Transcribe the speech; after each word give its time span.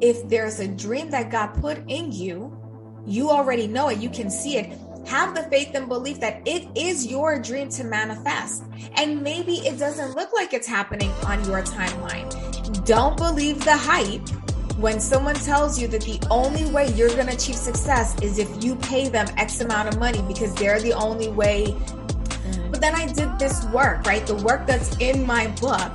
if 0.00 0.28
there's 0.28 0.60
a 0.60 0.68
dream 0.68 1.10
that 1.10 1.30
God 1.30 1.48
put 1.60 1.78
in 1.88 2.12
you, 2.12 2.56
you 3.06 3.30
already 3.30 3.66
know 3.66 3.88
it, 3.88 3.98
you 3.98 4.10
can 4.10 4.30
see 4.30 4.56
it. 4.56 4.78
Have 5.06 5.34
the 5.34 5.42
faith 5.44 5.70
and 5.74 5.88
belief 5.88 6.20
that 6.20 6.46
it 6.46 6.68
is 6.76 7.06
your 7.06 7.40
dream 7.40 7.68
to 7.70 7.84
manifest. 7.84 8.64
And 8.96 9.22
maybe 9.22 9.56
it 9.58 9.78
doesn't 9.78 10.14
look 10.14 10.32
like 10.32 10.52
it's 10.52 10.66
happening 10.66 11.10
on 11.24 11.44
your 11.44 11.62
timeline. 11.62 12.84
Don't 12.84 13.16
believe 13.16 13.64
the 13.64 13.76
hype 13.76 14.28
when 14.78 15.00
someone 15.00 15.34
tells 15.34 15.80
you 15.80 15.88
that 15.88 16.02
the 16.02 16.18
only 16.30 16.64
way 16.70 16.88
you're 16.94 17.08
going 17.08 17.26
to 17.26 17.34
achieve 17.34 17.56
success 17.56 18.18
is 18.22 18.38
if 18.38 18.62
you 18.62 18.76
pay 18.76 19.08
them 19.08 19.26
X 19.36 19.60
amount 19.60 19.88
of 19.88 19.98
money 19.98 20.22
because 20.22 20.54
they're 20.54 20.80
the 20.80 20.92
only 20.92 21.28
way. 21.28 21.74
But 22.70 22.80
then 22.80 22.94
I 22.94 23.06
did 23.06 23.38
this 23.38 23.64
work, 23.66 24.06
right? 24.06 24.26
The 24.26 24.36
work 24.36 24.66
that's 24.66 24.96
in 24.98 25.26
my 25.26 25.48
book. 25.60 25.92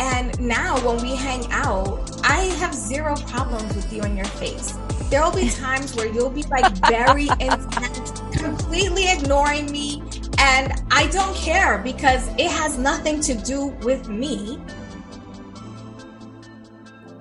And 0.00 0.38
now 0.40 0.78
when 0.86 1.02
we 1.02 1.14
hang 1.14 1.46
out, 1.50 2.03
I 2.26 2.44
have 2.58 2.74
zero 2.74 3.14
problems 3.26 3.76
with 3.76 3.92
you 3.92 4.02
in 4.02 4.16
your 4.16 4.24
face. 4.24 4.72
There 5.10 5.22
will 5.22 5.34
be 5.34 5.50
times 5.50 5.94
where 5.94 6.06
you'll 6.06 6.30
be 6.30 6.42
like 6.44 6.74
very 6.88 7.28
intense, 7.38 8.12
completely 8.32 9.10
ignoring 9.12 9.70
me. 9.70 10.02
And 10.38 10.72
I 10.90 11.06
don't 11.08 11.36
care 11.36 11.78
because 11.78 12.26
it 12.38 12.50
has 12.50 12.78
nothing 12.78 13.20
to 13.20 13.34
do 13.34 13.66
with 13.82 14.08
me. 14.08 14.58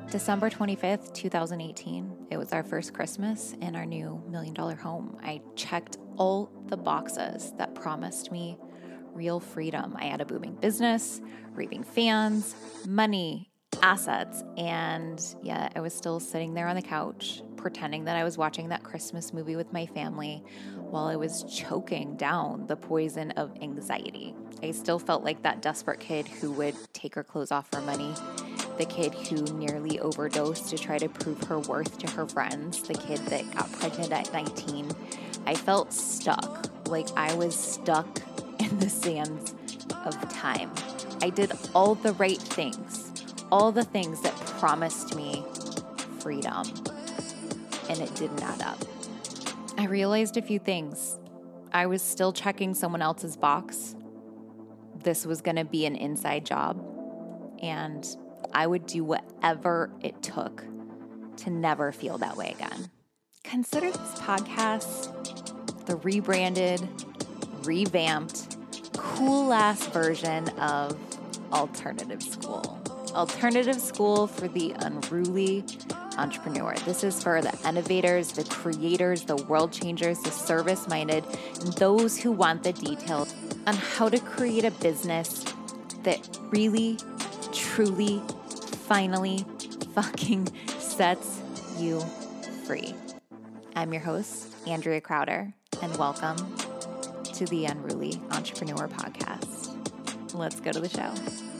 December 0.09 0.49
25th, 0.49 1.13
2018. 1.13 2.27
It 2.31 2.37
was 2.37 2.53
our 2.53 2.63
first 2.63 2.93
Christmas 2.93 3.55
in 3.59 3.75
our 3.75 3.85
new 3.85 4.23
million 4.29 4.53
dollar 4.53 4.75
home. 4.75 5.17
I 5.21 5.41
checked 5.55 5.97
all 6.15 6.49
the 6.67 6.77
boxes 6.77 7.51
that 7.57 7.75
promised 7.75 8.31
me 8.31 8.57
real 9.13 9.41
freedom. 9.41 9.97
I 9.99 10.05
had 10.05 10.21
a 10.21 10.25
booming 10.25 10.55
business, 10.55 11.19
raving 11.53 11.83
fans, 11.83 12.55
money, 12.87 13.52
assets, 13.83 14.43
and 14.57 15.23
yeah, 15.43 15.69
I 15.75 15.81
was 15.81 15.93
still 15.93 16.19
sitting 16.19 16.53
there 16.53 16.67
on 16.67 16.75
the 16.75 16.81
couch 16.81 17.43
pretending 17.57 18.05
that 18.05 18.15
I 18.15 18.23
was 18.23 18.37
watching 18.37 18.69
that 18.69 18.83
Christmas 18.83 19.33
movie 19.33 19.55
with 19.55 19.71
my 19.71 19.85
family 19.85 20.43
while 20.89 21.05
I 21.05 21.15
was 21.15 21.43
choking 21.43 22.15
down 22.15 22.65
the 22.67 22.75
poison 22.75 23.31
of 23.31 23.51
anxiety. 23.61 24.33
I 24.61 24.71
still 24.71 24.99
felt 24.99 25.23
like 25.23 25.43
that 25.43 25.61
desperate 25.61 25.99
kid 25.99 26.27
who 26.27 26.51
would 26.53 26.75
take 26.93 27.15
her 27.15 27.23
clothes 27.23 27.51
off 27.51 27.69
for 27.69 27.81
money 27.81 28.13
the 28.77 28.85
kid 28.85 29.13
who 29.13 29.43
nearly 29.57 29.99
overdosed 29.99 30.69
to 30.69 30.77
try 30.77 30.97
to 30.97 31.07
prove 31.07 31.41
her 31.43 31.59
worth 31.59 31.97
to 31.99 32.09
her 32.11 32.25
friends, 32.25 32.81
the 32.81 32.93
kid 32.93 33.19
that 33.27 33.49
got 33.53 33.71
pregnant 33.73 34.11
at 34.11 34.33
19. 34.33 34.91
I 35.45 35.55
felt 35.55 35.93
stuck, 35.93 36.67
like 36.87 37.07
I 37.15 37.33
was 37.35 37.55
stuck 37.55 38.07
in 38.59 38.79
the 38.79 38.89
sands 38.89 39.53
of 40.05 40.33
time. 40.33 40.71
I 41.21 41.29
did 41.29 41.51
all 41.75 41.95
the 41.95 42.13
right 42.13 42.41
things, 42.41 43.12
all 43.53 43.71
the 43.71 43.83
things 43.83 44.19
that 44.21 44.35
promised 44.57 45.15
me 45.15 45.45
freedom, 46.17 46.63
and 47.87 47.99
it 47.99 48.15
didn't 48.15 48.41
add 48.41 48.63
up. 48.63 48.83
I 49.77 49.85
realized 49.85 50.37
a 50.37 50.41
few 50.41 50.57
things. 50.57 51.19
I 51.71 51.85
was 51.85 52.01
still 52.01 52.33
checking 52.33 52.73
someone 52.73 53.03
else's 53.03 53.37
box. 53.37 53.95
This 55.03 55.27
was 55.27 55.41
going 55.41 55.57
to 55.57 55.65
be 55.65 55.85
an 55.85 55.95
inside 55.95 56.47
job. 56.47 56.83
And 57.61 58.03
I 58.55 58.65
would 58.65 58.87
do 58.87 59.03
whatever 59.03 59.91
it 60.01 60.23
took 60.23 60.63
to 61.37 61.51
never 61.51 61.91
feel 61.91 62.17
that 62.17 62.35
way 62.35 62.55
again. 62.57 62.89
Consider 63.43 63.91
this 63.91 64.15
podcast 64.15 65.11
the 65.85 65.97
rebranded, 65.97 66.81
revamped, 67.61 68.57
cool 68.97 69.53
ass 69.53 69.85
version 69.89 70.49
of 70.57 70.97
Alternative 71.51 72.23
School. 72.23 72.82
Alternative 73.15 73.79
School 73.79 74.25
for 74.25 74.47
the 74.47 74.73
unruly 74.79 75.63
entrepreneur. 76.17 76.73
This 76.85 77.03
is 77.03 77.21
for 77.21 77.41
the 77.41 77.55
innovators, 77.67 78.31
the 78.31 78.43
creators, 78.43 79.23
the 79.23 79.35
world 79.35 79.71
changers, 79.71 80.19
the 80.19 80.31
service 80.31 80.87
minded, 80.87 81.23
and 81.61 81.73
those 81.73 82.17
who 82.17 82.31
want 82.31 82.63
the 82.63 82.73
details 82.73 83.35
on 83.67 83.75
how 83.75 84.09
to 84.09 84.19
create 84.19 84.65
a 84.65 84.71
business 84.71 85.45
that 86.03 86.27
really, 86.49 86.97
truly 87.51 88.21
finally 88.87 89.45
fucking 89.93 90.47
sets 90.79 91.39
you 91.77 91.99
free. 92.65 92.95
I'm 93.75 93.93
your 93.93 94.01
host, 94.01 94.47
Andrea 94.67 95.01
Crowder, 95.01 95.53
and 95.81 95.95
welcome 95.97 96.37
to 97.33 97.45
the 97.45 97.65
Unruly 97.65 98.19
Entrepreneur 98.31 98.87
Podcast. 98.87 100.33
Let's 100.33 100.59
go 100.59 100.71
to 100.71 100.79
the 100.79 100.89
show. 100.89 101.52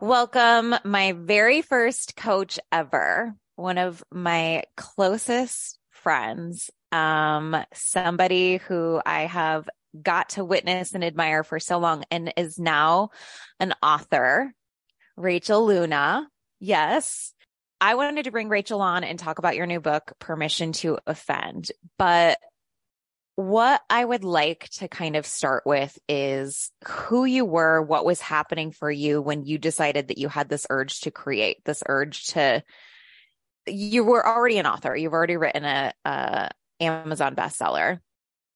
Welcome, 0.00 0.76
my 0.84 1.10
very 1.10 1.60
first 1.60 2.14
coach 2.14 2.60
ever, 2.70 3.34
one 3.56 3.78
of 3.78 4.04
my 4.12 4.62
closest 4.76 5.76
friends, 5.90 6.70
um, 6.92 7.56
somebody 7.74 8.58
who 8.58 9.02
I 9.04 9.22
have 9.22 9.68
got 10.00 10.28
to 10.30 10.44
witness 10.44 10.94
and 10.94 11.02
admire 11.02 11.42
for 11.42 11.58
so 11.58 11.78
long 11.78 12.04
and 12.12 12.32
is 12.36 12.60
now 12.60 13.10
an 13.58 13.74
author, 13.82 14.52
Rachel 15.16 15.66
Luna. 15.66 16.28
Yes. 16.60 17.34
I 17.80 17.96
wanted 17.96 18.26
to 18.26 18.30
bring 18.30 18.48
Rachel 18.48 18.80
on 18.80 19.02
and 19.02 19.18
talk 19.18 19.40
about 19.40 19.56
your 19.56 19.66
new 19.66 19.80
book, 19.80 20.12
Permission 20.20 20.70
to 20.74 20.98
Offend. 21.08 21.72
But 21.98 22.38
what 23.38 23.82
I 23.88 24.04
would 24.04 24.24
like 24.24 24.68
to 24.78 24.88
kind 24.88 25.14
of 25.14 25.24
start 25.24 25.62
with 25.64 25.96
is 26.08 26.72
who 26.86 27.24
you 27.24 27.44
were, 27.44 27.80
what 27.80 28.04
was 28.04 28.20
happening 28.20 28.72
for 28.72 28.90
you 28.90 29.22
when 29.22 29.44
you 29.44 29.58
decided 29.58 30.08
that 30.08 30.18
you 30.18 30.28
had 30.28 30.48
this 30.48 30.66
urge 30.70 31.02
to 31.02 31.12
create, 31.12 31.64
this 31.64 31.84
urge 31.86 32.26
to, 32.28 32.64
you 33.66 34.02
were 34.02 34.26
already 34.26 34.58
an 34.58 34.66
author. 34.66 34.96
You've 34.96 35.12
already 35.12 35.36
written 35.36 35.64
a, 35.64 35.92
a 36.04 36.50
Amazon 36.80 37.36
bestseller 37.36 38.00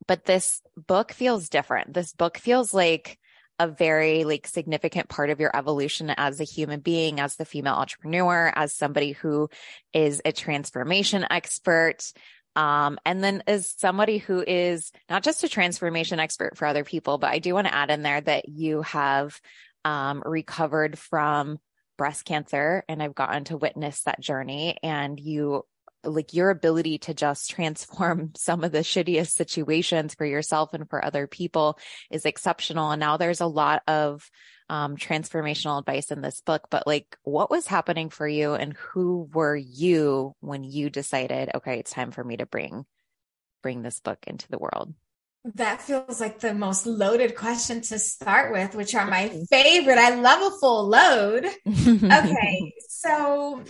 but 0.06 0.24
this 0.24 0.60
book 0.76 1.12
feels 1.12 1.48
different. 1.48 1.94
This 1.94 2.12
book 2.12 2.38
feels 2.38 2.74
like 2.74 3.18
a 3.58 3.68
very 3.68 4.24
like 4.24 4.46
significant 4.46 5.08
part 5.08 5.30
of 5.30 5.38
your 5.38 5.54
evolution 5.56 6.10
as 6.10 6.40
a 6.40 6.44
human 6.44 6.80
being, 6.80 7.20
as 7.20 7.36
the 7.36 7.44
female 7.44 7.74
entrepreneur, 7.74 8.52
as 8.54 8.74
somebody 8.74 9.12
who 9.12 9.48
is 9.92 10.20
a 10.24 10.32
transformation 10.32 11.24
expert. 11.30 12.12
Um, 12.54 12.98
and 13.04 13.22
then 13.22 13.42
as 13.46 13.74
somebody 13.78 14.18
who 14.18 14.44
is 14.46 14.92
not 15.08 15.22
just 15.22 15.44
a 15.44 15.48
transformation 15.48 16.20
expert 16.20 16.56
for 16.56 16.66
other 16.66 16.84
people, 16.84 17.18
but 17.18 17.30
I 17.30 17.38
do 17.38 17.54
want 17.54 17.66
to 17.66 17.74
add 17.74 17.90
in 17.90 18.02
there 18.02 18.20
that 18.20 18.48
you 18.48 18.82
have 18.82 19.40
um, 19.84 20.22
recovered 20.24 20.98
from 20.98 21.58
breast 21.98 22.24
cancer 22.24 22.84
and 22.88 23.02
I've 23.02 23.14
gotten 23.14 23.44
to 23.44 23.56
witness 23.56 24.02
that 24.02 24.20
journey 24.20 24.76
and 24.82 25.18
you 25.20 25.64
like 26.04 26.34
your 26.34 26.50
ability 26.50 26.98
to 26.98 27.14
just 27.14 27.50
transform 27.50 28.32
some 28.36 28.64
of 28.64 28.72
the 28.72 28.78
shittiest 28.78 29.30
situations 29.30 30.14
for 30.14 30.24
yourself 30.24 30.74
and 30.74 30.88
for 30.88 31.04
other 31.04 31.26
people 31.26 31.78
is 32.10 32.26
exceptional. 32.26 32.90
And 32.90 33.00
now 33.00 33.16
there's 33.16 33.40
a 33.40 33.46
lot 33.46 33.82
of 33.86 34.28
um, 34.68 34.96
transformational 34.96 35.78
advice 35.78 36.10
in 36.10 36.22
this 36.22 36.40
book, 36.40 36.68
but 36.70 36.86
like 36.86 37.16
what 37.24 37.50
was 37.50 37.66
happening 37.66 38.10
for 38.10 38.26
you 38.26 38.54
and 38.54 38.74
who 38.74 39.28
were 39.32 39.56
you 39.56 40.34
when 40.40 40.64
you 40.64 40.90
decided, 40.90 41.50
okay, 41.54 41.78
it's 41.78 41.92
time 41.92 42.10
for 42.10 42.24
me 42.24 42.38
to 42.38 42.46
bring, 42.46 42.86
bring 43.62 43.82
this 43.82 44.00
book 44.00 44.18
into 44.26 44.48
the 44.48 44.58
world? 44.58 44.94
That 45.56 45.82
feels 45.82 46.20
like 46.20 46.38
the 46.38 46.54
most 46.54 46.86
loaded 46.86 47.34
question 47.34 47.80
to 47.82 47.98
start 47.98 48.52
with, 48.52 48.76
which 48.76 48.94
are 48.94 49.06
my 49.06 49.28
favorite. 49.50 49.98
I 49.98 50.14
love 50.14 50.52
a 50.52 50.56
full 50.56 50.88
load. 50.88 51.44
okay. 51.66 52.74
So 52.88 53.64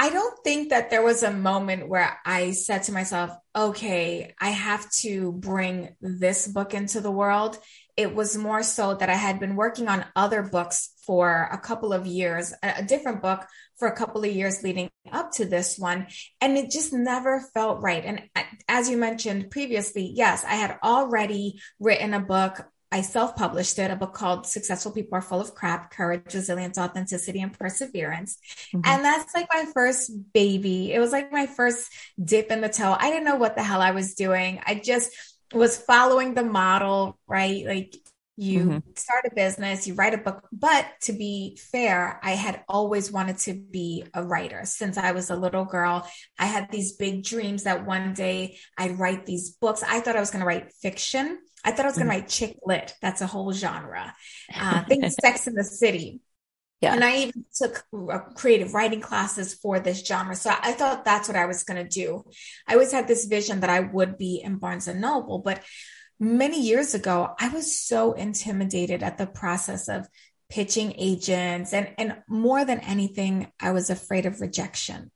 I 0.00 0.08
don't 0.08 0.42
think 0.42 0.70
that 0.70 0.88
there 0.88 1.02
was 1.02 1.22
a 1.22 1.30
moment 1.30 1.86
where 1.86 2.18
I 2.24 2.52
said 2.52 2.84
to 2.84 2.92
myself, 2.92 3.32
okay, 3.54 4.32
I 4.40 4.48
have 4.48 4.90
to 5.02 5.32
bring 5.32 5.94
this 6.00 6.48
book 6.48 6.72
into 6.72 7.02
the 7.02 7.10
world. 7.10 7.58
It 7.98 8.14
was 8.14 8.34
more 8.34 8.62
so 8.62 8.94
that 8.94 9.10
I 9.10 9.14
had 9.14 9.38
been 9.38 9.56
working 9.56 9.88
on 9.88 10.06
other 10.16 10.42
books 10.42 10.94
for 11.04 11.50
a 11.52 11.58
couple 11.58 11.92
of 11.92 12.06
years, 12.06 12.54
a 12.62 12.82
different 12.82 13.20
book 13.20 13.44
for 13.78 13.88
a 13.88 13.94
couple 13.94 14.24
of 14.24 14.32
years 14.32 14.62
leading 14.62 14.88
up 15.12 15.32
to 15.32 15.44
this 15.44 15.78
one. 15.78 16.06
And 16.40 16.56
it 16.56 16.70
just 16.70 16.94
never 16.94 17.42
felt 17.52 17.82
right. 17.82 18.02
And 18.02 18.22
as 18.68 18.88
you 18.88 18.96
mentioned 18.96 19.50
previously, 19.50 20.10
yes, 20.14 20.44
I 20.44 20.54
had 20.54 20.78
already 20.82 21.60
written 21.78 22.14
a 22.14 22.20
book 22.20 22.64
I 22.92 23.02
self 23.02 23.36
published 23.36 23.78
it, 23.78 23.90
a 23.90 23.96
book 23.96 24.14
called 24.14 24.46
Successful 24.46 24.90
People 24.90 25.16
Are 25.16 25.22
Full 25.22 25.40
of 25.40 25.54
Crap 25.54 25.92
Courage, 25.92 26.34
Resilience, 26.34 26.76
Authenticity, 26.76 27.40
and 27.40 27.56
Perseverance. 27.56 28.38
Mm-hmm. 28.74 28.80
And 28.84 29.04
that's 29.04 29.32
like 29.34 29.48
my 29.52 29.66
first 29.72 30.10
baby. 30.32 30.92
It 30.92 30.98
was 30.98 31.12
like 31.12 31.30
my 31.30 31.46
first 31.46 31.92
dip 32.22 32.50
in 32.50 32.60
the 32.60 32.68
toe. 32.68 32.96
I 32.98 33.10
didn't 33.10 33.24
know 33.24 33.36
what 33.36 33.54
the 33.54 33.62
hell 33.62 33.80
I 33.80 33.92
was 33.92 34.14
doing. 34.14 34.60
I 34.66 34.74
just 34.74 35.12
was 35.52 35.76
following 35.76 36.34
the 36.34 36.42
model, 36.42 37.18
right? 37.28 37.64
Like 37.64 37.94
you 38.36 38.60
mm-hmm. 38.60 38.78
start 38.96 39.26
a 39.30 39.34
business, 39.34 39.86
you 39.86 39.94
write 39.94 40.14
a 40.14 40.18
book. 40.18 40.48
But 40.50 40.86
to 41.02 41.12
be 41.12 41.58
fair, 41.70 42.18
I 42.22 42.32
had 42.32 42.64
always 42.68 43.12
wanted 43.12 43.38
to 43.38 43.52
be 43.54 44.04
a 44.14 44.24
writer 44.24 44.62
since 44.64 44.96
I 44.96 45.12
was 45.12 45.30
a 45.30 45.36
little 45.36 45.64
girl. 45.64 46.08
I 46.38 46.46
had 46.46 46.70
these 46.70 46.92
big 46.92 47.22
dreams 47.22 47.64
that 47.64 47.86
one 47.86 48.14
day 48.14 48.56
I'd 48.78 48.98
write 48.98 49.26
these 49.26 49.50
books. 49.50 49.84
I 49.86 50.00
thought 50.00 50.16
I 50.16 50.20
was 50.20 50.30
going 50.30 50.40
to 50.40 50.46
write 50.46 50.72
fiction 50.72 51.38
I 51.64 51.72
thought 51.72 51.86
I 51.86 51.88
was 51.88 51.96
going 51.96 52.08
to 52.08 52.12
mm-hmm. 52.12 52.22
write 52.22 52.28
chick 52.28 52.56
lit. 52.64 52.94
That's 53.02 53.20
a 53.20 53.26
whole 53.26 53.52
genre. 53.52 54.14
Uh, 54.52 54.82
think 54.84 55.04
Sex 55.22 55.46
in 55.46 55.54
the 55.54 55.62
City. 55.62 56.20
Yeah. 56.80 56.94
And 56.94 57.04
I 57.04 57.18
even 57.18 57.44
took 57.54 57.84
creative 58.34 58.74
writing 58.74 59.00
classes 59.00 59.54
for 59.54 59.78
this 59.78 60.04
genre. 60.04 60.34
So 60.34 60.50
I 60.50 60.72
thought 60.72 61.04
that's 61.04 61.28
what 61.28 61.36
I 61.36 61.46
was 61.46 61.62
going 61.62 61.82
to 61.82 61.88
do. 61.88 62.24
I 62.66 62.72
always 62.72 62.90
had 62.90 63.06
this 63.06 63.26
vision 63.26 63.60
that 63.60 63.70
I 63.70 63.80
would 63.80 64.18
be 64.18 64.40
in 64.42 64.56
Barnes 64.56 64.88
and 64.88 65.00
Noble, 65.00 65.38
but 65.38 65.62
many 66.18 66.60
years 66.60 66.94
ago, 66.94 67.34
I 67.38 67.48
was 67.48 67.78
so 67.78 68.12
intimidated 68.12 69.02
at 69.02 69.18
the 69.18 69.26
process 69.26 69.88
of 69.88 70.08
pitching 70.50 70.94
agents 70.98 71.72
and, 71.72 71.90
and 71.96 72.22
more 72.28 72.64
than 72.64 72.80
anything, 72.80 73.52
I 73.60 73.70
was 73.70 73.88
afraid 73.88 74.26
of 74.26 74.40
rejection. 74.40 75.10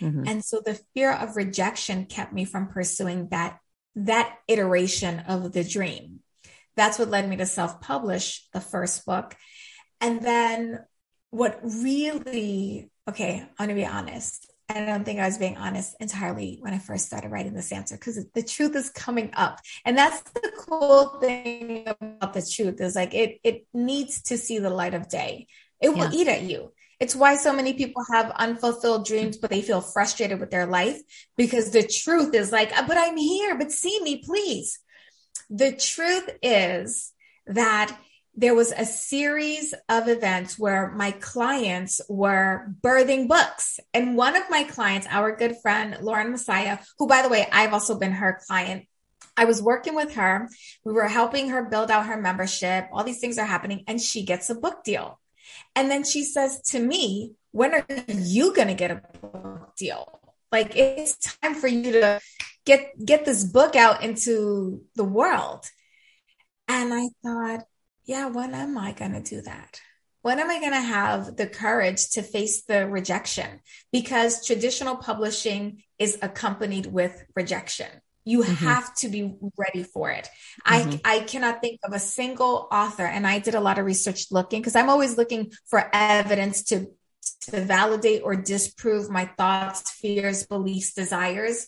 Mm-hmm. 0.00 0.24
And 0.26 0.44
so 0.44 0.60
the 0.64 0.78
fear 0.94 1.12
of 1.12 1.36
rejection 1.36 2.06
kept 2.06 2.32
me 2.32 2.44
from 2.44 2.68
pursuing 2.68 3.28
that, 3.30 3.58
that 3.96 4.36
iteration 4.48 5.20
of 5.20 5.52
the 5.52 5.64
dream. 5.64 6.20
That's 6.76 6.98
what 6.98 7.08
led 7.08 7.28
me 7.28 7.36
to 7.36 7.46
self 7.46 7.80
publish 7.80 8.46
the 8.52 8.60
first 8.60 9.06
book. 9.06 9.36
And 10.00 10.20
then 10.20 10.80
what 11.30 11.60
really, 11.62 12.90
okay, 13.08 13.40
I'm 13.40 13.66
going 13.66 13.68
to 13.70 13.74
be 13.74 13.86
honest. 13.86 14.50
I 14.68 14.84
don't 14.84 15.04
think 15.04 15.20
I 15.20 15.26
was 15.26 15.36
being 15.36 15.58
honest 15.58 15.94
entirely 16.00 16.58
when 16.60 16.72
I 16.72 16.78
first 16.78 17.06
started 17.06 17.30
writing 17.30 17.52
this 17.52 17.70
answer 17.70 17.96
because 17.96 18.24
the 18.32 18.42
truth 18.42 18.74
is 18.74 18.88
coming 18.88 19.30
up. 19.34 19.60
And 19.84 19.96
that's 19.96 20.22
the 20.22 20.52
cool 20.58 21.18
thing 21.20 21.86
about 21.86 22.32
the 22.32 22.42
truth 22.42 22.80
is 22.80 22.96
like 22.96 23.12
it 23.14 23.40
it 23.44 23.66
needs 23.74 24.22
to 24.22 24.38
see 24.38 24.58
the 24.58 24.70
light 24.70 24.94
of 24.94 25.08
day. 25.08 25.48
It 25.80 25.90
will 25.90 26.10
yeah. 26.10 26.18
eat 26.18 26.28
at 26.28 26.42
you. 26.42 26.72
It's 27.04 27.14
why 27.14 27.36
so 27.36 27.52
many 27.52 27.74
people 27.74 28.02
have 28.10 28.30
unfulfilled 28.30 29.04
dreams, 29.04 29.36
but 29.36 29.50
they 29.50 29.60
feel 29.60 29.82
frustrated 29.82 30.40
with 30.40 30.50
their 30.50 30.64
life 30.64 30.98
because 31.36 31.70
the 31.70 31.86
truth 31.86 32.34
is 32.34 32.50
like, 32.50 32.74
uh, 32.74 32.86
but 32.86 32.96
I'm 32.96 33.18
here, 33.18 33.58
but 33.58 33.70
see 33.70 34.00
me, 34.00 34.22
please. 34.24 34.78
The 35.50 35.72
truth 35.72 36.30
is 36.42 37.12
that 37.46 37.94
there 38.34 38.54
was 38.54 38.72
a 38.72 38.86
series 38.86 39.74
of 39.90 40.08
events 40.08 40.58
where 40.58 40.92
my 40.92 41.10
clients 41.10 42.00
were 42.08 42.72
birthing 42.82 43.28
books. 43.28 43.78
And 43.92 44.16
one 44.16 44.34
of 44.34 44.48
my 44.48 44.64
clients, 44.64 45.06
our 45.10 45.36
good 45.36 45.58
friend, 45.60 45.98
Lauren 46.00 46.30
Messiah, 46.30 46.78
who, 46.98 47.06
by 47.06 47.20
the 47.20 47.28
way, 47.28 47.46
I've 47.52 47.74
also 47.74 47.98
been 47.98 48.12
her 48.12 48.40
client. 48.46 48.86
I 49.36 49.44
was 49.44 49.60
working 49.60 49.94
with 49.94 50.14
her. 50.14 50.48
We 50.86 50.94
were 50.94 51.08
helping 51.08 51.50
her 51.50 51.68
build 51.68 51.90
out 51.90 52.06
her 52.06 52.18
membership. 52.18 52.88
All 52.94 53.04
these 53.04 53.20
things 53.20 53.36
are 53.36 53.44
happening 53.44 53.84
and 53.88 54.00
she 54.00 54.24
gets 54.24 54.48
a 54.48 54.54
book 54.54 54.84
deal. 54.84 55.20
And 55.74 55.90
then 55.90 56.04
she 56.04 56.24
says 56.24 56.60
to 56.70 56.78
me, 56.78 57.32
when 57.52 57.74
are 57.74 57.84
you 58.08 58.54
going 58.54 58.68
to 58.68 58.74
get 58.74 58.90
a 58.90 59.02
book 59.20 59.74
deal? 59.76 60.20
Like 60.50 60.76
it's 60.76 61.38
time 61.40 61.54
for 61.54 61.68
you 61.68 61.92
to 61.92 62.20
get, 62.64 62.92
get 63.04 63.24
this 63.24 63.44
book 63.44 63.76
out 63.76 64.02
into 64.02 64.82
the 64.94 65.04
world. 65.04 65.64
And 66.68 66.94
I 66.94 67.08
thought, 67.22 67.64
yeah, 68.04 68.26
when 68.26 68.54
am 68.54 68.78
I 68.78 68.92
going 68.92 69.12
to 69.12 69.22
do 69.22 69.42
that? 69.42 69.80
When 70.22 70.40
am 70.40 70.48
I 70.48 70.58
going 70.58 70.72
to 70.72 70.80
have 70.80 71.36
the 71.36 71.46
courage 71.46 72.10
to 72.12 72.22
face 72.22 72.62
the 72.62 72.86
rejection? 72.86 73.60
Because 73.92 74.46
traditional 74.46 74.96
publishing 74.96 75.82
is 75.98 76.18
accompanied 76.22 76.86
with 76.86 77.22
rejection. 77.36 77.88
You 78.24 78.42
mm-hmm. 78.42 78.66
have 78.66 78.94
to 78.96 79.08
be 79.08 79.34
ready 79.56 79.82
for 79.82 80.10
it. 80.10 80.28
Mm-hmm. 80.66 80.96
I, 81.04 81.16
I 81.16 81.20
cannot 81.20 81.60
think 81.60 81.80
of 81.84 81.92
a 81.92 81.98
single 81.98 82.68
author, 82.72 83.04
and 83.04 83.26
I 83.26 83.38
did 83.38 83.54
a 83.54 83.60
lot 83.60 83.78
of 83.78 83.84
research 83.84 84.26
looking 84.30 84.60
because 84.60 84.76
I'm 84.76 84.88
always 84.88 85.16
looking 85.16 85.52
for 85.66 85.88
evidence 85.92 86.64
to, 86.64 86.86
to 87.50 87.60
validate 87.60 88.22
or 88.24 88.34
disprove 88.36 89.10
my 89.10 89.26
thoughts, 89.36 89.90
fears, 89.90 90.46
beliefs, 90.46 90.94
desires. 90.94 91.66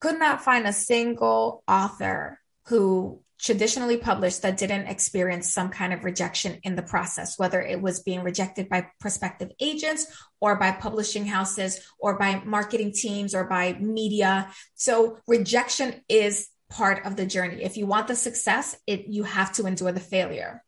Could 0.00 0.18
not 0.18 0.42
find 0.42 0.66
a 0.66 0.72
single 0.72 1.62
author 1.68 2.38
who 2.66 3.22
traditionally 3.42 3.96
published 3.96 4.42
that 4.42 4.56
didn't 4.56 4.86
experience 4.86 5.52
some 5.52 5.68
kind 5.68 5.92
of 5.92 6.04
rejection 6.04 6.60
in 6.62 6.76
the 6.76 6.82
process, 6.82 7.36
whether 7.38 7.60
it 7.60 7.82
was 7.82 8.00
being 8.00 8.22
rejected 8.22 8.68
by 8.68 8.86
prospective 9.00 9.50
agents 9.60 10.06
or 10.40 10.54
by 10.56 10.70
publishing 10.70 11.26
houses 11.26 11.84
or 11.98 12.16
by 12.16 12.40
marketing 12.44 12.92
teams 12.92 13.34
or 13.34 13.44
by 13.44 13.72
media. 13.74 14.48
So 14.76 15.18
rejection 15.26 15.94
is 16.08 16.48
part 16.70 17.04
of 17.04 17.16
the 17.16 17.26
journey. 17.26 17.64
If 17.64 17.76
you 17.76 17.86
want 17.86 18.06
the 18.06 18.16
success, 18.16 18.76
it 18.86 19.08
you 19.08 19.24
have 19.24 19.52
to 19.54 19.66
endure 19.66 19.92
the 19.92 20.00
failure. 20.00 20.62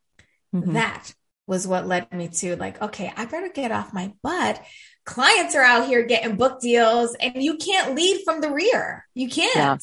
Mm-hmm. 0.53 0.73
That 0.73 1.15
was 1.47 1.69
what 1.69 1.87
led 1.87 2.13
me 2.13 2.29
to 2.29 2.57
like, 2.57 2.83
okay, 2.83 3.13
I 3.17 3.27
better 3.27 3.51
get 3.51 3.71
off 3.71 3.95
my 3.95 4.13
butt. 4.23 4.61
Clients 5.05 5.55
are 5.55 5.63
out 5.63 5.87
here 5.87 6.05
getting 6.07 6.37
book 6.37 6.61
deals 6.61 7.15
and 7.15 7.41
you 7.41 7.57
can't 7.57 7.95
lead 7.95 8.23
from 8.25 8.41
the 8.41 8.51
rear. 8.51 9.07
You 9.15 9.29
can't. 9.29 9.55
Yeah 9.55 9.79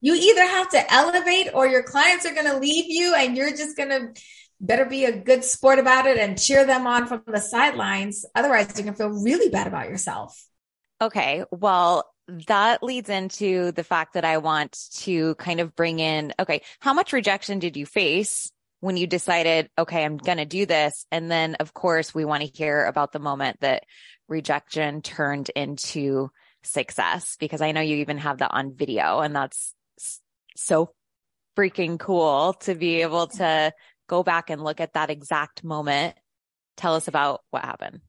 you 0.00 0.14
either 0.14 0.42
have 0.42 0.68
to 0.70 0.92
elevate 0.92 1.48
or 1.54 1.66
your 1.66 1.82
clients 1.82 2.26
are 2.26 2.34
going 2.34 2.46
to 2.46 2.58
leave 2.58 2.84
you 2.88 3.14
and 3.14 3.36
you're 3.36 3.50
just 3.50 3.76
going 3.76 3.88
to 3.88 4.20
better 4.60 4.84
be 4.84 5.04
a 5.04 5.16
good 5.16 5.44
sport 5.44 5.78
about 5.78 6.06
it 6.06 6.18
and 6.18 6.40
cheer 6.40 6.64
them 6.64 6.86
on 6.86 7.06
from 7.06 7.22
the 7.26 7.40
sidelines. 7.40 8.24
Otherwise, 8.34 8.72
you're 8.74 8.84
going 8.84 8.94
to 8.94 8.98
feel 8.98 9.22
really 9.22 9.48
bad 9.48 9.66
about 9.66 9.88
yourself. 9.88 10.46
Okay. 11.00 11.44
Well, 11.50 12.10
that 12.48 12.82
leads 12.82 13.08
into 13.08 13.72
the 13.72 13.84
fact 13.84 14.14
that 14.14 14.24
I 14.24 14.38
want 14.38 14.78
to 14.96 15.34
kind 15.36 15.60
of 15.60 15.76
bring 15.76 15.98
in, 15.98 16.32
okay, 16.38 16.62
how 16.80 16.94
much 16.94 17.12
rejection 17.12 17.58
did 17.58 17.76
you 17.76 17.86
face 17.86 18.50
when 18.80 18.96
you 18.96 19.06
decided, 19.06 19.70
okay, 19.78 20.04
I'm 20.04 20.16
going 20.16 20.38
to 20.38 20.44
do 20.44 20.66
this? 20.66 21.06
And 21.12 21.30
then 21.30 21.56
of 21.56 21.72
course 21.72 22.14
we 22.14 22.24
want 22.24 22.42
to 22.42 22.48
hear 22.48 22.84
about 22.84 23.12
the 23.12 23.18
moment 23.18 23.60
that 23.60 23.84
rejection 24.28 25.02
turned 25.02 25.50
into 25.50 26.30
success 26.64 27.36
because 27.38 27.60
I 27.60 27.72
know 27.72 27.80
you 27.80 27.96
even 27.98 28.18
have 28.18 28.38
that 28.38 28.50
on 28.52 28.74
video 28.74 29.20
and 29.20 29.36
that's 29.36 29.72
so 30.56 30.92
freaking 31.56 31.98
cool 31.98 32.54
to 32.60 32.74
be 32.74 33.02
able 33.02 33.28
to 33.28 33.72
go 34.08 34.22
back 34.22 34.50
and 34.50 34.62
look 34.62 34.80
at 34.80 34.94
that 34.94 35.10
exact 35.10 35.64
moment. 35.64 36.16
Tell 36.76 36.94
us 36.94 37.08
about 37.08 37.40
what 37.50 37.64
happened. 37.64 38.00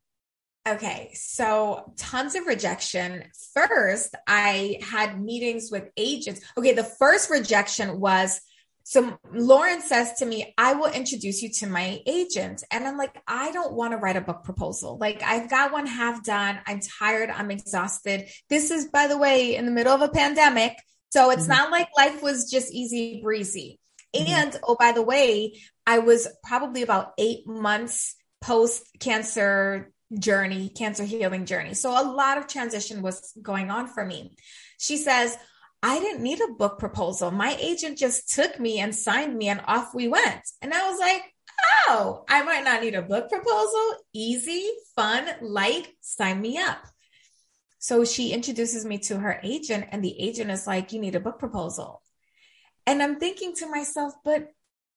Okay, 0.68 1.12
so 1.14 1.94
tons 1.96 2.36
of 2.36 2.46
rejection. 2.46 3.24
First, 3.54 4.14
I 4.28 4.80
had 4.82 5.22
meetings 5.22 5.70
with 5.72 5.90
agents. 5.96 6.42
Okay, 6.58 6.74
the 6.74 6.84
first 6.84 7.30
rejection 7.30 8.02
was 8.02 8.42
so 8.84 9.20
Lauren 9.34 9.82
says 9.82 10.14
to 10.20 10.26
me, 10.26 10.54
I 10.58 10.76
will 10.76 10.90
introduce 10.90 11.42
you 11.44 11.50
to 11.56 11.68
my 11.68 12.02
agent. 12.06 12.64
And 12.72 12.88
I'm 12.88 12.98
like, 12.98 13.22
I 13.28 13.52
don't 13.52 13.74
want 13.74 13.92
to 13.92 13.98
write 13.98 14.16
a 14.16 14.22
book 14.22 14.46
proposal. 14.46 14.98
Like, 14.98 15.22
I've 15.24 15.50
got 15.50 15.74
one 15.74 15.86
half 15.86 16.24
done. 16.24 16.58
I'm 16.66 16.80
tired. 16.80 17.30
I'm 17.30 17.52
exhausted. 17.52 18.30
This 18.48 18.72
is, 18.72 18.86
by 18.86 19.08
the 19.08 19.18
way, 19.18 19.58
in 19.58 19.66
the 19.66 19.74
middle 19.74 19.94
of 19.94 20.00
a 20.00 20.08
pandemic. 20.08 20.78
So 21.09 21.31
it's 21.31 21.44
mm-hmm. 21.44 21.51
not 21.51 21.71
like 21.71 21.88
life 21.98 22.21
was 22.21 22.50
just 22.50 22.74
easy 22.74 23.21
breezy. 23.21 23.80
Mm-hmm. 24.15 24.31
And 24.31 24.59
oh, 24.63 24.75
by 24.80 24.92
the 24.92 25.01
way, 25.01 25.59
I 25.86 26.00
was 26.00 26.27
probably 26.44 26.81
about 26.81 27.13
eight 27.18 27.48
months 27.48 28.15
post 28.41 28.84
cancer 29.00 29.91
journey, 30.17 30.70
cancer 30.70 31.03
healing 31.03 31.46
journey. 31.46 31.74
So 31.74 31.89
a 31.89 32.03
lot 32.03 32.38
of 32.38 32.48
transition 32.48 33.01
was 33.01 33.34
going 33.41 33.70
on 33.70 33.88
for 33.88 34.05
me. 34.05 34.36
She 34.79 34.98
says, 34.98 35.38
I 35.84 36.00
didn't 36.00 36.24
need 36.24 36.41
a 36.41 36.53
book 36.53 36.79
proposal. 36.79 37.32
My 37.32 37.55
agent 37.60 37.98
just 37.98 38.34
took 38.34 38.60
me 38.60 38.79
and 38.79 38.96
signed 38.96 39.38
me 39.38 39.50
and 39.50 39.62
off 39.65 39.93
we 39.93 40.08
went. 40.08 40.41
And 40.62 40.74
I 40.74 40.89
was 40.89 41.00
like, 41.00 41.22
oh, 41.88 42.24
I 42.27 42.43
might 42.43 42.63
not 42.63 42.82
need 42.82 42.96
a 42.96 43.01
book 43.01 43.29
proposal. 43.29 43.96
Easy, 44.13 44.70
fun, 44.96 45.27
light, 45.41 45.88
sign 46.01 46.41
me 46.41 46.58
up. 46.58 46.79
So 47.88 48.03
she 48.03 48.34
introduces 48.34 48.84
me 48.84 48.98
to 49.08 49.17
her 49.17 49.39
agent, 49.44 49.86
and 49.94 50.03
the 50.03 50.13
agent 50.20 50.51
is 50.51 50.67
like, 50.67 50.91
You 50.91 51.00
need 51.00 51.15
a 51.15 51.22
book 51.22 51.39
proposal. 51.39 52.01
And 52.86 53.01
I'm 53.01 53.17
thinking 53.17 53.56
to 53.56 53.70
myself, 53.70 54.12
But 54.25 54.50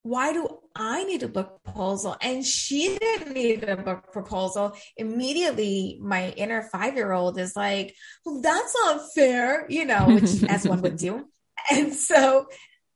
why 0.02 0.32
do 0.32 0.58
I 0.74 1.04
need 1.04 1.22
a 1.22 1.28
book 1.28 1.62
proposal? 1.62 2.16
And 2.20 2.44
she 2.44 2.98
didn't 2.98 3.32
need 3.32 3.62
a 3.62 3.76
book 3.76 4.12
proposal. 4.12 4.72
Immediately, 4.96 6.00
my 6.02 6.30
inner 6.30 6.62
five 6.62 6.96
year 6.96 7.12
old 7.12 7.38
is 7.38 7.54
like, 7.54 7.94
Well, 8.26 8.40
that's 8.40 8.74
not 8.82 9.02
fair, 9.14 9.66
you 9.68 9.84
know, 9.84 10.06
which 10.06 10.42
as 10.48 10.66
one 10.66 10.82
would 10.82 10.96
do. 10.96 11.28
And 11.70 11.94
so 11.94 12.48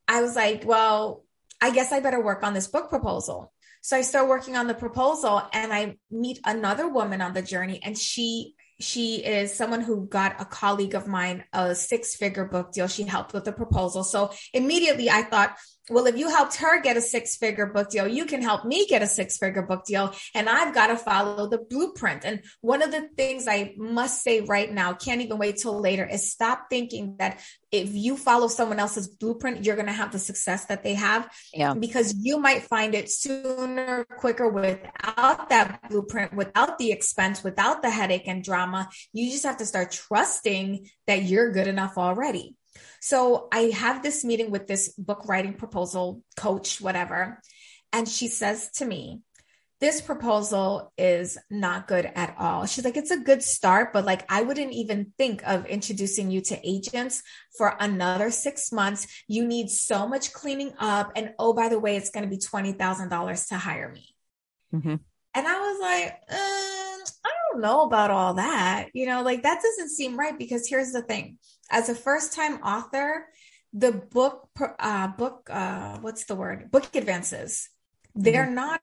I 0.08 0.22
was 0.22 0.34
like, 0.34 0.64
Well, 0.64 1.24
I 1.60 1.70
guess 1.70 1.92
I 1.92 2.00
better 2.00 2.20
work 2.20 2.42
on 2.42 2.52
this 2.52 2.66
book 2.66 2.88
proposal. 2.90 3.52
So 3.80 3.96
I 3.96 4.02
start 4.02 4.28
working 4.28 4.56
on 4.56 4.66
the 4.66 4.74
proposal 4.74 5.40
and 5.52 5.72
I 5.72 5.98
meet 6.10 6.40
another 6.44 6.88
woman 6.88 7.20
on 7.20 7.32
the 7.32 7.42
journey 7.42 7.80
and 7.80 7.96
she 7.96 8.53
she 8.80 9.16
is 9.16 9.54
someone 9.54 9.80
who 9.80 10.06
got 10.06 10.40
a 10.40 10.44
colleague 10.44 10.94
of 10.94 11.06
mine 11.06 11.44
a 11.52 11.74
six 11.74 12.16
figure 12.16 12.44
book 12.44 12.72
deal. 12.72 12.88
She 12.88 13.04
helped 13.04 13.32
with 13.32 13.44
the 13.44 13.52
proposal. 13.52 14.04
So 14.04 14.32
immediately 14.52 15.08
I 15.10 15.22
thought, 15.22 15.56
well, 15.90 16.06
if 16.06 16.16
you 16.16 16.30
helped 16.30 16.56
her 16.56 16.80
get 16.80 16.96
a 16.96 17.00
six 17.00 17.36
figure 17.36 17.66
book 17.66 17.90
deal, 17.90 18.08
you 18.08 18.24
can 18.24 18.40
help 18.40 18.64
me 18.64 18.86
get 18.86 19.02
a 19.02 19.06
six 19.06 19.36
figure 19.36 19.62
book 19.62 19.84
deal. 19.84 20.14
And 20.34 20.48
I've 20.48 20.74
got 20.74 20.86
to 20.86 20.96
follow 20.96 21.46
the 21.46 21.58
blueprint. 21.58 22.24
And 22.24 22.42
one 22.62 22.80
of 22.80 22.90
the 22.90 23.08
things 23.16 23.46
I 23.46 23.74
must 23.76 24.22
say 24.22 24.40
right 24.40 24.72
now, 24.72 24.94
can't 24.94 25.20
even 25.20 25.36
wait 25.36 25.58
till 25.58 25.78
later, 25.78 26.06
is 26.06 26.30
stop 26.30 26.70
thinking 26.70 27.16
that 27.18 27.40
if 27.70 27.92
you 27.92 28.16
follow 28.16 28.48
someone 28.48 28.78
else's 28.78 29.08
blueprint, 29.08 29.64
you're 29.64 29.76
going 29.76 29.86
to 29.86 29.92
have 29.92 30.12
the 30.12 30.18
success 30.18 30.64
that 30.66 30.82
they 30.82 30.94
have. 30.94 31.28
Yeah. 31.52 31.74
Because 31.74 32.14
you 32.16 32.38
might 32.38 32.62
find 32.62 32.94
it 32.94 33.10
sooner, 33.10 34.06
quicker 34.18 34.48
without 34.48 35.50
that 35.50 35.80
blueprint, 35.90 36.32
without 36.32 36.78
the 36.78 36.92
expense, 36.92 37.44
without 37.44 37.82
the 37.82 37.90
headache 37.90 38.26
and 38.26 38.42
drama. 38.42 38.88
You 39.12 39.30
just 39.30 39.44
have 39.44 39.58
to 39.58 39.66
start 39.66 39.90
trusting 39.90 40.88
that 41.06 41.24
you're 41.24 41.52
good 41.52 41.66
enough 41.66 41.98
already. 41.98 42.56
So 43.04 43.48
I 43.52 43.64
have 43.64 44.02
this 44.02 44.24
meeting 44.24 44.50
with 44.50 44.66
this 44.66 44.88
book 44.96 45.28
writing 45.28 45.52
proposal 45.52 46.22
coach, 46.38 46.80
whatever. 46.80 47.38
And 47.92 48.08
she 48.08 48.28
says 48.28 48.70
to 48.76 48.86
me, 48.86 49.20
this 49.78 50.00
proposal 50.00 50.90
is 50.96 51.36
not 51.50 51.86
good 51.86 52.10
at 52.14 52.34
all. 52.38 52.64
She's 52.64 52.82
like, 52.82 52.96
it's 52.96 53.10
a 53.10 53.18
good 53.18 53.42
start, 53.42 53.92
but 53.92 54.06
like, 54.06 54.24
I 54.32 54.40
wouldn't 54.40 54.72
even 54.72 55.12
think 55.18 55.46
of 55.46 55.66
introducing 55.66 56.30
you 56.30 56.40
to 56.48 56.58
agents 56.66 57.22
for 57.58 57.76
another 57.78 58.30
six 58.30 58.72
months. 58.72 59.06
You 59.28 59.46
need 59.46 59.68
so 59.68 60.08
much 60.08 60.32
cleaning 60.32 60.72
up. 60.78 61.12
And 61.14 61.34
oh, 61.38 61.52
by 61.52 61.68
the 61.68 61.78
way, 61.78 61.98
it's 61.98 62.08
going 62.08 62.24
to 62.24 62.30
be 62.30 62.38
$20,000 62.38 63.48
to 63.48 63.54
hire 63.56 63.92
me. 63.92 64.14
Mm-hmm. 64.74 64.94
And 65.34 65.46
I 65.46 65.60
was 65.60 65.78
like, 65.78 66.20
uh, 66.30 66.83
don't 67.54 67.62
know 67.62 67.82
about 67.82 68.10
all 68.10 68.34
that. 68.34 68.88
You 68.94 69.06
know, 69.06 69.22
like 69.22 69.42
that 69.42 69.62
doesn't 69.62 69.90
seem 69.90 70.18
right 70.18 70.38
because 70.38 70.68
here's 70.68 70.92
the 70.92 71.02
thing 71.02 71.38
as 71.70 71.88
a 71.88 71.94
first 71.94 72.34
time 72.34 72.62
author, 72.62 73.26
the 73.72 73.92
book, 73.92 74.48
uh, 74.78 75.08
book, 75.08 75.48
uh, 75.50 75.98
what's 76.00 76.24
the 76.24 76.34
word? 76.34 76.70
Book 76.70 76.94
advances. 76.94 77.68
They're 78.14 78.44
mm-hmm. 78.44 78.54
not 78.54 78.80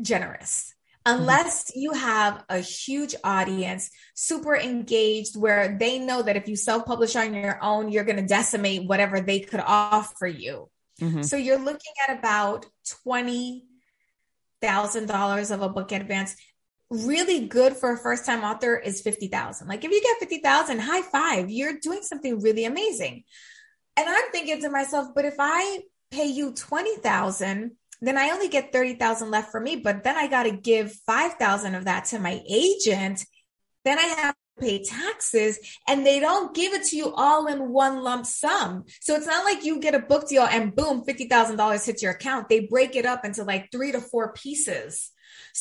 generous 0.00 0.74
unless 1.06 1.72
you 1.74 1.92
have 1.92 2.44
a 2.48 2.58
huge 2.58 3.14
audience, 3.24 3.90
super 4.14 4.56
engaged, 4.56 5.36
where 5.36 5.76
they 5.78 5.98
know 5.98 6.22
that 6.22 6.36
if 6.36 6.48
you 6.48 6.56
self 6.56 6.84
publish 6.84 7.16
on 7.16 7.34
your 7.34 7.58
own, 7.62 7.90
you're 7.90 8.04
going 8.04 8.16
to 8.16 8.26
decimate 8.26 8.86
whatever 8.86 9.20
they 9.20 9.40
could 9.40 9.60
offer 9.60 10.26
you. 10.26 10.68
Mm-hmm. 11.00 11.22
So 11.22 11.36
you're 11.36 11.58
looking 11.58 11.94
at 12.06 12.18
about 12.18 12.66
$20,000 13.06 15.50
of 15.50 15.62
a 15.62 15.70
book 15.70 15.92
advance. 15.92 16.36
Really 16.90 17.46
good 17.46 17.76
for 17.76 17.92
a 17.92 17.98
first 17.98 18.24
time 18.24 18.44
author 18.44 18.76
is 18.76 19.02
50,000. 19.02 19.68
Like 19.68 19.84
if 19.84 19.90
you 19.90 20.00
get 20.00 20.18
50,000, 20.18 20.78
high 20.78 21.02
five, 21.02 21.50
you're 21.50 21.78
doing 21.80 22.02
something 22.02 22.40
really 22.40 22.64
amazing. 22.64 23.24
And 23.96 24.08
I'm 24.08 24.30
thinking 24.30 24.62
to 24.62 24.70
myself, 24.70 25.08
but 25.14 25.24
if 25.24 25.34
I 25.38 25.80
pay 26.10 26.26
you 26.26 26.52
20,000, 26.52 27.72
then 28.00 28.16
I 28.16 28.30
only 28.30 28.48
get 28.48 28.72
30,000 28.72 29.30
left 29.30 29.50
for 29.50 29.60
me, 29.60 29.76
but 29.76 30.04
then 30.04 30.16
I 30.16 30.28
got 30.28 30.44
to 30.44 30.52
give 30.52 30.92
5,000 31.06 31.74
of 31.74 31.84
that 31.86 32.06
to 32.06 32.18
my 32.18 32.40
agent. 32.48 33.26
Then 33.84 33.98
I 33.98 34.02
have 34.02 34.34
to 34.34 34.64
pay 34.64 34.84
taxes 34.84 35.58
and 35.88 36.06
they 36.06 36.20
don't 36.20 36.54
give 36.54 36.74
it 36.74 36.84
to 36.84 36.96
you 36.96 37.12
all 37.14 37.46
in 37.46 37.72
one 37.72 38.02
lump 38.02 38.24
sum. 38.26 38.84
So 39.00 39.14
it's 39.14 39.26
not 39.26 39.44
like 39.44 39.64
you 39.64 39.80
get 39.80 39.94
a 39.94 40.00
book 40.00 40.28
deal 40.28 40.44
and 40.44 40.74
boom, 40.74 41.04
$50,000 41.04 41.86
hits 41.86 42.02
your 42.02 42.12
account. 42.12 42.48
They 42.48 42.60
break 42.60 42.96
it 42.96 43.04
up 43.04 43.24
into 43.24 43.44
like 43.44 43.70
three 43.72 43.92
to 43.92 44.00
four 44.00 44.32
pieces. 44.32 45.10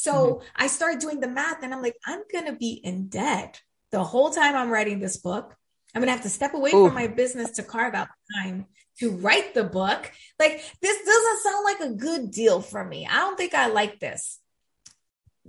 So 0.01 0.13
mm-hmm. 0.13 0.48
I 0.56 0.68
started 0.68 1.00
doing 1.00 1.20
the 1.20 1.27
math 1.27 1.63
and 1.63 1.74
I'm 1.74 1.82
like, 1.82 1.98
I'm 2.06 2.22
going 2.32 2.46
to 2.46 2.54
be 2.54 2.72
in 2.72 3.08
debt 3.08 3.62
the 3.92 4.04
whole 4.04 4.32
time 4.32 4.56
I'm 4.56 4.70
writing 4.70 5.00
this 5.00 5.18
book. 5.18 5.56
I'm 5.96 6.01
going 6.01 6.08
to 6.08 6.13
have 6.13 6.24
to 6.24 6.30
step 6.30 6.54
away 6.54 6.72
Ooh. 6.74 6.88
from 6.88 6.94
my 6.94 7.08
business 7.08 7.51
to 7.51 7.63
carve 7.63 7.94
out 7.94 8.10
time 8.36 8.66
to 9.00 9.12
write 9.12 9.54
the 9.54 9.63
book. 9.63 10.12
Like, 10.39 10.63
this 10.82 11.06
doesn't 11.06 11.44
sound 11.44 11.63
like 11.63 11.80
a 11.80 11.94
good 11.94 12.32
deal 12.32 12.62
for 12.62 12.84
me. 12.84 13.08
I 13.10 13.18
don't 13.20 13.38
think 13.38 13.54
I 13.54 13.68
like 13.68 14.00
this. 14.00 14.39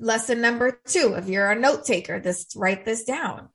Lesson 0.00 0.40
number 0.40 0.80
two 0.86 1.14
if 1.18 1.28
you're 1.28 1.50
a 1.50 1.58
note 1.58 1.84
taker, 1.84 2.20
this 2.20 2.46
write 2.54 2.84
this 2.84 3.04
down. 3.04 3.48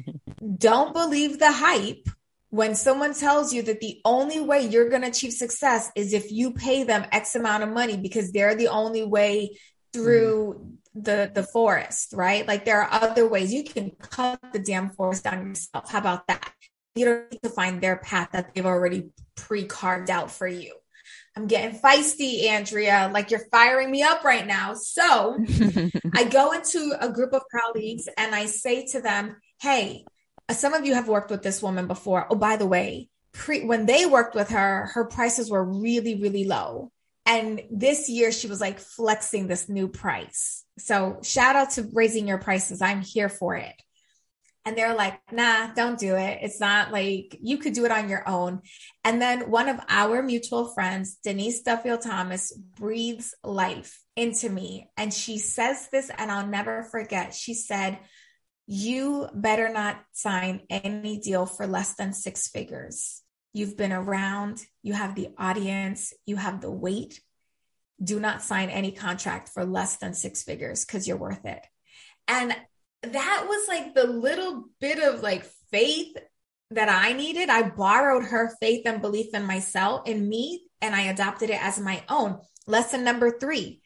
don't 0.58 0.94
believe 0.94 1.38
the 1.38 1.50
hype 1.50 2.08
when 2.50 2.74
someone 2.74 3.14
tells 3.14 3.52
you 3.52 3.62
that 3.62 3.80
the 3.80 4.00
only 4.04 4.40
way 4.40 4.66
you're 4.66 4.88
going 4.88 5.02
to 5.02 5.08
achieve 5.08 5.32
success 5.32 5.90
is 5.96 6.12
if 6.12 6.30
you 6.30 6.52
pay 6.52 6.84
them 6.84 7.04
X 7.12 7.34
amount 7.34 7.62
of 7.62 7.68
money 7.70 7.96
because 7.96 8.30
they're 8.30 8.54
the 8.54 8.68
only 8.68 9.04
way 9.04 9.58
through 9.92 10.60
mm. 10.60 11.04
the 11.04 11.30
the 11.32 11.42
forest, 11.42 12.12
right? 12.14 12.46
Like 12.46 12.64
there 12.64 12.82
are 12.82 13.02
other 13.02 13.28
ways 13.28 13.52
you 13.52 13.64
can 13.64 13.90
cut 13.90 14.40
the 14.52 14.58
damn 14.58 14.90
forest 14.90 15.24
down 15.24 15.48
yourself. 15.48 15.90
How 15.90 15.98
about 15.98 16.26
that? 16.28 16.52
You 16.94 17.04
don't 17.04 17.32
need 17.32 17.42
to 17.42 17.50
find 17.50 17.80
their 17.80 17.96
path 17.96 18.30
that 18.32 18.54
they've 18.54 18.66
already 18.66 19.10
pre 19.36 19.64
carved 19.64 20.10
out 20.10 20.30
for 20.30 20.46
you. 20.46 20.74
I'm 21.36 21.46
getting 21.46 21.78
feisty, 21.78 22.48
Andrea, 22.48 23.10
like 23.12 23.30
you're 23.30 23.46
firing 23.52 23.90
me 23.90 24.02
up 24.02 24.24
right 24.24 24.44
now. 24.46 24.74
So 24.74 25.38
I 26.14 26.24
go 26.24 26.52
into 26.52 26.96
a 27.00 27.08
group 27.08 27.32
of 27.32 27.42
colleagues 27.52 28.08
and 28.16 28.34
I 28.34 28.46
say 28.46 28.86
to 28.86 29.00
them, 29.00 29.36
Hey, 29.60 30.04
some 30.50 30.74
of 30.74 30.84
you 30.84 30.94
have 30.94 31.08
worked 31.08 31.30
with 31.30 31.42
this 31.42 31.62
woman 31.62 31.86
before. 31.86 32.26
Oh, 32.28 32.34
by 32.34 32.56
the 32.56 32.66
way, 32.66 33.08
pre- 33.32 33.64
when 33.64 33.86
they 33.86 34.06
worked 34.06 34.34
with 34.34 34.50
her, 34.50 34.86
her 34.94 35.04
prices 35.04 35.50
were 35.50 35.64
really, 35.64 36.20
really 36.20 36.44
low. 36.44 36.90
And 37.28 37.60
this 37.70 38.08
year 38.08 38.32
she 38.32 38.48
was 38.48 38.60
like 38.60 38.80
flexing 38.80 39.46
this 39.46 39.68
new 39.68 39.86
price. 39.86 40.64
So 40.78 41.20
shout 41.22 41.56
out 41.56 41.70
to 41.72 41.86
raising 41.92 42.26
your 42.26 42.38
prices. 42.38 42.80
I'm 42.80 43.02
here 43.02 43.28
for 43.28 43.54
it. 43.54 43.74
And 44.64 44.76
they're 44.76 44.94
like, 44.94 45.20
nah, 45.30 45.68
don't 45.74 45.98
do 45.98 46.16
it. 46.16 46.40
It's 46.42 46.58
not 46.58 46.90
like 46.90 47.38
you 47.40 47.58
could 47.58 47.74
do 47.74 47.84
it 47.84 47.92
on 47.92 48.08
your 48.08 48.26
own. 48.26 48.62
And 49.04 49.20
then 49.20 49.50
one 49.50 49.68
of 49.68 49.78
our 49.88 50.22
mutual 50.22 50.68
friends, 50.68 51.18
Denise 51.22 51.62
Duffield 51.62 52.00
Thomas, 52.02 52.52
breathes 52.52 53.34
life 53.44 53.98
into 54.16 54.48
me. 54.48 54.90
And 54.96 55.12
she 55.12 55.38
says 55.38 55.88
this, 55.92 56.10
and 56.16 56.30
I'll 56.30 56.46
never 56.46 56.82
forget. 56.84 57.34
She 57.34 57.54
said, 57.54 57.98
You 58.66 59.28
better 59.34 59.68
not 59.70 60.02
sign 60.12 60.62
any 60.70 61.18
deal 61.18 61.46
for 61.46 61.66
less 61.66 61.94
than 61.94 62.12
six 62.12 62.48
figures. 62.48 63.22
You've 63.52 63.76
been 63.76 63.92
around, 63.92 64.64
you 64.82 64.92
have 64.92 65.14
the 65.14 65.30
audience, 65.38 66.12
you 66.26 66.36
have 66.36 66.60
the 66.60 66.70
weight. 66.70 67.20
Do 68.02 68.20
not 68.20 68.42
sign 68.42 68.70
any 68.70 68.92
contract 68.92 69.48
for 69.48 69.64
less 69.64 69.96
than 69.96 70.14
six 70.14 70.42
figures 70.42 70.84
because 70.84 71.08
you're 71.08 71.16
worth 71.16 71.44
it. 71.44 71.64
And 72.28 72.54
that 73.02 73.46
was 73.48 73.68
like 73.68 73.94
the 73.94 74.06
little 74.06 74.64
bit 74.80 74.98
of 74.98 75.22
like 75.22 75.44
faith 75.70 76.16
that 76.70 76.88
I 76.88 77.12
needed. 77.12 77.48
I 77.48 77.70
borrowed 77.70 78.24
her 78.24 78.54
faith 78.60 78.82
and 78.84 79.00
belief 79.00 79.34
in 79.34 79.44
myself, 79.44 80.06
in 80.06 80.28
me, 80.28 80.66
and 80.80 80.94
I 80.94 81.02
adopted 81.02 81.50
it 81.50 81.62
as 81.62 81.80
my 81.80 82.02
own. 82.08 82.38
Lesson 82.66 83.02
number 83.02 83.38
three 83.38 83.80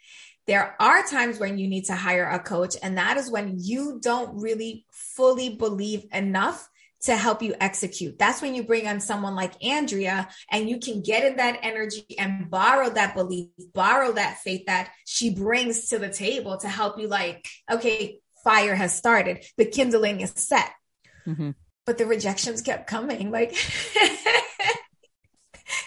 there 0.46 0.74
are 0.80 1.04
times 1.04 1.38
when 1.38 1.56
you 1.56 1.68
need 1.68 1.84
to 1.84 1.94
hire 1.94 2.28
a 2.28 2.40
coach, 2.40 2.74
and 2.82 2.98
that 2.98 3.16
is 3.16 3.30
when 3.30 3.54
you 3.58 4.00
don't 4.02 4.40
really 4.40 4.86
fully 4.90 5.50
believe 5.50 6.04
enough 6.12 6.68
to 7.02 7.16
help 7.16 7.42
you 7.42 7.54
execute. 7.60 8.18
That's 8.18 8.40
when 8.40 8.54
you 8.54 8.62
bring 8.62 8.86
on 8.86 9.00
someone 9.00 9.34
like 9.34 9.62
Andrea 9.64 10.28
and 10.50 10.70
you 10.70 10.78
can 10.78 11.02
get 11.02 11.24
in 11.24 11.36
that 11.36 11.58
energy 11.62 12.04
and 12.18 12.48
borrow 12.48 12.90
that 12.90 13.14
belief, 13.14 13.48
borrow 13.74 14.12
that 14.12 14.38
faith 14.38 14.66
that 14.66 14.90
she 15.04 15.34
brings 15.34 15.88
to 15.88 15.98
the 15.98 16.08
table 16.08 16.56
to 16.58 16.68
help 16.68 17.00
you 17.00 17.08
like, 17.08 17.46
okay, 17.70 18.20
fire 18.44 18.74
has 18.74 18.96
started, 18.96 19.44
the 19.56 19.64
kindling 19.64 20.20
is 20.20 20.32
set. 20.36 20.70
Mm-hmm. 21.26 21.50
But 21.84 21.98
the 21.98 22.06
rejections 22.06 22.62
kept 22.62 22.86
coming. 22.86 23.32
Like 23.32 23.50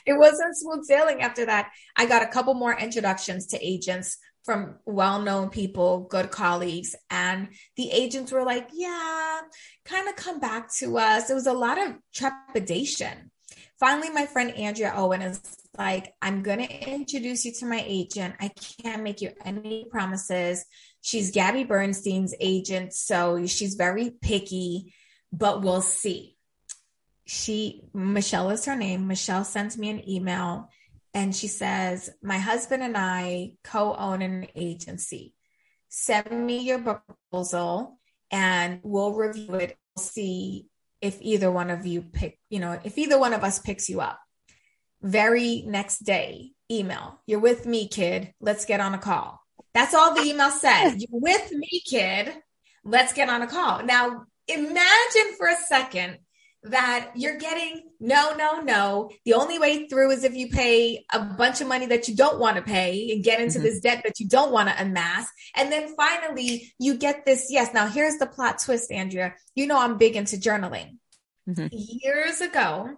it 0.06 0.18
wasn't 0.18 0.58
smooth 0.58 0.84
sailing 0.84 1.22
after 1.22 1.46
that. 1.46 1.72
I 1.96 2.06
got 2.08 2.24
a 2.24 2.28
couple 2.28 2.54
more 2.56 2.78
introductions 2.78 3.48
to 3.48 3.66
agents 3.66 4.18
from 4.46 4.76
well 4.86 5.22
known 5.22 5.50
people, 5.50 6.08
good 6.10 6.32
colleagues. 6.32 6.96
And 7.10 7.50
the 7.76 7.90
agents 7.92 8.32
were 8.32 8.44
like, 8.44 8.70
yeah, 8.72 9.42
kind 9.84 10.08
of 10.08 10.16
come 10.16 10.40
back 10.40 10.74
to 10.76 10.98
us. 10.98 11.30
It 11.30 11.34
was 11.34 11.48
a 11.48 11.54
lot 11.54 11.80
of 11.80 11.96
trepidation. 12.14 13.32
Finally, 13.80 14.12
my 14.12 14.26
friend 14.26 14.52
Andrea 14.52 14.94
Owen 14.96 15.22
is 15.22 15.42
like, 15.78 16.14
I'm 16.22 16.44
going 16.44 16.60
to 16.60 16.90
introduce 16.90 17.44
you 17.44 17.52
to 17.54 17.66
my 17.66 17.84
agent. 17.86 18.36
I 18.40 18.52
can't 18.82 19.04
make 19.04 19.22
you 19.22 19.32
any 19.44 19.86
promises. 19.90 20.64
She's 21.02 21.32
Gabby 21.32 21.66
Bernstein's 21.66 22.34
agent, 22.40 22.94
so 22.94 23.46
she's 23.48 23.76
very 23.76 24.12
picky, 24.22 24.94
but 25.34 25.62
we'll 25.62 25.82
see. 25.82 26.38
She, 27.26 27.82
Michelle 27.94 28.52
is 28.52 28.66
her 28.66 28.76
name. 28.76 29.08
Michelle 29.08 29.44
sends 29.44 29.78
me 29.78 29.90
an 29.90 30.08
email 30.08 30.70
and 31.16 31.34
she 31.34 31.48
says, 31.48 32.10
My 32.22 32.38
husband 32.38 32.84
and 32.84 32.98
I 32.98 33.54
co 33.64 33.96
own 33.96 34.22
an 34.22 34.48
agency. 34.54 35.34
Send 35.88 36.46
me 36.46 36.60
your 36.60 36.80
proposal 36.80 37.98
and 38.30 38.82
we'll 38.84 39.14
review 39.14 39.56
it. 39.56 39.78
We'll 39.96 40.04
see 40.04 40.68
if 41.02 41.18
either 41.22 41.50
one 41.50 41.72
of 41.72 41.86
you 41.86 42.02
pick, 42.02 42.38
you 42.50 42.60
know, 42.60 42.78
if 42.84 42.98
either 42.98 43.18
one 43.18 43.34
of 43.34 43.46
us 43.46 43.60
picks 43.60 43.90
you 43.90 44.02
up. 44.02 44.20
Very 45.02 45.64
next 45.66 46.00
day, 46.00 46.52
email, 46.70 47.22
You're 47.26 47.40
with 47.40 47.66
me, 47.66 47.88
kid. 47.88 48.34
Let's 48.42 48.66
get 48.66 48.82
on 48.82 48.94
a 48.94 48.98
call. 48.98 49.40
That's 49.74 49.94
all 49.94 50.16
the 50.16 50.22
email 50.22 50.52
said. 50.52 50.96
You're 50.98 51.22
with 51.22 51.52
me, 51.52 51.82
kid. 51.88 52.34
Let's 52.84 53.14
get 53.14 53.30
on 53.30 53.42
a 53.42 53.48
call. 53.48 53.84
Now, 53.84 54.26
imagine 54.48 55.36
for 55.38 55.48
a 55.48 55.56
second 55.68 56.18
that 56.70 57.12
you're 57.16 57.38
getting 57.38 57.84
no, 58.00 58.36
no, 58.36 58.62
no. 58.62 59.10
The 59.24 59.34
only 59.34 59.58
way 59.58 59.88
through 59.88 60.12
is 60.12 60.24
if 60.24 60.36
you 60.36 60.50
pay 60.50 61.06
a 61.14 61.20
bunch 61.20 61.62
of 61.62 61.68
money 61.68 61.86
that 61.88 62.08
you 62.08 62.16
don't 62.16 62.40
want 62.40 62.58
to 62.58 62.62
pay 62.62 63.12
and 63.12 63.24
get 63.24 63.40
into 63.40 63.58
mm-hmm. 63.58 63.64
this 63.64 63.80
debt 63.80 64.02
that 64.04 64.20
you 64.20 64.28
don't 64.28 64.52
want 64.52 64.70
to 64.70 64.82
amass. 64.82 65.28
And 65.56 65.72
then 65.72 65.96
finally, 65.96 66.74
you 66.78 66.98
get 66.98 67.26
this 67.26 67.48
yes. 67.50 67.74
Now, 67.74 67.88
here's 67.88 68.18
the 68.18 68.28
plot 68.28 68.60
twist, 68.64 68.92
Andrea. 68.92 69.34
You 69.56 69.68
know, 69.68 69.80
I'm 69.80 69.98
big 69.98 70.16
into 70.16 70.38
journaling. 70.38 70.98
Mm-hmm. 71.50 71.68
Years 71.72 72.42
ago, 72.42 72.96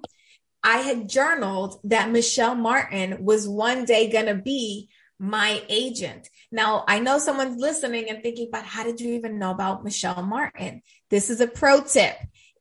I 0.64 0.78
had 0.78 1.10
journaled 1.10 1.80
that 1.86 2.10
Michelle 2.10 2.56
Martin 2.56 3.24
was 3.24 3.48
one 3.48 3.86
day 3.86 4.10
going 4.10 4.26
to 4.26 4.36
be 4.36 4.90
my 5.20 5.64
agent. 5.70 6.30
Now, 6.52 6.84
I 6.88 7.00
know 7.00 7.18
someone's 7.18 7.60
listening 7.60 8.10
and 8.10 8.22
thinking, 8.22 8.50
but 8.52 8.64
how 8.64 8.84
did 8.84 9.02
you 9.02 9.14
even 9.14 9.40
know 9.40 9.52
about 9.52 9.84
Michelle 9.84 10.24
Martin? 10.24 10.82
This 11.10 11.30
is 11.30 11.42
a 11.42 11.48
pro 11.48 11.82
tip. 11.82 12.16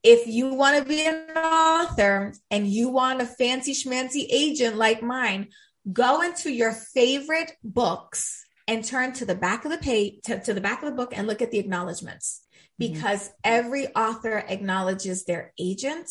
If 0.07 0.29
you 0.29 0.55
want 0.55 0.79
to 0.79 0.85
be 0.85 1.05
an 1.05 1.37
author 1.37 2.33
and 2.49 2.69
you 2.69 2.91
want 2.91 3.21
a 3.21 3.27
fancy 3.27 3.75
schmancy 3.75 4.25
agent 4.31 4.77
like 4.77 5.03
mine, 5.03 5.49
go 5.93 6.23
into 6.23 6.49
your 6.53 6.71
favorite 6.71 7.51
books 7.65 8.47
and 8.69 8.85
turn 8.85 9.13
to 9.15 9.25
the 9.25 9.35
back 9.35 9.65
of 9.65 9.73
the 9.73 9.79
page 9.79 10.21
to, 10.23 10.39
to 10.39 10.55
the 10.55 10.61
back 10.61 10.81
of 10.81 10.89
the 10.89 10.95
book 10.95 11.13
and 11.13 11.27
look 11.27 11.43
at 11.43 11.51
the 11.51 11.59
acknowledgments 11.59 12.45
mm-hmm. 12.81 12.93
because 12.93 13.25
mm-hmm. 13.25 13.35
every 13.43 13.89
author 13.95 14.39
acknowledges 14.39 15.25
their 15.25 15.53
agent, 15.59 16.09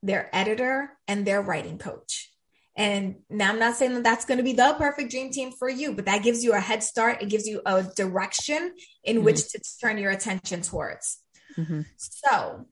their 0.00 0.30
editor, 0.32 0.92
and 1.08 1.26
their 1.26 1.42
writing 1.42 1.76
coach. 1.76 2.30
And 2.76 3.16
now 3.28 3.50
I'm 3.50 3.58
not 3.58 3.74
saying 3.74 3.94
that 3.94 4.04
that's 4.04 4.26
going 4.26 4.38
to 4.38 4.44
be 4.44 4.52
the 4.52 4.76
perfect 4.78 5.10
dream 5.10 5.30
team 5.30 5.50
for 5.50 5.68
you, 5.68 5.92
but 5.92 6.06
that 6.06 6.22
gives 6.22 6.44
you 6.44 6.52
a 6.52 6.60
head 6.60 6.84
start. 6.84 7.20
It 7.20 7.30
gives 7.30 7.48
you 7.48 7.62
a 7.66 7.82
direction 7.82 8.74
in 9.02 9.16
mm-hmm. 9.16 9.24
which 9.24 9.48
to 9.48 9.60
turn 9.80 9.98
your 9.98 10.12
attention 10.12 10.62
towards. 10.62 11.18
Mm-hmm. 11.58 11.82
So 11.96 12.66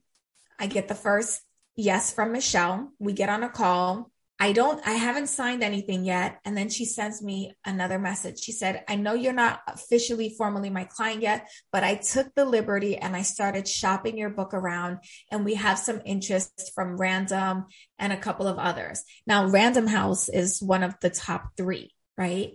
I 0.62 0.66
get 0.66 0.87
the 0.87 0.95
first 0.95 1.42
yes 1.75 2.14
from 2.14 2.31
Michelle. 2.31 2.92
We 3.00 3.14
get 3.14 3.28
on 3.28 3.42
a 3.42 3.49
call. 3.49 4.12
I 4.38 4.52
don't, 4.52 4.81
I 4.87 4.92
haven't 4.92 5.26
signed 5.26 5.64
anything 5.64 6.04
yet. 6.04 6.38
And 6.45 6.57
then 6.57 6.69
she 6.69 6.85
sends 6.85 7.21
me 7.21 7.52
another 7.64 7.99
message. 7.99 8.38
She 8.38 8.52
said, 8.52 8.85
I 8.88 8.95
know 8.95 9.14
you're 9.14 9.33
not 9.33 9.61
officially 9.66 10.35
formally 10.38 10.71
my 10.71 10.85
client 10.85 11.21
yet, 11.21 11.49
but 11.73 11.83
I 11.83 11.97
took 11.97 12.33
the 12.37 12.45
liberty 12.45 12.97
and 12.97 13.16
I 13.16 13.23
started 13.23 13.66
shopping 13.66 14.16
your 14.16 14.31
book 14.31 14.54
around 14.54 14.99
and 15.33 15.45
we 15.45 15.54
have 15.54 15.81
some 15.81 16.00
interest 16.04 16.71
from 16.76 16.97
Random 16.97 17.66
and 17.99 18.12
a 18.12 18.16
couple 18.16 18.47
of 18.47 18.59
others. 18.59 19.02
Now, 19.26 19.49
Random 19.49 19.88
House 19.88 20.28
is 20.28 20.62
one 20.62 20.85
of 20.85 20.95
the 21.00 21.11
top 21.11 21.57
three, 21.57 21.92
right? 22.16 22.52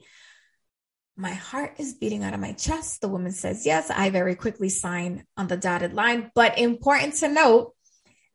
My 1.18 1.34
heart 1.34 1.76
is 1.80 1.96
beating 1.96 2.24
out 2.24 2.34
of 2.34 2.40
my 2.40 2.54
chest. 2.54 3.02
The 3.02 3.10
woman 3.10 3.32
says, 3.32 3.66
yes, 3.66 3.90
I 3.90 4.12
very 4.12 4.36
quickly 4.36 4.70
sign 4.70 5.26
on 5.36 5.48
the 5.48 5.58
dotted 5.58 5.94
line, 5.94 6.32
but 6.36 6.58
important 6.58 7.16
to 7.16 7.28
note, 7.28 7.74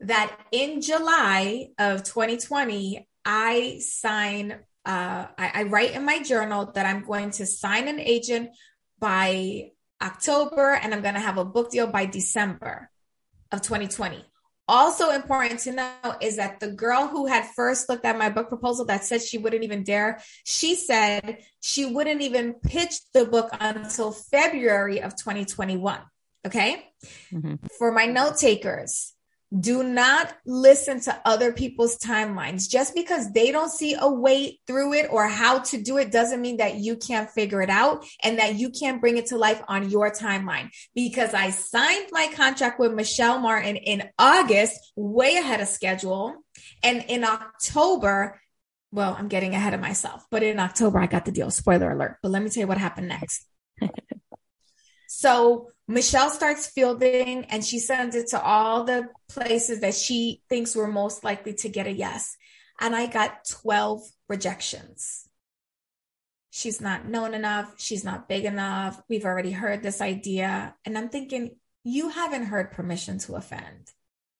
that 0.02 0.36
in 0.50 0.80
July 0.80 1.68
of 1.78 2.02
2020, 2.02 3.08
I 3.24 3.78
sign, 3.80 4.52
uh, 4.84 5.26
I, 5.38 5.50
I 5.54 5.62
write 5.64 5.92
in 5.92 6.04
my 6.04 6.22
journal 6.22 6.72
that 6.74 6.86
I'm 6.86 7.04
going 7.04 7.30
to 7.32 7.46
sign 7.46 7.88
an 7.88 8.00
agent 8.00 8.50
by 8.98 9.70
October 10.02 10.74
and 10.74 10.92
I'm 10.92 11.02
going 11.02 11.14
to 11.14 11.20
have 11.20 11.38
a 11.38 11.44
book 11.44 11.70
deal 11.70 11.86
by 11.86 12.06
December 12.06 12.90
of 13.50 13.62
2020. 13.62 14.24
Also 14.68 15.10
important 15.10 15.60
to 15.60 15.72
know 15.72 15.92
is 16.20 16.36
that 16.36 16.60
the 16.60 16.70
girl 16.70 17.06
who 17.08 17.26
had 17.26 17.44
first 17.54 17.88
looked 17.88 18.04
at 18.04 18.16
my 18.16 18.30
book 18.30 18.48
proposal 18.48 18.84
that 18.86 19.04
said 19.04 19.20
she 19.20 19.36
wouldn't 19.36 19.64
even 19.64 19.82
dare, 19.82 20.22
she 20.44 20.76
said 20.76 21.38
she 21.60 21.84
wouldn't 21.84 22.22
even 22.22 22.54
pitch 22.54 22.94
the 23.12 23.24
book 23.24 23.50
until 23.60 24.12
February 24.12 25.02
of 25.02 25.16
2021. 25.16 26.00
Okay. 26.46 26.88
Mm-hmm. 27.32 27.66
For 27.78 27.92
my 27.92 28.06
note 28.06 28.38
takers, 28.38 29.12
do 29.60 29.82
not 29.82 30.34
listen 30.46 31.00
to 31.00 31.20
other 31.24 31.52
people's 31.52 31.98
timelines. 31.98 32.68
Just 32.68 32.94
because 32.94 33.32
they 33.32 33.52
don't 33.52 33.70
see 33.70 33.94
a 33.98 34.08
way 34.10 34.58
through 34.66 34.94
it 34.94 35.08
or 35.10 35.28
how 35.28 35.58
to 35.58 35.82
do 35.82 35.98
it 35.98 36.10
doesn't 36.10 36.40
mean 36.40 36.58
that 36.58 36.76
you 36.76 36.96
can't 36.96 37.30
figure 37.30 37.60
it 37.60 37.70
out 37.70 38.06
and 38.22 38.38
that 38.38 38.54
you 38.54 38.70
can't 38.70 39.00
bring 39.00 39.16
it 39.16 39.26
to 39.26 39.36
life 39.36 39.62
on 39.68 39.90
your 39.90 40.10
timeline. 40.10 40.70
Because 40.94 41.34
I 41.34 41.50
signed 41.50 42.08
my 42.12 42.28
contract 42.34 42.78
with 42.78 42.92
Michelle 42.92 43.38
Martin 43.38 43.76
in 43.76 44.08
August, 44.18 44.92
way 44.96 45.36
ahead 45.36 45.60
of 45.60 45.68
schedule. 45.68 46.34
And 46.82 47.04
in 47.08 47.24
October, 47.24 48.40
well, 48.90 49.16
I'm 49.18 49.28
getting 49.28 49.54
ahead 49.54 49.74
of 49.74 49.80
myself, 49.80 50.24
but 50.30 50.42
in 50.42 50.58
October, 50.60 50.98
I 50.98 51.06
got 51.06 51.24
the 51.24 51.32
deal. 51.32 51.50
Spoiler 51.50 51.90
alert. 51.90 52.18
But 52.22 52.30
let 52.30 52.42
me 52.42 52.50
tell 52.50 52.62
you 52.62 52.66
what 52.66 52.78
happened 52.78 53.08
next. 53.08 53.46
so 55.08 55.71
Michelle 55.88 56.30
starts 56.30 56.68
fielding 56.68 57.44
and 57.46 57.64
she 57.64 57.78
sends 57.78 58.14
it 58.14 58.28
to 58.28 58.42
all 58.42 58.84
the 58.84 59.08
places 59.28 59.80
that 59.80 59.94
she 59.94 60.42
thinks 60.48 60.76
were 60.76 60.86
most 60.86 61.24
likely 61.24 61.54
to 61.54 61.68
get 61.68 61.86
a 61.86 61.92
yes. 61.92 62.36
And 62.80 62.94
I 62.94 63.06
got 63.06 63.44
12 63.62 64.00
rejections. 64.28 65.28
She's 66.50 66.80
not 66.80 67.08
known 67.08 67.34
enough. 67.34 67.74
She's 67.78 68.04
not 68.04 68.28
big 68.28 68.44
enough. 68.44 69.00
We've 69.08 69.24
already 69.24 69.52
heard 69.52 69.82
this 69.82 70.00
idea. 70.00 70.74
And 70.84 70.96
I'm 70.96 71.08
thinking, 71.08 71.56
you 71.84 72.10
haven't 72.10 72.46
heard 72.46 72.72
permission 72.72 73.18
to 73.20 73.34
offend. 73.34 73.90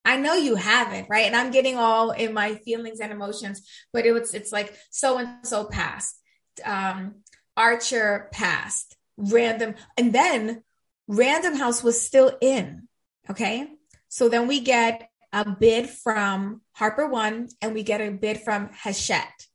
I 0.05 0.17
know 0.17 0.35
you 0.35 0.57
haven't, 0.57 1.09
right? 1.09 1.27
And 1.27 1.37
I'm 1.37 1.51
getting 1.51 1.77
all 1.77 2.11
in 2.11 2.35
my 2.35 2.57
feelings 2.57 3.01
and 3.01 3.13
emotions, 3.13 3.67
but 3.93 4.05
it 4.05 4.13
was, 4.13 4.35
it's 4.35 4.53
like 4.53 4.77
so 4.91 5.19
and 5.19 5.47
so 5.47 5.65
passed, 5.65 6.21
um, 6.65 7.17
Archer 7.57 8.29
passed, 8.33 8.97
random. 9.17 9.75
And 9.97 10.13
then 10.13 10.63
Random 11.09 11.57
House 11.57 11.83
was 11.83 12.05
still 12.05 12.37
in. 12.41 12.89
Okay. 13.31 13.69
So 14.09 14.29
then 14.29 14.49
we 14.49 14.61
get 14.61 15.09
a 15.33 15.49
bid 15.49 15.89
from 15.89 16.61
HarperOne 16.79 17.51
and 17.63 17.75
we 17.75 17.83
get 17.83 18.01
a 18.01 18.11
bid 18.11 18.41
from 18.41 18.71
Hachette. 18.73 19.47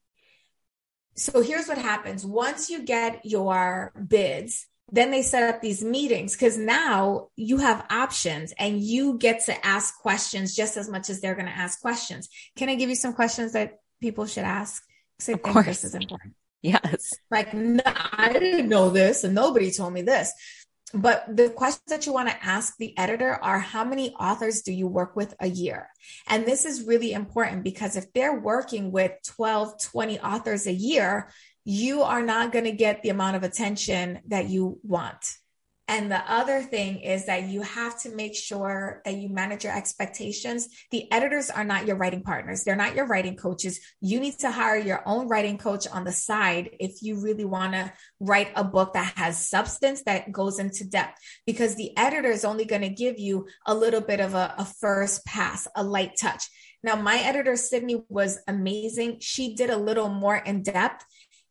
So 1.16 1.42
here's 1.42 1.68
what 1.68 1.78
happens 1.78 2.26
once 2.26 2.70
you 2.70 2.84
get 2.84 3.26
your 3.26 3.92
bids, 4.08 4.68
then 4.92 5.12
they 5.12 5.22
set 5.22 5.44
up 5.54 5.62
these 5.62 5.84
meetings 5.84 6.34
because 6.34 6.58
now 6.58 7.28
you 7.36 7.58
have 7.58 7.86
options 7.90 8.54
and 8.58 8.80
you 8.80 9.18
get 9.18 9.46
to 9.46 9.66
ask 9.66 9.98
questions 10.00 10.56
just 10.56 10.78
as 10.78 10.90
much 10.90 11.10
as 11.10 11.20
they're 11.20 11.36
going 11.36 11.48
to 11.48 11.52
ask 11.52 11.82
questions. 11.82 12.30
Can 12.56 12.70
I 12.70 12.76
give 12.76 12.90
you 12.90 12.96
some 12.96 13.14
questions 13.14 13.54
that 13.54 13.80
people 14.00 14.26
should 14.28 14.44
ask? 14.44 14.84
Because 15.18 15.30
I 15.30 15.34
of 15.34 15.42
think 15.42 15.54
course. 15.54 15.66
this 15.66 15.84
is 15.84 15.96
important. 15.96 16.34
Yes. 16.64 17.14
Like, 17.30 17.54
no, 17.54 17.84
I 17.86 18.34
didn't 18.34 18.68
know 18.68 18.90
this 18.90 19.24
and 19.24 19.36
nobody 19.36 19.70
told 19.70 19.94
me 19.94 20.02
this 20.02 20.34
but 20.94 21.26
the 21.28 21.50
questions 21.50 21.84
that 21.88 22.06
you 22.06 22.14
want 22.14 22.30
to 22.30 22.46
ask 22.46 22.78
the 22.78 22.98
editor 22.98 23.34
are 23.34 23.60
how 23.60 23.84
many 23.84 24.14
authors 24.14 24.62
do 24.62 24.72
you 24.72 24.88
work 24.88 25.16
with 25.16 25.36
a 25.40 25.48
year? 25.48 25.90
And 26.28 26.46
this 26.46 26.66
is 26.66 26.84
really 26.84 27.12
important 27.12 27.64
because 27.64 27.96
if 27.98 28.12
they're 28.14 28.40
working 28.40 28.92
with 28.92 29.12
12, 29.26 29.84
20 29.84 30.20
authors 30.22 30.66
a 30.66 30.72
year, 30.72 31.30
you 31.66 32.04
are 32.04 32.22
not 32.22 32.54
going 32.54 32.66
to 32.66 32.72
get 32.72 33.04
the 33.04 33.10
amount 33.10 33.36
of 33.36 33.44
attention 33.44 34.20
that 34.28 34.48
you 34.48 34.80
want. 34.84 35.18
And 35.90 36.12
the 36.12 36.22
other 36.30 36.62
thing 36.62 37.00
is 37.00 37.28
that 37.28 37.44
you 37.44 37.62
have 37.62 37.98
to 38.02 38.14
make 38.14 38.36
sure 38.36 39.02
that 39.06 39.16
you 39.16 39.30
manage 39.30 39.64
your 39.64 39.76
expectations. 39.76 40.68
The 40.92 41.10
editors 41.14 41.50
are 41.50 41.64
not 41.64 41.88
your 41.88 41.96
writing 41.96 42.24
partners. 42.24 42.64
They're 42.64 42.76
not 42.76 42.94
your 42.94 43.06
writing 43.06 43.38
coaches. 43.38 43.80
You 44.02 44.20
need 44.20 44.38
to 44.40 44.52
hire 44.52 44.78
your 44.78 45.02
own 45.06 45.30
writing 45.30 45.58
coach 45.58 45.88
on 45.88 46.04
the 46.04 46.12
side 46.12 46.72
if 46.82 47.02
you 47.02 47.22
really 47.22 47.46
want 47.46 47.72
to 47.72 47.94
write 48.20 48.50
a 48.56 48.66
book 48.66 48.94
that 48.94 49.14
has 49.16 49.50
substance 49.50 50.04
that 50.04 50.30
goes 50.32 50.60
into 50.60 50.84
depth 50.84 51.18
because 51.46 51.76
the 51.76 51.96
editor 51.98 52.32
is 52.32 52.44
only 52.44 52.66
going 52.66 52.82
to 52.82 52.90
give 52.90 53.18
you 53.18 53.48
a 53.66 53.74
little 53.74 54.02
bit 54.02 54.20
of 54.20 54.34
a, 54.34 54.56
a 54.58 54.66
first 54.66 55.26
pass, 55.26 55.70
a 55.74 55.84
light 55.84 56.12
touch. 56.20 56.44
Now, 56.84 56.96
my 56.96 57.18
editor, 57.18 57.56
Sydney, 57.56 58.04
was 58.10 58.40
amazing. 58.48 59.18
She 59.22 59.56
did 59.56 59.70
a 59.70 59.78
little 59.78 60.10
more 60.10 60.36
in 60.36 60.64
depth. 60.64 61.06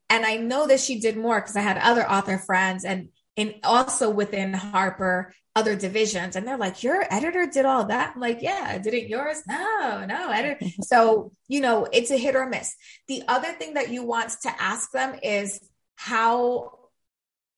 And 0.08 0.24
I 0.24 0.36
know 0.36 0.66
that 0.66 0.80
she 0.80 1.00
did 1.00 1.16
more 1.16 1.40
because 1.40 1.56
I 1.56 1.62
had 1.62 1.78
other 1.78 2.08
author 2.08 2.38
friends 2.38 2.84
and 2.84 3.08
and 3.36 3.54
also 3.64 4.10
within 4.10 4.52
Harper, 4.52 5.32
other 5.54 5.76
divisions. 5.76 6.36
And 6.36 6.46
they're 6.46 6.56
like, 6.56 6.82
Your 6.82 7.04
editor 7.10 7.46
did 7.46 7.64
all 7.64 7.86
that? 7.86 8.12
I'm 8.14 8.20
like, 8.20 8.42
yeah, 8.42 8.78
did 8.78 8.94
it 8.94 9.08
yours? 9.08 9.42
No, 9.46 10.04
no, 10.06 10.30
editor. 10.30 10.64
so, 10.82 11.32
you 11.48 11.60
know, 11.60 11.86
it's 11.92 12.10
a 12.10 12.16
hit 12.16 12.36
or 12.36 12.46
miss. 12.46 12.74
The 13.08 13.22
other 13.28 13.52
thing 13.52 13.74
that 13.74 13.90
you 13.90 14.04
want 14.04 14.30
to 14.42 14.50
ask 14.60 14.90
them 14.92 15.18
is 15.22 15.60
how 15.96 16.72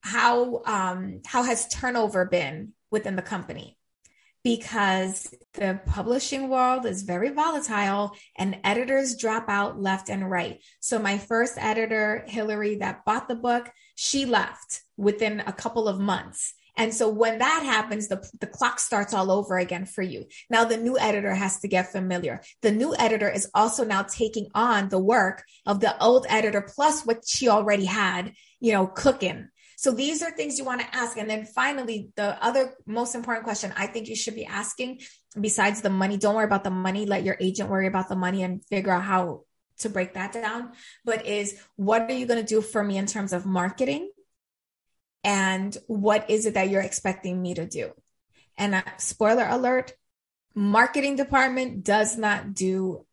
how 0.01 0.61
um 0.65 1.19
how 1.25 1.43
has 1.43 1.67
turnover 1.67 2.23
been 2.23 2.71
within 2.89 3.17
the 3.17 3.21
company 3.21 3.77
because 4.43 5.33
the 5.53 5.79
publishing 5.85 6.49
world 6.49 6.85
is 6.85 7.03
very 7.03 7.29
volatile 7.29 8.15
and 8.37 8.57
editors 8.63 9.17
drop 9.17 9.49
out 9.49 9.81
left 9.81 10.09
and 10.09 10.29
right. 10.29 10.63
So 10.79 10.97
my 10.97 11.17
first 11.17 11.55
editor, 11.57 12.23
Hillary, 12.25 12.75
that 12.75 13.03
bought 13.03 13.27
the 13.27 13.35
book, 13.35 13.69
she 14.01 14.23
left 14.23 14.81
within 14.95 15.41
a 15.41 15.51
couple 15.51 15.89
of 15.89 15.99
months. 15.99 16.53
And 16.77 16.93
so 16.93 17.09
when 17.09 17.39
that 17.39 17.63
happens, 17.63 18.07
the, 18.07 18.25
the 18.39 18.47
clock 18.47 18.79
starts 18.79 19.13
all 19.13 19.29
over 19.29 19.57
again 19.57 19.85
for 19.85 20.01
you. 20.01 20.23
Now 20.49 20.63
the 20.63 20.77
new 20.77 20.97
editor 20.97 21.33
has 21.33 21.59
to 21.59 21.67
get 21.67 21.91
familiar. 21.91 22.39
The 22.61 22.71
new 22.71 22.95
editor 22.95 23.29
is 23.29 23.49
also 23.53 23.83
now 23.83 24.03
taking 24.03 24.47
on 24.55 24.87
the 24.87 24.99
work 24.99 25.43
of 25.65 25.81
the 25.81 26.01
old 26.01 26.25
editor 26.29 26.61
plus 26.61 27.05
what 27.05 27.27
she 27.27 27.49
already 27.49 27.83
had, 27.83 28.31
you 28.61 28.71
know, 28.71 28.87
cooking. 28.87 29.49
So 29.75 29.91
these 29.91 30.23
are 30.23 30.31
things 30.31 30.57
you 30.57 30.63
want 30.63 30.79
to 30.79 30.95
ask. 30.95 31.17
And 31.17 31.29
then 31.29 31.43
finally, 31.43 32.11
the 32.15 32.41
other 32.41 32.75
most 32.85 33.15
important 33.15 33.43
question 33.43 33.73
I 33.75 33.87
think 33.87 34.07
you 34.07 34.15
should 34.15 34.35
be 34.35 34.45
asking 34.45 35.01
besides 35.39 35.81
the 35.81 35.89
money, 35.89 36.15
don't 36.15 36.35
worry 36.35 36.45
about 36.45 36.63
the 36.63 36.71
money. 36.71 37.05
Let 37.05 37.25
your 37.25 37.35
agent 37.41 37.69
worry 37.69 37.87
about 37.87 38.07
the 38.07 38.15
money 38.15 38.43
and 38.43 38.63
figure 38.65 38.93
out 38.93 39.03
how 39.03 39.43
to 39.79 39.89
break 39.89 40.13
that 40.13 40.31
down, 40.33 40.71
but 41.05 41.25
is 41.25 41.59
what 41.75 42.03
are 42.03 42.13
you 42.13 42.25
going 42.25 42.39
to 42.39 42.45
do 42.45 42.61
for 42.61 42.83
me 42.83 42.97
in 42.97 43.05
terms 43.05 43.33
of 43.33 43.45
marketing? 43.45 44.09
And 45.23 45.75
what 45.87 46.29
is 46.29 46.45
it 46.45 46.53
that 46.53 46.69
you're 46.69 46.81
expecting 46.81 47.41
me 47.41 47.53
to 47.55 47.65
do? 47.65 47.91
And 48.57 48.75
uh, 48.75 48.81
spoiler 48.97 49.47
alert, 49.47 49.93
marketing 50.55 51.15
department 51.15 51.83
does 51.83 52.17
not 52.17 52.53
do 52.53 53.05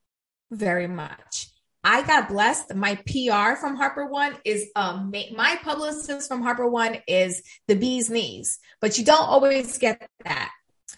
very 0.51 0.87
much. 0.87 1.49
I 1.83 2.03
got 2.03 2.29
blessed. 2.29 2.75
My 2.75 2.97
PR 2.97 3.55
from 3.61 3.79
HarperOne 3.79 4.37
is 4.45 4.71
um 4.75 5.13
my 5.37 5.57
publicist 5.63 6.27
from 6.27 6.43
HarperOne 6.43 7.01
is 7.07 7.43
the 7.69 7.77
bee's 7.77 8.11
knees, 8.11 8.59
but 8.81 8.99
you 8.99 9.05
don't 9.05 9.29
always 9.29 9.79
get 9.79 10.09
that. 10.25 10.51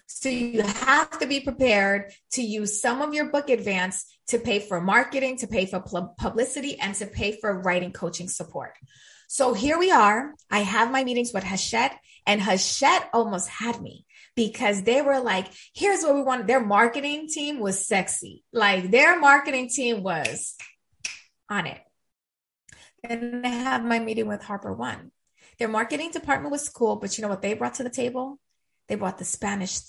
So 0.06 0.30
you 0.30 0.62
have 0.62 1.18
to 1.18 1.26
be 1.26 1.40
prepared 1.40 2.12
to 2.32 2.42
use 2.42 2.80
some 2.80 3.02
of 3.02 3.12
your 3.12 3.26
book 3.30 3.50
advance 3.50 4.17
to 4.28 4.38
pay 4.38 4.60
for 4.60 4.80
marketing, 4.80 5.38
to 5.38 5.46
pay 5.46 5.66
for 5.66 5.80
publicity, 6.18 6.78
and 6.78 6.94
to 6.96 7.06
pay 7.06 7.32
for 7.32 7.60
writing 7.60 7.92
coaching 7.92 8.28
support. 8.28 8.72
So 9.26 9.52
here 9.52 9.78
we 9.78 9.90
are. 9.90 10.34
I 10.50 10.60
have 10.60 10.90
my 10.90 11.04
meetings 11.04 11.32
with 11.32 11.44
Hachette, 11.44 11.98
and 12.26 12.40
Hachette 12.40 13.10
almost 13.12 13.48
had 13.48 13.80
me 13.80 14.06
because 14.34 14.82
they 14.82 15.02
were 15.02 15.18
like, 15.18 15.48
here's 15.74 16.02
what 16.02 16.14
we 16.14 16.22
want. 16.22 16.46
Their 16.46 16.64
marketing 16.64 17.28
team 17.28 17.58
was 17.58 17.84
sexy. 17.84 18.44
Like 18.52 18.90
their 18.90 19.18
marketing 19.18 19.68
team 19.68 20.02
was 20.02 20.54
on 21.50 21.66
it. 21.66 21.80
And 23.02 23.44
I 23.44 23.50
have 23.50 23.84
my 23.84 23.98
meeting 23.98 24.28
with 24.28 24.42
HarperOne. 24.42 25.10
Their 25.58 25.68
marketing 25.68 26.12
department 26.12 26.52
was 26.52 26.68
cool, 26.68 26.96
but 26.96 27.16
you 27.16 27.22
know 27.22 27.28
what 27.28 27.42
they 27.42 27.54
brought 27.54 27.74
to 27.74 27.82
the 27.82 27.90
table? 27.90 28.38
They 28.86 28.94
brought 28.94 29.18
the 29.18 29.24
Spanish 29.24 29.80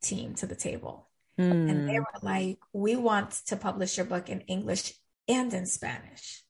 team 0.00 0.34
to 0.36 0.46
the 0.46 0.54
table. 0.54 1.07
Mm. 1.38 1.70
And 1.70 1.88
they 1.88 1.96
hmm. 1.96 2.00
were 2.00 2.20
like, 2.22 2.58
we 2.72 2.96
want 2.96 3.30
to 3.46 3.56
publish 3.56 3.96
your 3.96 4.06
book 4.06 4.28
in 4.28 4.40
English 4.42 4.92
and 5.28 5.52
in 5.52 5.66
Spanish. 5.66 6.42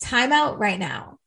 Time 0.00 0.32
out 0.32 0.58
right 0.58 0.78
now. 0.78 1.18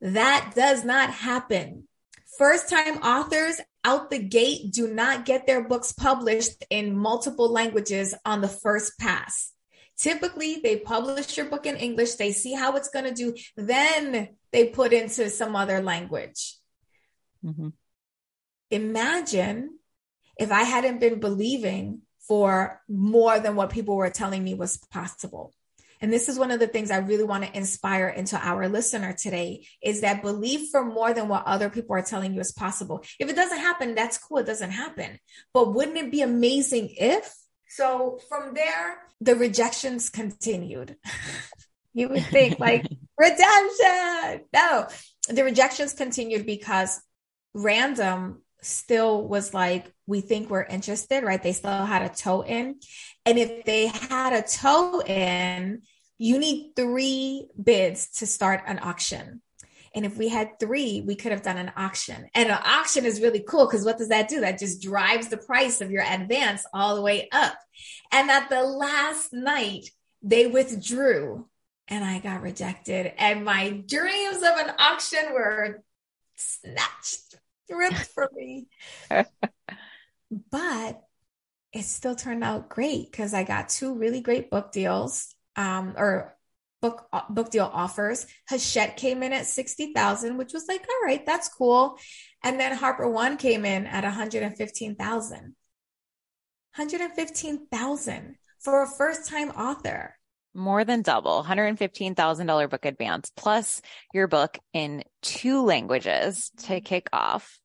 That 0.00 0.52
does 0.54 0.84
not 0.84 1.10
happen. 1.10 1.88
First 2.36 2.68
time 2.68 2.98
authors 2.98 3.60
out 3.82 4.10
the 4.10 4.18
gate 4.18 4.72
do 4.72 4.92
not 4.92 5.24
get 5.24 5.46
their 5.46 5.66
books 5.66 5.92
published 5.92 6.64
in 6.70 6.96
multiple 6.96 7.50
languages 7.50 8.14
on 8.24 8.40
the 8.40 8.48
first 8.48 8.98
pass. 8.98 9.52
Typically, 9.96 10.60
they 10.62 10.76
publish 10.76 11.36
your 11.36 11.46
book 11.46 11.66
in 11.66 11.76
English, 11.76 12.14
they 12.14 12.30
see 12.30 12.52
how 12.52 12.76
it's 12.76 12.90
going 12.90 13.06
to 13.06 13.14
do, 13.14 13.34
then 13.56 14.28
they 14.52 14.68
put 14.68 14.92
into 14.92 15.28
some 15.30 15.56
other 15.56 15.82
language. 15.82 16.56
Mm-hmm. 17.44 17.70
Imagine 18.70 19.78
if 20.38 20.52
I 20.52 20.62
hadn't 20.62 21.00
been 21.00 21.20
believing 21.20 22.02
for 22.26 22.80
more 22.88 23.40
than 23.40 23.56
what 23.56 23.70
people 23.70 23.96
were 23.96 24.10
telling 24.10 24.44
me 24.44 24.54
was 24.54 24.76
possible. 24.76 25.52
And 26.00 26.12
this 26.12 26.28
is 26.28 26.38
one 26.38 26.50
of 26.50 26.60
the 26.60 26.68
things 26.68 26.90
I 26.90 26.98
really 26.98 27.24
want 27.24 27.44
to 27.44 27.56
inspire 27.56 28.08
into 28.08 28.38
our 28.38 28.68
listener 28.68 29.14
today 29.14 29.66
is 29.82 30.02
that 30.02 30.22
believe 30.22 30.68
for 30.70 30.84
more 30.84 31.12
than 31.12 31.28
what 31.28 31.46
other 31.46 31.70
people 31.70 31.96
are 31.96 32.02
telling 32.02 32.34
you 32.34 32.40
is 32.40 32.52
possible. 32.52 33.02
If 33.18 33.28
it 33.28 33.36
doesn't 33.36 33.58
happen, 33.58 33.94
that's 33.94 34.18
cool. 34.18 34.38
It 34.38 34.46
doesn't 34.46 34.70
happen. 34.70 35.18
But 35.52 35.74
wouldn't 35.74 35.96
it 35.96 36.12
be 36.12 36.22
amazing 36.22 36.94
if? 36.96 37.34
So 37.68 38.20
from 38.28 38.54
there, 38.54 38.98
the 39.20 39.34
rejections 39.34 40.08
continued. 40.08 40.96
you 41.94 42.08
would 42.08 42.24
think 42.26 42.60
like 42.60 42.86
redemption. 43.18 44.46
No, 44.52 44.86
the 45.28 45.44
rejections 45.44 45.94
continued 45.94 46.46
because 46.46 47.00
random 47.54 48.42
still 48.62 49.26
was 49.26 49.52
like, 49.52 49.92
we 50.08 50.22
think 50.22 50.48
we're 50.48 50.64
interested, 50.64 51.22
right? 51.22 51.42
They 51.42 51.52
still 51.52 51.84
had 51.84 52.02
a 52.02 52.08
toe 52.08 52.40
in. 52.40 52.80
And 53.26 53.38
if 53.38 53.64
they 53.64 53.88
had 53.88 54.32
a 54.32 54.42
toe 54.42 55.00
in, 55.00 55.82
you 56.16 56.38
need 56.38 56.72
three 56.74 57.46
bids 57.62 58.10
to 58.18 58.26
start 58.26 58.62
an 58.66 58.78
auction. 58.78 59.42
And 59.94 60.06
if 60.06 60.16
we 60.16 60.28
had 60.28 60.58
three, 60.58 61.02
we 61.06 61.14
could 61.14 61.32
have 61.32 61.42
done 61.42 61.58
an 61.58 61.72
auction. 61.76 62.26
And 62.34 62.48
an 62.48 62.58
auction 62.64 63.04
is 63.04 63.20
really 63.20 63.44
cool 63.46 63.66
because 63.66 63.84
what 63.84 63.98
does 63.98 64.08
that 64.08 64.28
do? 64.28 64.40
That 64.40 64.58
just 64.58 64.82
drives 64.82 65.28
the 65.28 65.36
price 65.36 65.82
of 65.82 65.90
your 65.90 66.02
advance 66.02 66.64
all 66.72 66.96
the 66.96 67.02
way 67.02 67.28
up. 67.30 67.58
And 68.10 68.30
at 68.30 68.48
the 68.48 68.62
last 68.62 69.34
night, 69.34 69.90
they 70.22 70.46
withdrew 70.46 71.46
and 71.86 72.02
I 72.02 72.18
got 72.18 72.40
rejected. 72.40 73.12
And 73.18 73.44
my 73.44 73.70
dreams 73.70 74.38
of 74.38 74.56
an 74.56 74.72
auction 74.78 75.32
were 75.32 75.82
snatched 76.36 77.28
ripped 77.70 78.06
from 78.14 78.28
me. 78.34 78.66
but 80.50 81.00
it 81.72 81.84
still 81.84 82.14
turned 82.14 82.44
out 82.44 82.68
great 82.68 83.10
because 83.10 83.34
I 83.34 83.44
got 83.44 83.68
two 83.68 83.94
really 83.94 84.20
great 84.20 84.50
book 84.50 84.72
deals 84.72 85.34
um, 85.56 85.94
or 85.96 86.36
book 86.80 87.06
book 87.28 87.50
deal 87.50 87.70
offers. 87.72 88.26
Hachette 88.48 88.96
came 88.96 89.22
in 89.22 89.32
at 89.32 89.46
60,000, 89.46 90.36
which 90.36 90.52
was 90.52 90.66
like, 90.68 90.80
all 90.80 91.06
right, 91.06 91.24
that's 91.26 91.48
cool. 91.48 91.98
And 92.42 92.58
then 92.58 92.76
HarperOne 92.76 93.38
came 93.38 93.64
in 93.64 93.86
at 93.86 94.04
115,000. 94.04 95.40
115,000 96.76 98.36
for 98.60 98.82
a 98.82 98.86
first 98.86 99.28
time 99.28 99.50
author 99.50 100.14
more 100.54 100.84
than 100.84 101.02
double 101.02 101.42
$115,000 101.42 102.70
book 102.70 102.84
advance 102.84 103.30
plus 103.36 103.80
your 104.12 104.26
book 104.26 104.58
in 104.72 105.04
two 105.22 105.64
languages 105.64 106.50
to 106.58 106.74
mm-hmm. 106.74 106.84
kick 106.84 107.08
off. 107.12 107.58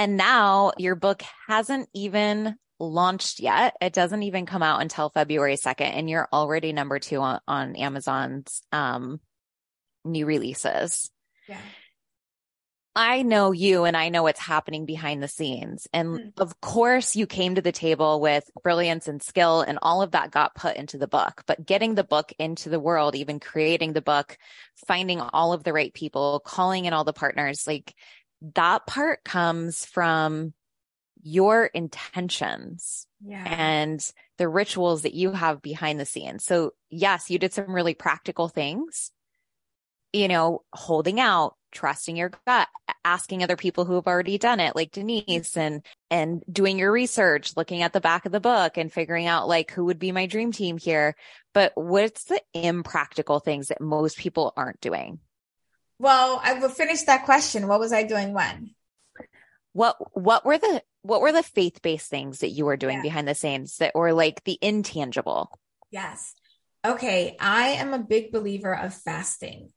And 0.00 0.16
now 0.16 0.72
your 0.78 0.94
book 0.94 1.22
hasn't 1.46 1.90
even 1.92 2.56
launched 2.78 3.38
yet. 3.38 3.76
It 3.82 3.92
doesn't 3.92 4.22
even 4.22 4.46
come 4.46 4.62
out 4.62 4.80
until 4.80 5.10
February 5.10 5.56
2nd 5.56 5.94
and 5.94 6.08
you're 6.08 6.26
already 6.32 6.72
number 6.72 6.98
2 6.98 7.20
on, 7.20 7.40
on 7.46 7.76
Amazon's 7.76 8.62
um, 8.72 9.20
new 10.02 10.24
releases. 10.24 11.10
Yeah. 11.46 11.58
I 12.96 13.22
know 13.22 13.52
you 13.52 13.84
and 13.84 13.94
I 13.94 14.08
know 14.08 14.22
what's 14.22 14.40
happening 14.40 14.86
behind 14.86 15.22
the 15.22 15.28
scenes. 15.28 15.86
And 15.92 16.08
mm-hmm. 16.08 16.42
of 16.42 16.58
course, 16.60 17.14
you 17.14 17.26
came 17.26 17.54
to 17.54 17.62
the 17.62 17.70
table 17.70 18.20
with 18.20 18.50
brilliance 18.64 19.06
and 19.06 19.22
skill, 19.22 19.60
and 19.60 19.78
all 19.80 20.02
of 20.02 20.10
that 20.10 20.32
got 20.32 20.56
put 20.56 20.76
into 20.76 20.98
the 20.98 21.06
book. 21.06 21.44
But 21.46 21.64
getting 21.64 21.94
the 21.94 22.02
book 22.02 22.32
into 22.38 22.68
the 22.68 22.80
world, 22.80 23.14
even 23.14 23.38
creating 23.38 23.92
the 23.92 24.02
book, 24.02 24.36
finding 24.88 25.20
all 25.20 25.52
of 25.52 25.62
the 25.62 25.72
right 25.72 25.94
people, 25.94 26.40
calling 26.44 26.86
in 26.86 26.92
all 26.92 27.04
the 27.04 27.12
partners, 27.12 27.64
like 27.64 27.94
that 28.54 28.86
part 28.86 29.24
comes 29.24 29.84
from 29.84 30.54
your 31.22 31.66
intentions 31.66 33.06
yeah. 33.24 33.44
and 33.46 34.12
the 34.38 34.48
rituals 34.48 35.02
that 35.02 35.14
you 35.14 35.32
have 35.32 35.60
behind 35.60 36.00
the 36.00 36.06
scenes. 36.06 36.44
So, 36.44 36.72
yes, 36.88 37.30
you 37.30 37.38
did 37.38 37.52
some 37.52 37.72
really 37.72 37.94
practical 37.94 38.48
things, 38.48 39.10
you 40.12 40.28
know, 40.28 40.62
holding 40.72 41.20
out, 41.20 41.56
trusting 41.72 42.16
your 42.16 42.30
gut, 42.46 42.68
asking 43.04 43.42
other 43.42 43.56
people 43.56 43.84
who 43.84 43.94
have 43.94 44.06
already 44.06 44.38
done 44.38 44.60
it, 44.60 44.74
like 44.74 44.92
Denise 44.92 45.56
and, 45.56 45.84
and 46.10 46.42
doing 46.50 46.78
your 46.78 46.90
research, 46.90 47.56
looking 47.56 47.82
at 47.82 47.92
the 47.92 48.00
back 48.00 48.24
of 48.24 48.32
the 48.32 48.40
book 48.40 48.76
and 48.76 48.92
figuring 48.92 49.26
out 49.26 49.46
like 49.46 49.70
who 49.70 49.84
would 49.84 49.98
be 49.98 50.12
my 50.12 50.26
dream 50.26 50.52
team 50.52 50.78
here. 50.78 51.14
But 51.52 51.72
what's 51.74 52.24
the 52.24 52.40
impractical 52.54 53.40
things 53.40 53.68
that 53.68 53.80
most 53.80 54.16
people 54.16 54.52
aren't 54.56 54.80
doing? 54.80 55.20
Well, 56.00 56.40
I 56.42 56.54
will 56.54 56.70
finish 56.70 57.02
that 57.02 57.26
question. 57.26 57.68
What 57.68 57.78
was 57.78 57.92
I 57.92 58.04
doing 58.04 58.32
when? 58.32 58.70
What, 59.74 59.96
what 60.16 60.46
were 60.46 60.56
the, 60.56 60.82
what 61.02 61.20
were 61.20 61.30
the 61.30 61.42
faith-based 61.42 62.08
things 62.08 62.38
that 62.38 62.48
you 62.48 62.64
were 62.64 62.78
doing 62.78 62.96
yeah. 62.96 63.02
behind 63.02 63.28
the 63.28 63.34
scenes 63.34 63.76
that 63.76 63.94
were 63.94 64.14
like 64.14 64.42
the 64.44 64.58
intangible? 64.62 65.50
Yes. 65.90 66.34
Okay. 66.86 67.36
I 67.38 67.68
am 67.72 67.92
a 67.92 67.98
big 67.98 68.32
believer 68.32 68.74
of 68.74 68.94
fasting. 68.94 69.72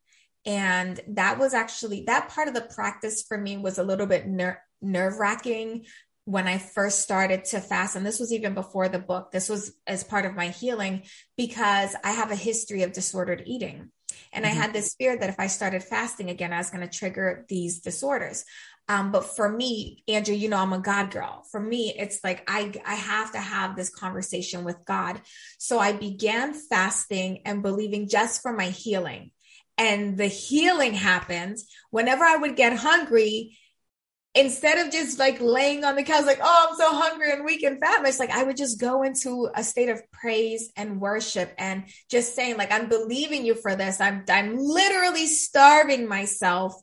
And 0.46 0.98
that 1.10 1.40
was 1.40 1.54
actually 1.54 2.06
that 2.08 2.30
part 2.30 2.48
of 2.48 2.54
the 2.54 2.62
practice 2.62 3.24
for 3.24 3.38
me 3.38 3.58
was 3.58 3.78
a 3.78 3.84
little 3.84 4.08
bit 4.08 4.26
ner- 4.26 4.64
nerve 4.82 5.18
wracking 5.18 5.88
when 6.26 6.48
I 6.48 6.58
first 6.58 7.02
started 7.02 7.46
to 7.46 7.60
fast. 7.60 7.96
And 7.96 8.06
this 8.06 8.20
was 8.20 8.32
even 8.32 8.54
before 8.54 8.90
the 8.90 9.00
book. 9.00 9.32
This 9.32 9.50
was 9.50 9.74
as 9.86 10.04
part 10.04 10.26
of 10.26 10.36
my 10.36 10.50
healing 10.50 11.04
because 11.38 11.96
I 12.04 12.12
have 12.12 12.32
a 12.32 12.36
history 12.36 12.84
of 12.84 12.94
disordered 12.94 13.44
eating. 13.46 13.92
And 14.32 14.46
mm-hmm. 14.46 14.58
I 14.58 14.62
had 14.62 14.74
this 14.74 14.96
fear 14.96 15.18
that 15.18 15.30
if 15.30 15.40
I 15.40 15.48
started 15.48 15.84
fasting 15.84 16.30
again, 16.30 16.54
I 16.54 16.58
was 16.58 16.70
going 16.70 16.88
to 16.88 16.98
trigger 16.98 17.46
these 17.50 17.82
disorders. 17.82 18.46
Um, 18.90 19.12
but 19.12 19.26
for 19.26 19.50
me, 19.50 20.04
Andrea, 20.08 20.38
you 20.38 20.50
know, 20.50 20.58
I'm 20.58 20.74
a 20.74 20.80
God 20.80 21.12
girl. 21.12 21.44
For 21.52 21.60
me, 21.60 21.94
it's 21.98 22.20
like 22.22 22.44
I 22.50 22.74
I 22.86 22.96
have 22.96 23.32
to 23.32 23.40
have 23.40 23.78
this 23.78 23.90
conversation 23.90 24.66
with 24.66 24.86
God. 24.86 25.22
So 25.58 25.80
I 25.80 25.94
began 25.94 26.54
fasting 26.54 27.44
and 27.46 27.64
believing 27.64 28.10
just 28.10 28.42
for 28.42 28.52
my 28.52 28.66
healing 28.66 29.32
and 29.78 30.18
the 30.18 30.28
healing 30.28 30.94
happened 30.94 31.58
whenever 31.90 32.24
I 32.24 32.38
would 32.38 32.56
get 32.56 32.78
hungry. 32.78 33.58
Instead 34.36 34.80
of 34.80 34.92
just 34.92 35.20
like 35.20 35.40
laying 35.40 35.84
on 35.84 35.96
the 35.96 36.04
couch, 36.04 36.26
like, 36.26 36.40
oh, 36.42 36.68
I'm 36.70 36.76
so 36.76 36.90
hungry 36.90 37.32
and 37.32 37.46
weak 37.46 37.62
and 37.62 37.80
famished, 37.80 38.20
like 38.20 38.32
I 38.32 38.44
would 38.44 38.58
just 38.58 38.80
go 38.80 39.04
into 39.04 39.50
a 39.54 39.64
state 39.64 39.90
of 39.90 40.02
praise 40.12 40.72
and 40.76 41.00
worship 41.00 41.54
and 41.58 41.84
just 42.10 42.36
saying, 42.36 42.58
like, 42.58 42.72
I'm 42.72 42.90
believing 42.90 43.46
you 43.46 43.54
for 43.54 43.76
this. 43.76 44.02
I'm 44.02 44.26
I'm 44.28 44.58
literally 44.58 45.28
starving 45.28 46.08
myself 46.08 46.74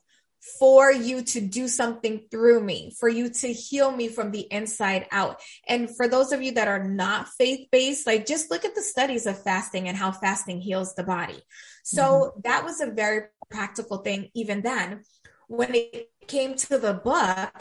for 0.59 0.91
you 0.91 1.21
to 1.21 1.41
do 1.41 1.67
something 1.67 2.25
through 2.31 2.61
me, 2.61 2.93
for 2.99 3.07
you 3.07 3.29
to 3.29 3.53
heal 3.53 3.91
me 3.91 4.07
from 4.07 4.31
the 4.31 4.47
inside 4.51 5.05
out. 5.11 5.39
And 5.67 5.95
for 5.95 6.07
those 6.07 6.31
of 6.31 6.41
you 6.41 6.53
that 6.53 6.67
are 6.67 6.83
not 6.83 7.27
faith 7.37 7.67
based, 7.71 8.07
like 8.07 8.25
just 8.25 8.49
look 8.49 8.65
at 8.65 8.73
the 8.73 8.81
studies 8.81 9.27
of 9.27 9.41
fasting 9.43 9.87
and 9.87 9.95
how 9.95 10.11
fasting 10.11 10.59
heals 10.59 10.95
the 10.95 11.03
body. 11.03 11.39
So 11.83 12.03
mm-hmm. 12.03 12.39
that 12.43 12.63
was 12.63 12.81
a 12.81 12.89
very 12.89 13.27
practical 13.49 13.97
thing 13.97 14.29
even 14.33 14.61
then. 14.61 15.01
When 15.47 15.75
it 15.75 16.09
came 16.31 16.55
to 16.55 16.77
the 16.77 16.93
book, 16.93 17.51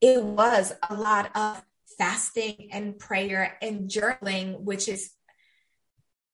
it 0.00 0.22
was 0.22 0.72
a 0.88 0.94
lot 0.94 1.34
of 1.36 1.62
fasting 1.98 2.68
and 2.72 2.98
prayer 2.98 3.58
and 3.60 3.90
journaling, 3.90 4.60
which 4.60 4.88
is 4.88 5.10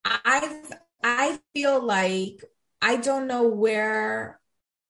I 0.05 0.63
I 1.03 1.41
feel 1.55 1.85
like 1.85 2.45
I 2.83 2.97
don't 2.97 3.27
know 3.27 3.49
where 3.49 4.39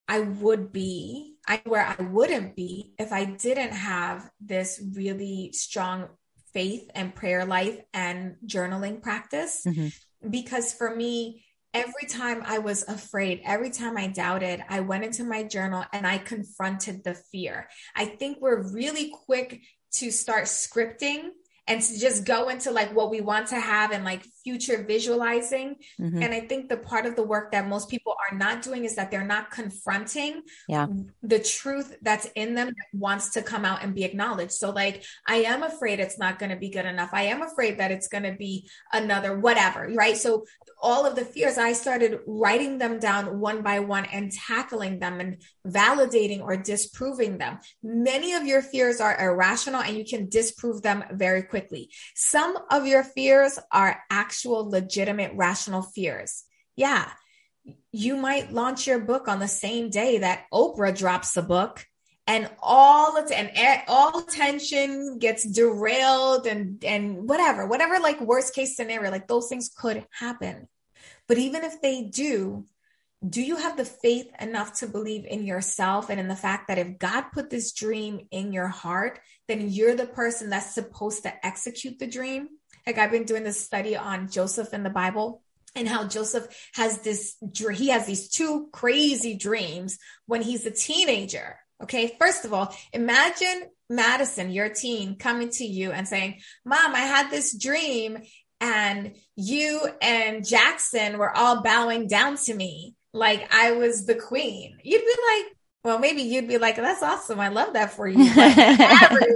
I 0.09 0.21
would 0.21 0.73
be 0.73 1.37
I 1.47 1.62
where 1.64 1.87
I 1.87 2.03
wouldn't 2.03 2.57
be 2.57 2.95
if 2.99 3.12
I 3.12 3.25
didn't 3.25 3.73
have 3.73 4.29
this 4.40 4.83
really 4.95 5.53
strong 5.53 6.09
faith 6.53 6.90
and 6.95 7.14
prayer 7.14 7.45
life 7.45 7.79
and 7.95 8.37
journaling 8.45 9.01
practice. 9.01 9.62
Mm-hmm. 9.66 10.31
Because 10.31 10.73
for 10.73 10.95
me, 10.95 11.45
every 11.76 12.08
time 12.08 12.42
I 12.44 12.58
was 12.58 12.88
afraid, 12.88 13.42
every 13.44 13.70
time 13.70 13.98
I 13.98 14.06
doubted, 14.06 14.64
I 14.68 14.80
went 14.80 15.04
into 15.04 15.24
my 15.24 15.42
journal 15.42 15.84
and 15.92 16.06
I 16.06 16.16
confronted 16.18 17.04
the 17.04 17.14
fear. 17.14 17.68
I 17.94 18.06
think 18.06 18.38
we're 18.40 18.72
really 18.72 19.12
quick 19.26 19.60
to 19.92 20.10
start 20.10 20.44
scripting 20.44 21.28
and 21.66 21.82
to 21.82 21.98
just 21.98 22.24
go 22.24 22.48
into 22.48 22.70
like 22.70 22.94
what 22.94 23.10
we 23.10 23.20
want 23.20 23.48
to 23.48 23.60
have 23.60 23.90
and 23.92 24.04
like 24.04 24.24
future 24.46 24.85
visualizing. 24.87 25.74
Mm-hmm. 26.00 26.22
And 26.22 26.32
I 26.32 26.38
think 26.38 26.68
the 26.68 26.76
part 26.76 27.04
of 27.04 27.16
the 27.16 27.24
work 27.24 27.50
that 27.50 27.66
most 27.66 27.88
people 27.88 28.14
are 28.30 28.38
not 28.38 28.62
doing 28.62 28.85
is 28.85 28.94
that 28.94 29.11
they're 29.11 29.26
not 29.26 29.50
confronting 29.50 30.42
yeah. 30.68 30.87
the 31.20 31.40
truth 31.40 31.96
that's 32.00 32.28
in 32.37 32.54
them 32.54 32.68
that 32.68 32.87
wants 32.92 33.30
to 33.30 33.42
come 33.42 33.64
out 33.64 33.82
and 33.82 33.92
be 33.92 34.04
acknowledged. 34.04 34.52
So, 34.52 34.70
like, 34.70 35.02
I 35.26 35.38
am 35.38 35.64
afraid 35.64 35.98
it's 35.98 36.16
not 36.16 36.38
going 36.38 36.50
to 36.50 36.56
be 36.56 36.68
good 36.68 36.87
enough. 36.87 37.11
I 37.12 37.22
am 37.22 37.42
afraid 37.42 37.78
that 37.78 37.90
it's 37.90 38.06
going 38.06 38.22
to 38.22 38.37
be 38.38 38.70
another 38.92 39.37
whatever, 39.37 39.90
right? 39.92 40.16
So, 40.16 40.44
all 40.80 41.06
of 41.06 41.16
the 41.16 41.24
fears, 41.24 41.59
I 41.59 41.72
started 41.72 42.20
writing 42.26 42.78
them 42.78 43.00
down 43.00 43.40
one 43.40 43.62
by 43.62 43.80
one 43.80 44.04
and 44.04 44.30
tackling 44.30 45.00
them 45.00 45.18
and 45.20 45.42
validating 45.66 46.42
or 46.42 46.56
disproving 46.56 47.38
them. 47.38 47.59
Many 47.82 48.35
of 48.35 48.46
your 48.46 48.62
fears 48.62 49.00
are 49.00 49.18
irrational 49.18 49.80
and 49.80 49.96
you 49.96 50.04
can 50.04 50.28
disprove 50.28 50.82
them 50.82 51.02
very 51.12 51.42
quickly. 51.42 51.90
Some 52.14 52.56
of 52.70 52.87
your 52.87 53.02
fears 53.02 53.59
are 53.72 54.02
actual, 54.37 54.68
legitimate, 54.68 55.33
rational 55.35 55.83
fears. 55.83 56.44
Yeah. 56.77 57.11
You 57.90 58.16
might 58.16 58.53
launch 58.53 58.87
your 58.87 58.99
book 58.99 59.29
on 59.29 59.40
the 59.40 59.49
same 59.49 59.90
day 59.90 60.18
that 60.18 60.44
Oprah 60.53 60.96
drops 60.96 61.33
the 61.33 61.42
book 61.42 61.87
and 62.27 62.51
all 62.61 63.16
it's 63.16 63.31
and 63.31 63.51
all 63.88 64.22
tension 64.22 65.18
gets 65.18 65.44
derailed 65.44 66.46
and 66.46 66.85
and 66.85 67.29
whatever 67.29 67.66
whatever 67.68 68.01
like 68.01 68.20
worst 68.20 68.53
case 68.53 68.77
scenario 68.77 69.12
like 69.12 69.29
those 69.29 69.49
things 69.49 69.70
could 69.77 70.05
happen 70.11 70.66
but 71.29 71.38
even 71.38 71.62
if 71.62 71.81
they 71.81 72.03
do 72.03 72.64
do 73.29 73.42
you 73.42 73.57
have 73.57 73.77
the 73.77 73.85
faith 73.85 74.31
enough 74.40 74.81
to 74.81 74.87
believe 74.87 75.25
in 75.25 75.44
yourself 75.44 76.11
and 76.11 76.18
in 76.20 76.29
the 76.29 76.37
fact 76.37 76.68
that 76.68 76.79
if 76.79 76.99
God 76.99 77.27
put 77.33 77.49
this 77.49 77.72
dream 77.72 78.27
in 78.31 78.53
your 78.53 78.68
heart, 78.68 79.20
then 79.49 79.70
you're 79.70 79.94
the 79.94 80.07
person 80.07 80.51
that's 80.51 80.75
supposed 80.75 81.22
to 81.22 81.46
execute 81.46 81.99
the 81.99 82.07
dream? 82.07 82.49
Like 82.87 82.99
I've 82.99 83.11
been 83.11 83.25
doing 83.25 83.44
this 83.44 83.61
study 83.61 83.96
on 83.96 84.31
Joseph 84.31 84.72
in 84.72 84.83
the 84.83 84.90
Bible 84.90 85.42
and 85.75 85.88
how 85.88 86.07
Joseph 86.07 86.46
has 86.75 87.01
this, 87.01 87.37
he 87.75 87.88
has 87.88 88.07
these 88.07 88.29
two 88.29 88.68
crazy 88.72 89.37
dreams 89.37 89.99
when 90.27 90.42
he's 90.42 90.64
a 90.66 90.70
teenager. 90.70 91.59
Okay. 91.83 92.16
First 92.18 92.44
of 92.44 92.55
all, 92.55 92.75
imagine 92.92 93.64
Madison, 93.90 94.51
your 94.51 94.70
teen, 94.70 95.16
coming 95.16 95.51
to 95.51 95.64
you 95.64 95.92
and 95.92 96.09
saying, 96.09 96.40
Mom, 96.64 96.94
I 96.94 97.01
had 97.01 97.31
this 97.31 97.57
dream 97.57 98.18
and 98.61 99.14
you 99.37 99.87
and 100.01 100.46
Jackson 100.46 101.18
were 101.18 101.37
all 101.37 101.62
bowing 101.62 102.09
down 102.09 102.37
to 102.38 102.55
me 102.55 102.94
like 103.12 103.53
I 103.53 103.72
was 103.72 104.07
the 104.07 104.14
queen. 104.14 104.79
You'd 104.83 105.01
be 105.01 105.14
like, 105.29 105.57
well, 105.85 105.99
maybe 105.99 106.22
you'd 106.22 106.49
be 106.49 106.59
like, 106.59 106.77
that's 106.77 107.03
awesome. 107.03 107.38
I 107.38 107.49
love 107.49 107.75
that 107.75 107.92
for 107.92 108.09
you. 108.09 108.18
average, 108.18 108.64
right? 108.81 109.18
And 109.18 109.20
the 109.20 109.36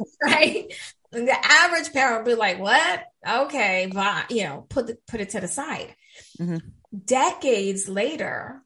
would 2.08 2.24
be 2.24 2.34
like, 2.34 2.58
what? 2.58 3.04
Okay, 3.28 3.90
you 4.30 4.44
know, 4.44 4.66
put 4.68 4.86
the, 4.86 4.98
put 5.06 5.20
it 5.20 5.30
to 5.30 5.40
the 5.40 5.48
side. 5.48 5.94
Mm-hmm. 6.40 6.58
Decades 7.04 7.88
later, 7.88 8.62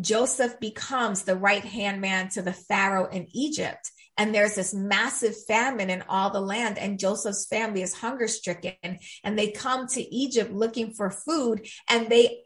Joseph 0.00 0.60
becomes 0.60 1.22
the 1.22 1.36
right 1.36 1.64
hand 1.64 2.00
man 2.00 2.28
to 2.30 2.42
the 2.42 2.52
Pharaoh 2.52 3.08
in 3.08 3.26
Egypt. 3.32 3.90
And 4.16 4.34
there's 4.34 4.54
this 4.54 4.74
massive 4.74 5.34
famine 5.46 5.88
in 5.88 6.04
all 6.08 6.30
the 6.30 6.40
land, 6.40 6.76
and 6.76 6.98
Joseph's 6.98 7.46
family 7.46 7.80
is 7.80 7.94
hunger 7.94 8.28
stricken. 8.28 8.98
And 9.24 9.38
they 9.38 9.50
come 9.50 9.86
to 9.88 10.14
Egypt 10.14 10.52
looking 10.52 10.92
for 10.92 11.10
food, 11.10 11.66
and 11.88 12.10
they 12.10 12.42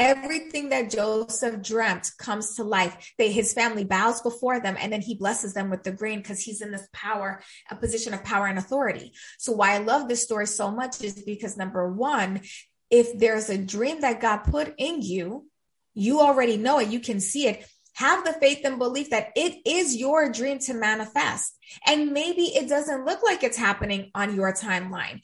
everything 0.00 0.70
that 0.70 0.88
Joseph 0.88 1.62
dreamt 1.62 2.10
comes 2.18 2.54
to 2.54 2.64
life. 2.64 3.12
They, 3.18 3.30
his 3.30 3.52
family 3.52 3.84
bows 3.84 4.22
before 4.22 4.58
them 4.58 4.76
and 4.80 4.90
then 4.90 5.02
he 5.02 5.14
blesses 5.14 5.52
them 5.52 5.68
with 5.68 5.82
the 5.82 5.92
grain 5.92 6.20
because 6.20 6.40
he's 6.40 6.62
in 6.62 6.72
this 6.72 6.88
power, 6.94 7.42
a 7.70 7.76
position 7.76 8.14
of 8.14 8.24
power 8.24 8.46
and 8.46 8.58
authority. 8.58 9.12
So 9.38 9.52
why 9.52 9.74
I 9.74 9.78
love 9.78 10.08
this 10.08 10.22
story 10.22 10.46
so 10.46 10.70
much 10.70 11.02
is 11.02 11.22
because 11.22 11.58
number 11.58 11.92
one, 11.92 12.40
if 12.88 13.18
there's 13.18 13.50
a 13.50 13.58
dream 13.58 14.00
that 14.00 14.22
God 14.22 14.38
put 14.38 14.74
in 14.78 15.02
you, 15.02 15.46
you 15.92 16.20
already 16.20 16.56
know 16.56 16.78
it, 16.78 16.88
you 16.88 17.00
can 17.00 17.20
see 17.20 17.46
it. 17.46 17.68
Have 17.92 18.24
the 18.24 18.32
faith 18.32 18.60
and 18.64 18.78
belief 18.78 19.10
that 19.10 19.32
it 19.36 19.58
is 19.66 19.96
your 19.96 20.32
dream 20.32 20.60
to 20.60 20.72
manifest. 20.72 21.54
And 21.86 22.12
maybe 22.12 22.44
it 22.44 22.70
doesn't 22.70 23.04
look 23.04 23.22
like 23.22 23.42
it's 23.42 23.58
happening 23.58 24.10
on 24.14 24.34
your 24.34 24.54
timeline. 24.54 25.20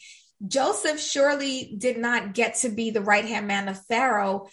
Joseph 0.47 1.01
surely 1.01 1.75
did 1.79 1.97
not 1.97 2.35
get 2.35 2.57
to 2.57 2.69
be 2.69 2.91
the 2.91 3.01
right 3.01 3.25
hand 3.25 3.47
man 3.47 3.69
of 3.69 3.83
Pharaoh 3.87 4.49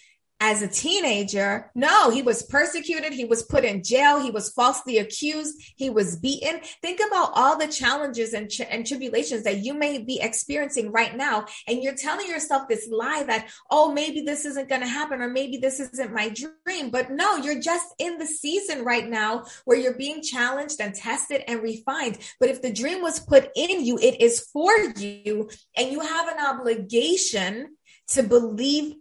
as 0.46 0.60
a 0.60 0.68
teenager. 0.68 1.70
No, 1.74 2.10
he 2.10 2.20
was 2.20 2.42
persecuted. 2.42 3.14
He 3.14 3.24
was 3.24 3.42
put 3.42 3.64
in 3.64 3.82
jail. 3.82 4.20
He 4.20 4.30
was 4.30 4.52
falsely 4.52 4.98
accused. 4.98 5.54
He 5.76 5.88
was 5.88 6.16
beaten. 6.16 6.60
Think 6.82 7.00
about 7.00 7.32
all 7.34 7.58
the 7.58 7.66
challenges 7.66 8.34
and, 8.34 8.50
and 8.68 8.86
tribulations 8.86 9.44
that 9.44 9.64
you 9.64 9.72
may 9.72 9.96
be 9.96 10.20
experiencing 10.20 10.92
right 10.92 11.16
now. 11.16 11.46
And 11.66 11.82
you're 11.82 11.94
telling 11.94 12.28
yourself 12.28 12.68
this 12.68 12.86
lie 12.90 13.24
that, 13.26 13.48
oh, 13.70 13.90
maybe 13.90 14.20
this 14.20 14.44
isn't 14.44 14.68
going 14.68 14.82
to 14.82 14.86
happen 14.86 15.22
or 15.22 15.30
maybe 15.30 15.56
this 15.56 15.80
isn't 15.80 16.12
my 16.12 16.28
dream. 16.28 16.90
But 16.90 17.10
no, 17.10 17.36
you're 17.36 17.62
just 17.62 17.94
in 17.98 18.18
the 18.18 18.26
season 18.26 18.84
right 18.84 19.08
now 19.08 19.46
where 19.64 19.78
you're 19.78 19.96
being 19.96 20.22
challenged 20.22 20.78
and 20.78 20.94
tested 20.94 21.42
and 21.48 21.62
refined. 21.62 22.18
But 22.38 22.50
if 22.50 22.60
the 22.60 22.72
dream 22.72 23.00
was 23.00 23.18
put 23.18 23.48
in 23.56 23.82
you, 23.82 23.96
it 23.96 24.20
is 24.20 24.40
for 24.52 24.72
you 24.98 25.48
and 25.74 25.90
you 25.90 26.00
have 26.00 26.28
an 26.28 26.44
obligation 26.44 27.76
to 28.08 28.22
believe 28.22 28.96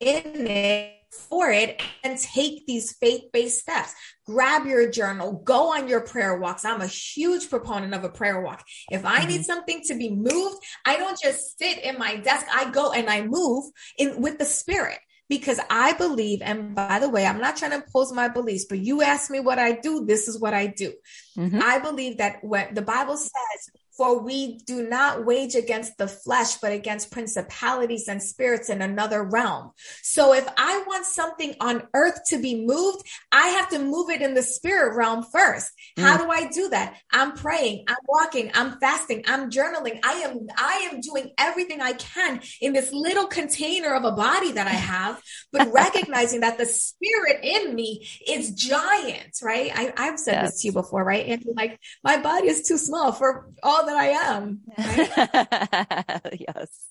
in 0.00 0.46
it 0.46 0.92
for 1.28 1.50
it 1.50 1.80
and 2.02 2.18
take 2.18 2.66
these 2.66 2.96
faith-based 2.96 3.60
steps. 3.60 3.94
Grab 4.26 4.66
your 4.66 4.90
journal, 4.90 5.32
go 5.44 5.72
on 5.74 5.88
your 5.88 6.00
prayer 6.00 6.38
walks. 6.38 6.64
I'm 6.64 6.80
a 6.80 6.86
huge 6.86 7.50
proponent 7.50 7.94
of 7.94 8.04
a 8.04 8.08
prayer 8.08 8.40
walk. 8.40 8.64
If 8.90 9.04
I 9.04 9.20
mm-hmm. 9.20 9.28
need 9.28 9.44
something 9.44 9.82
to 9.86 9.94
be 9.94 10.10
moved, 10.10 10.56
I 10.84 10.96
don't 10.96 11.18
just 11.20 11.58
sit 11.58 11.84
in 11.84 11.98
my 11.98 12.16
desk. 12.16 12.46
I 12.52 12.70
go 12.70 12.92
and 12.92 13.08
I 13.08 13.22
move 13.22 13.64
in 13.98 14.20
with 14.20 14.38
the 14.38 14.44
spirit 14.44 14.98
because 15.28 15.60
I 15.70 15.94
believe, 15.94 16.40
and 16.42 16.74
by 16.74 16.98
the 16.98 17.08
way, 17.08 17.26
I'm 17.26 17.40
not 17.40 17.56
trying 17.56 17.70
to 17.70 17.78
impose 17.78 18.12
my 18.12 18.28
beliefs, 18.28 18.66
but 18.68 18.78
you 18.78 19.02
ask 19.02 19.30
me 19.30 19.40
what 19.40 19.58
I 19.58 19.72
do, 19.72 20.04
this 20.04 20.28
is 20.28 20.38
what 20.38 20.52
I 20.52 20.66
do. 20.66 20.92
Mm-hmm. 21.38 21.60
I 21.62 21.78
believe 21.78 22.18
that 22.18 22.42
what 22.42 22.74
the 22.74 22.82
Bible 22.82 23.16
says 23.16 23.70
for 23.96 24.18
we 24.20 24.58
do 24.66 24.88
not 24.88 25.24
wage 25.24 25.54
against 25.54 25.96
the 25.98 26.08
flesh, 26.08 26.56
but 26.56 26.72
against 26.72 27.12
principalities 27.12 28.08
and 28.08 28.22
spirits 28.22 28.68
in 28.68 28.82
another 28.82 29.22
realm. 29.22 29.70
So 30.02 30.34
if 30.34 30.46
I 30.56 30.82
want 30.86 31.06
something 31.06 31.54
on 31.60 31.84
earth 31.94 32.20
to 32.28 32.40
be 32.40 32.64
moved, 32.66 33.06
I 33.30 33.48
have 33.48 33.68
to 33.70 33.78
move 33.78 34.10
it 34.10 34.22
in 34.22 34.34
the 34.34 34.42
spirit 34.42 34.96
realm 34.96 35.24
first. 35.32 35.70
Mm. 35.96 36.02
How 36.02 36.16
do 36.16 36.30
I 36.30 36.48
do 36.48 36.68
that? 36.70 36.96
I'm 37.12 37.32
praying, 37.32 37.84
I'm 37.86 37.96
walking, 38.06 38.50
I'm 38.54 38.78
fasting, 38.80 39.24
I'm 39.26 39.50
journaling. 39.50 40.00
I 40.04 40.12
am, 40.14 40.46
I 40.56 40.90
am 40.92 41.00
doing 41.00 41.30
everything 41.38 41.80
I 41.80 41.92
can 41.92 42.40
in 42.60 42.72
this 42.72 42.92
little 42.92 43.26
container 43.26 43.94
of 43.94 44.04
a 44.04 44.12
body 44.12 44.52
that 44.52 44.66
I 44.66 44.70
have, 44.70 45.22
but 45.52 45.72
recognizing 45.72 46.40
that 46.40 46.58
the 46.58 46.66
spirit 46.66 47.40
in 47.42 47.74
me 47.74 48.08
is 48.26 48.50
giant, 48.52 49.38
right? 49.42 49.70
I, 49.74 50.04
have 50.04 50.18
said 50.18 50.34
yes. 50.34 50.52
this 50.52 50.62
to 50.62 50.68
you 50.68 50.72
before, 50.72 51.04
right? 51.04 51.26
And 51.26 51.44
like 51.56 51.78
my 52.02 52.20
body 52.20 52.48
is 52.48 52.66
too 52.66 52.78
small 52.78 53.12
for 53.12 53.50
all 53.62 53.83
that 53.86 53.96
I 53.96 54.06
am. 54.08 54.60
Right? 54.76 56.40
yes. 56.48 56.86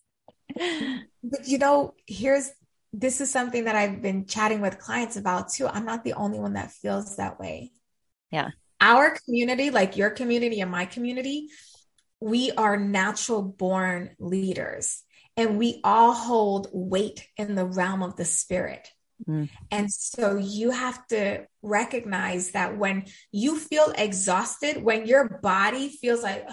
But 1.23 1.47
you 1.47 1.57
know, 1.57 1.93
here's 2.05 2.51
this 2.93 3.21
is 3.21 3.31
something 3.31 3.65
that 3.65 3.75
I've 3.75 4.01
been 4.01 4.25
chatting 4.25 4.61
with 4.61 4.77
clients 4.77 5.17
about 5.17 5.51
too. 5.51 5.67
I'm 5.67 5.85
not 5.85 6.03
the 6.03 6.13
only 6.13 6.39
one 6.39 6.53
that 6.53 6.71
feels 6.71 7.17
that 7.17 7.39
way. 7.39 7.71
Yeah. 8.31 8.51
Our 8.79 9.17
community, 9.25 9.71
like 9.71 9.97
your 9.97 10.11
community 10.11 10.61
and 10.61 10.69
my 10.69 10.85
community, 10.85 11.47
we 12.19 12.51
are 12.51 12.77
natural 12.77 13.41
born 13.41 14.11
leaders 14.19 15.01
and 15.35 15.57
we 15.57 15.81
all 15.83 16.13
hold 16.13 16.67
weight 16.71 17.27
in 17.37 17.55
the 17.55 17.65
realm 17.65 18.03
of 18.03 18.15
the 18.15 18.25
spirit. 18.25 18.87
Mm. 19.27 19.49
And 19.71 19.91
so 19.91 20.35
you 20.35 20.71
have 20.71 21.05
to 21.07 21.45
recognize 21.61 22.51
that 22.51 22.77
when 22.77 23.05
you 23.31 23.57
feel 23.57 23.93
exhausted, 23.97 24.83
when 24.83 25.05
your 25.07 25.39
body 25.41 25.89
feels 25.89 26.21
like, 26.21 26.47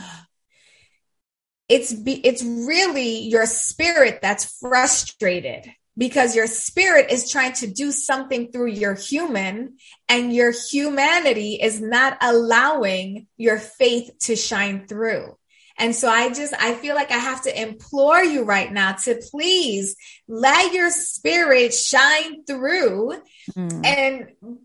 it's 1.70 1.92
be, 1.92 2.14
it's 2.26 2.42
really 2.42 3.20
your 3.20 3.46
spirit 3.46 4.18
that's 4.20 4.58
frustrated 4.58 5.72
because 5.96 6.34
your 6.34 6.48
spirit 6.48 7.10
is 7.12 7.30
trying 7.30 7.52
to 7.52 7.68
do 7.68 7.92
something 7.92 8.50
through 8.50 8.70
your 8.70 8.94
human 8.94 9.76
and 10.08 10.32
your 10.34 10.52
humanity 10.52 11.60
is 11.62 11.80
not 11.80 12.18
allowing 12.20 13.28
your 13.36 13.58
faith 13.58 14.10
to 14.18 14.34
shine 14.34 14.88
through. 14.88 15.36
And 15.78 15.94
so 15.94 16.10
I 16.10 16.30
just, 16.30 16.52
I 16.58 16.74
feel 16.74 16.94
like 16.96 17.12
I 17.12 17.18
have 17.18 17.42
to 17.42 17.62
implore 17.62 18.22
you 18.22 18.42
right 18.42 18.70
now 18.70 18.92
to 18.92 19.20
please 19.30 19.94
let 20.26 20.74
your 20.74 20.90
spirit 20.90 21.72
shine 21.72 22.44
through 22.44 23.14
mm. 23.56 23.86
and 23.86 24.58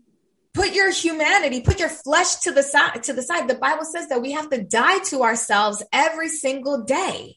put 0.56 0.74
your 0.74 0.90
humanity, 0.90 1.60
put 1.60 1.78
your 1.78 1.90
flesh 1.90 2.36
to 2.36 2.50
the 2.50 2.62
side, 2.62 3.02
to 3.04 3.12
the 3.12 3.22
side. 3.22 3.46
The 3.46 3.54
Bible 3.54 3.84
says 3.84 4.08
that 4.08 4.22
we 4.22 4.32
have 4.32 4.48
to 4.50 4.62
die 4.64 5.00
to 5.10 5.22
ourselves 5.22 5.82
every 5.92 6.28
single 6.28 6.82
day. 6.82 7.36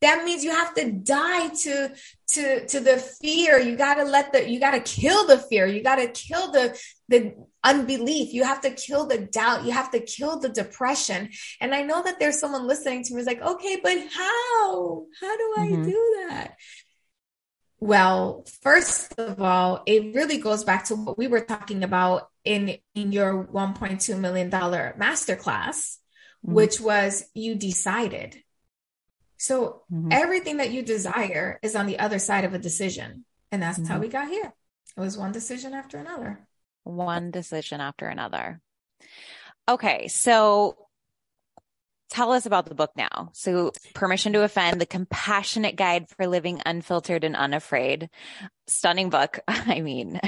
That 0.00 0.24
means 0.24 0.42
you 0.42 0.50
have 0.50 0.74
to 0.74 0.90
die 0.90 1.48
to, 1.48 1.94
to, 2.28 2.66
to 2.66 2.80
the 2.80 2.96
fear. 2.96 3.58
You 3.58 3.76
got 3.76 3.94
to 3.94 4.04
let 4.04 4.32
the, 4.32 4.48
you 4.48 4.58
got 4.58 4.72
to 4.72 4.80
kill 4.80 5.26
the 5.26 5.38
fear. 5.38 5.66
You 5.66 5.82
got 5.82 5.96
to 5.96 6.08
kill 6.08 6.50
the, 6.50 6.78
the 7.08 7.34
unbelief. 7.62 8.32
You 8.32 8.44
have 8.44 8.60
to 8.62 8.70
kill 8.70 9.06
the 9.06 9.18
doubt. 9.18 9.64
You 9.64 9.72
have 9.72 9.90
to 9.92 10.00
kill 10.00 10.40
the 10.40 10.48
depression. 10.48 11.30
And 11.60 11.74
I 11.74 11.82
know 11.82 12.02
that 12.02 12.18
there's 12.18 12.40
someone 12.40 12.66
listening 12.66 13.04
to 13.04 13.12
me 13.12 13.20
who's 13.20 13.26
like, 13.26 13.42
okay, 13.42 13.78
but 13.82 13.96
how? 14.12 15.04
How 15.20 15.36
do 15.36 15.54
I 15.58 15.66
mm-hmm. 15.68 15.84
do 15.84 16.26
that? 16.28 16.56
Well, 17.78 18.44
first 18.62 19.18
of 19.18 19.40
all, 19.40 19.82
it 19.86 20.14
really 20.14 20.38
goes 20.38 20.64
back 20.64 20.86
to 20.86 20.96
what 20.96 21.18
we 21.18 21.26
were 21.26 21.40
talking 21.40 21.84
about 21.84 22.28
in, 22.44 22.76
in 22.94 23.12
your 23.12 23.44
$1.2 23.44 24.18
million 24.18 24.50
masterclass, 24.50 25.98
mm-hmm. 26.44 26.54
which 26.54 26.80
was 26.80 27.24
you 27.34 27.54
decided 27.54 28.42
so 29.42 29.82
mm-hmm. 29.92 30.12
everything 30.12 30.58
that 30.58 30.70
you 30.70 30.82
desire 30.82 31.58
is 31.62 31.74
on 31.74 31.86
the 31.86 31.98
other 31.98 32.20
side 32.20 32.44
of 32.44 32.54
a 32.54 32.60
decision. 32.60 33.24
And 33.50 33.60
that's 33.60 33.76
mm-hmm. 33.76 33.92
how 33.92 33.98
we 33.98 34.06
got 34.06 34.28
here. 34.28 34.54
It 34.96 35.00
was 35.00 35.18
one 35.18 35.32
decision 35.32 35.74
after 35.74 35.98
another. 35.98 36.46
One 36.84 37.32
decision 37.32 37.80
after 37.80 38.06
another. 38.06 38.60
Okay. 39.68 40.06
So 40.06 40.76
tell 42.08 42.30
us 42.30 42.46
about 42.46 42.66
the 42.66 42.76
book 42.76 42.92
now. 42.96 43.30
So, 43.32 43.72
Permission 43.94 44.32
to 44.34 44.44
Offend, 44.44 44.80
the 44.80 44.86
compassionate 44.86 45.74
guide 45.74 46.06
for 46.16 46.28
living 46.28 46.62
unfiltered 46.64 47.24
and 47.24 47.34
unafraid. 47.34 48.10
Stunning 48.68 49.10
book. 49.10 49.40
I 49.48 49.80
mean, 49.80 50.20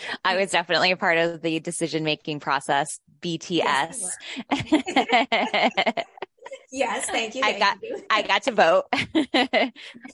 I 0.24 0.36
was 0.36 0.50
definitely 0.50 0.90
a 0.90 0.96
part 0.96 1.18
of 1.18 1.42
the 1.42 1.60
decision 1.60 2.04
making 2.04 2.40
process, 2.40 3.00
BTS. 3.20 3.50
Yes, 3.50 4.16
yes, 6.72 7.06
thank 7.10 7.34
you. 7.34 7.42
Thank 7.42 7.56
I 7.56 7.58
got 7.58 7.78
you. 7.82 8.02
I 8.10 8.22
got 8.22 8.42
to 8.44 8.52
vote. 8.52 8.84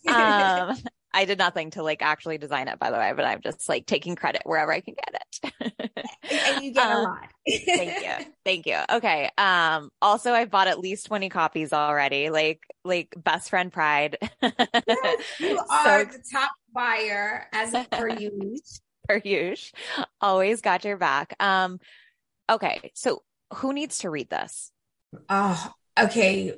um, 0.09 0.77
I 1.14 1.25
did 1.25 1.38
nothing 1.38 1.71
to 1.71 1.83
like 1.83 2.03
actually 2.03 2.38
design 2.38 2.69
it, 2.69 2.79
by 2.79 2.91
the 2.91 2.99
way, 2.99 3.12
but 3.17 3.25
I'm 3.25 3.41
just 3.41 3.69
like 3.69 3.87
taking 3.87 4.14
credit 4.14 4.43
wherever 4.45 4.73
I 4.73 4.81
can 4.81 4.95
get 4.95 5.23
it. 5.43 5.73
and 6.31 6.64
you 6.64 6.73
get 6.73 6.87
um, 6.87 6.99
a 6.99 7.03
lot. 7.03 7.29
thank 7.64 8.03
you. 8.03 8.27
Thank 8.45 8.67
you. 8.67 8.79
Okay. 8.91 9.31
Um, 9.38 9.91
also 10.03 10.33
I 10.33 10.45
bought 10.45 10.69
at 10.69 10.79
least 10.79 11.07
20 11.07 11.29
copies 11.31 11.73
already, 11.73 12.31
like, 12.31 12.61
like 12.85 13.14
best 13.17 13.51
friend 13.51 13.73
pride. 13.73 14.19
yes, 14.43 15.23
you 15.41 15.59
are 15.71 16.01
so, 16.01 16.05
the 16.05 16.23
top 16.31 16.51
buyer 16.75 17.47
as 17.53 17.75
per 17.91 18.09
usual. 18.09 18.57
Usual. 19.25 19.79
Always 20.21 20.61
got 20.61 20.85
your 20.85 20.97
back. 20.97 21.35
Um, 21.40 21.81
okay. 22.49 22.92
So 22.94 23.23
who 23.55 23.73
needs 23.73 23.99
to 23.99 24.11
read 24.11 24.31
this? 24.31 24.71
Oh, 25.29 25.73
okay, 25.99 26.53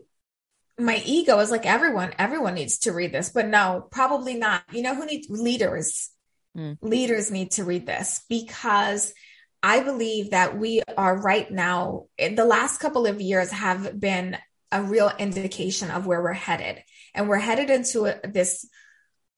my 0.78 1.02
ego 1.04 1.38
is 1.38 1.50
like 1.50 1.66
everyone, 1.66 2.12
everyone 2.18 2.54
needs 2.54 2.78
to 2.80 2.92
read 2.92 3.12
this, 3.12 3.30
but 3.30 3.46
no, 3.46 3.86
probably 3.90 4.34
not. 4.34 4.62
You 4.72 4.82
know 4.82 4.94
who 4.94 5.06
needs 5.06 5.28
leaders? 5.28 6.10
Mm. 6.56 6.78
Leaders 6.80 7.30
need 7.30 7.52
to 7.52 7.64
read 7.64 7.86
this 7.86 8.24
because 8.28 9.12
I 9.62 9.80
believe 9.80 10.30
that 10.30 10.58
we 10.58 10.82
are 10.96 11.16
right 11.16 11.50
now, 11.50 12.06
the 12.18 12.44
last 12.44 12.78
couple 12.78 13.06
of 13.06 13.20
years 13.20 13.50
have 13.50 14.00
been 14.00 14.36
a 14.72 14.82
real 14.82 15.12
indication 15.18 15.90
of 15.90 16.06
where 16.06 16.22
we're 16.22 16.32
headed. 16.32 16.82
And 17.14 17.28
we're 17.28 17.38
headed 17.38 17.70
into 17.70 18.06
a, 18.06 18.20
this 18.26 18.68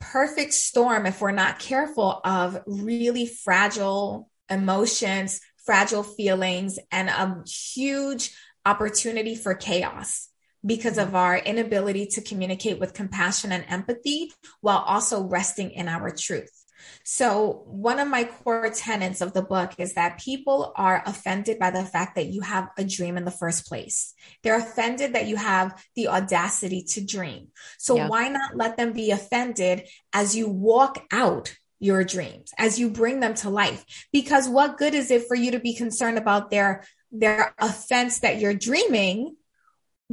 perfect 0.02 0.52
storm 0.52 1.06
if 1.06 1.20
we're 1.20 1.30
not 1.30 1.58
careful 1.58 2.20
of 2.24 2.60
really 2.66 3.26
fragile 3.26 4.28
emotions, 4.50 5.40
fragile 5.64 6.02
feelings, 6.02 6.78
and 6.90 7.08
a 7.08 7.42
huge 7.48 8.34
opportunity 8.66 9.34
for 9.34 9.54
chaos 9.54 10.28
because 10.64 10.98
of 10.98 11.14
our 11.14 11.36
inability 11.36 12.06
to 12.06 12.20
communicate 12.20 12.78
with 12.78 12.94
compassion 12.94 13.52
and 13.52 13.64
empathy 13.68 14.32
while 14.60 14.78
also 14.78 15.22
resting 15.22 15.70
in 15.70 15.88
our 15.88 16.10
truth. 16.10 16.61
So, 17.04 17.62
one 17.66 17.98
of 17.98 18.08
my 18.08 18.24
core 18.24 18.70
tenets 18.70 19.20
of 19.20 19.32
the 19.32 19.42
book 19.42 19.72
is 19.78 19.94
that 19.94 20.20
people 20.20 20.72
are 20.76 21.02
offended 21.06 21.58
by 21.58 21.70
the 21.70 21.84
fact 21.84 22.16
that 22.16 22.26
you 22.26 22.40
have 22.40 22.68
a 22.78 22.84
dream 22.84 23.16
in 23.16 23.24
the 23.24 23.30
first 23.30 23.66
place. 23.66 24.14
They're 24.42 24.58
offended 24.58 25.14
that 25.14 25.26
you 25.26 25.36
have 25.36 25.82
the 25.96 26.08
audacity 26.08 26.82
to 26.90 27.04
dream. 27.04 27.48
So, 27.78 27.96
yeah. 27.96 28.08
why 28.08 28.28
not 28.28 28.56
let 28.56 28.76
them 28.76 28.92
be 28.92 29.10
offended 29.10 29.88
as 30.12 30.36
you 30.36 30.48
walk 30.48 31.04
out 31.10 31.54
your 31.78 32.04
dreams, 32.04 32.52
as 32.56 32.78
you 32.78 32.90
bring 32.90 33.20
them 33.20 33.34
to 33.34 33.50
life? 33.50 33.84
Because 34.12 34.48
what 34.48 34.78
good 34.78 34.94
is 34.94 35.10
it 35.10 35.26
for 35.26 35.34
you 35.34 35.52
to 35.52 35.60
be 35.60 35.74
concerned 35.74 36.18
about 36.18 36.50
their 36.50 36.84
their 37.12 37.54
offense 37.58 38.20
that 38.20 38.40
you're 38.40 38.54
dreaming, 38.54 39.36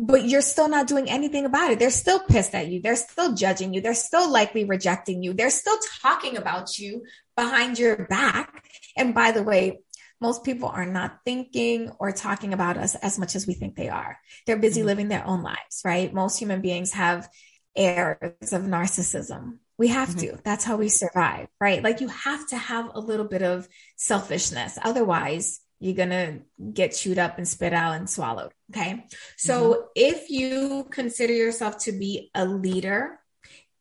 but 0.06 0.26
you're 0.26 0.42
still 0.42 0.70
not 0.70 0.88
doing 0.88 1.10
anything 1.10 1.46
about 1.46 1.72
it. 1.72 1.80
They're 1.80 1.90
still 1.90 2.20
pissed 2.20 2.56
at 2.56 2.68
you. 2.68 2.82
They're 2.82 2.96
still 2.96 3.34
judging 3.34 3.74
you. 3.74 3.82
They're 3.82 3.94
still 3.94 4.32
likely 4.32 4.66
rejecting 4.66 5.24
you. 5.24 5.34
They're 5.34 5.50
still 5.50 5.78
talking 6.02 6.38
about 6.38 6.78
you 6.80 7.04
behind 7.36 7.78
your 7.78 8.06
back. 8.08 8.64
And 8.96 9.14
by 9.14 9.32
the 9.32 9.44
way, 9.44 9.80
most 10.22 10.44
people 10.44 10.70
are 10.70 10.86
not 10.86 11.20
thinking 11.26 11.92
or 12.00 12.12
talking 12.12 12.54
about 12.54 12.78
us 12.78 12.96
as 12.96 13.18
much 13.18 13.36
as 13.36 13.48
we 13.48 13.54
think 13.54 13.76
they 13.76 13.90
are. 13.90 14.18
They're 14.46 14.58
busy 14.58 14.82
mm-hmm. 14.82 14.88
living 14.88 15.08
their 15.08 15.26
own 15.26 15.44
lives, 15.44 15.82
right? 15.86 16.14
Most 16.14 16.38
human 16.38 16.62
beings 16.62 16.92
have 16.94 17.30
airs 17.76 18.54
of 18.54 18.64
narcissism. 18.64 19.60
We 19.78 19.88
have 19.90 20.10
mm-hmm. 20.10 20.36
to. 20.36 20.42
That's 20.44 20.66
how 20.66 20.76
we 20.76 20.90
survive, 20.90 21.48
right? 21.60 21.82
Like 21.82 22.02
you 22.02 22.10
have 22.10 22.48
to 22.50 22.58
have 22.58 22.92
a 22.94 23.00
little 23.00 23.28
bit 23.28 23.42
of 23.42 23.68
selfishness. 23.96 24.78
Otherwise, 24.82 25.62
you're 25.80 25.96
going 25.96 26.10
to 26.10 26.40
get 26.74 26.96
chewed 26.96 27.18
up 27.18 27.38
and 27.38 27.48
spit 27.48 27.74
out 27.74 27.96
and 27.96 28.10
swallowed. 28.10 28.52
Okay. 28.72 29.06
So 29.38 29.74
mm-hmm. 29.74 29.84
if 29.96 30.30
you 30.30 30.88
consider 30.92 31.34
yourself 31.34 31.80
to 31.86 31.92
be 31.92 32.32
a 32.36 32.46
leader, 32.46 33.20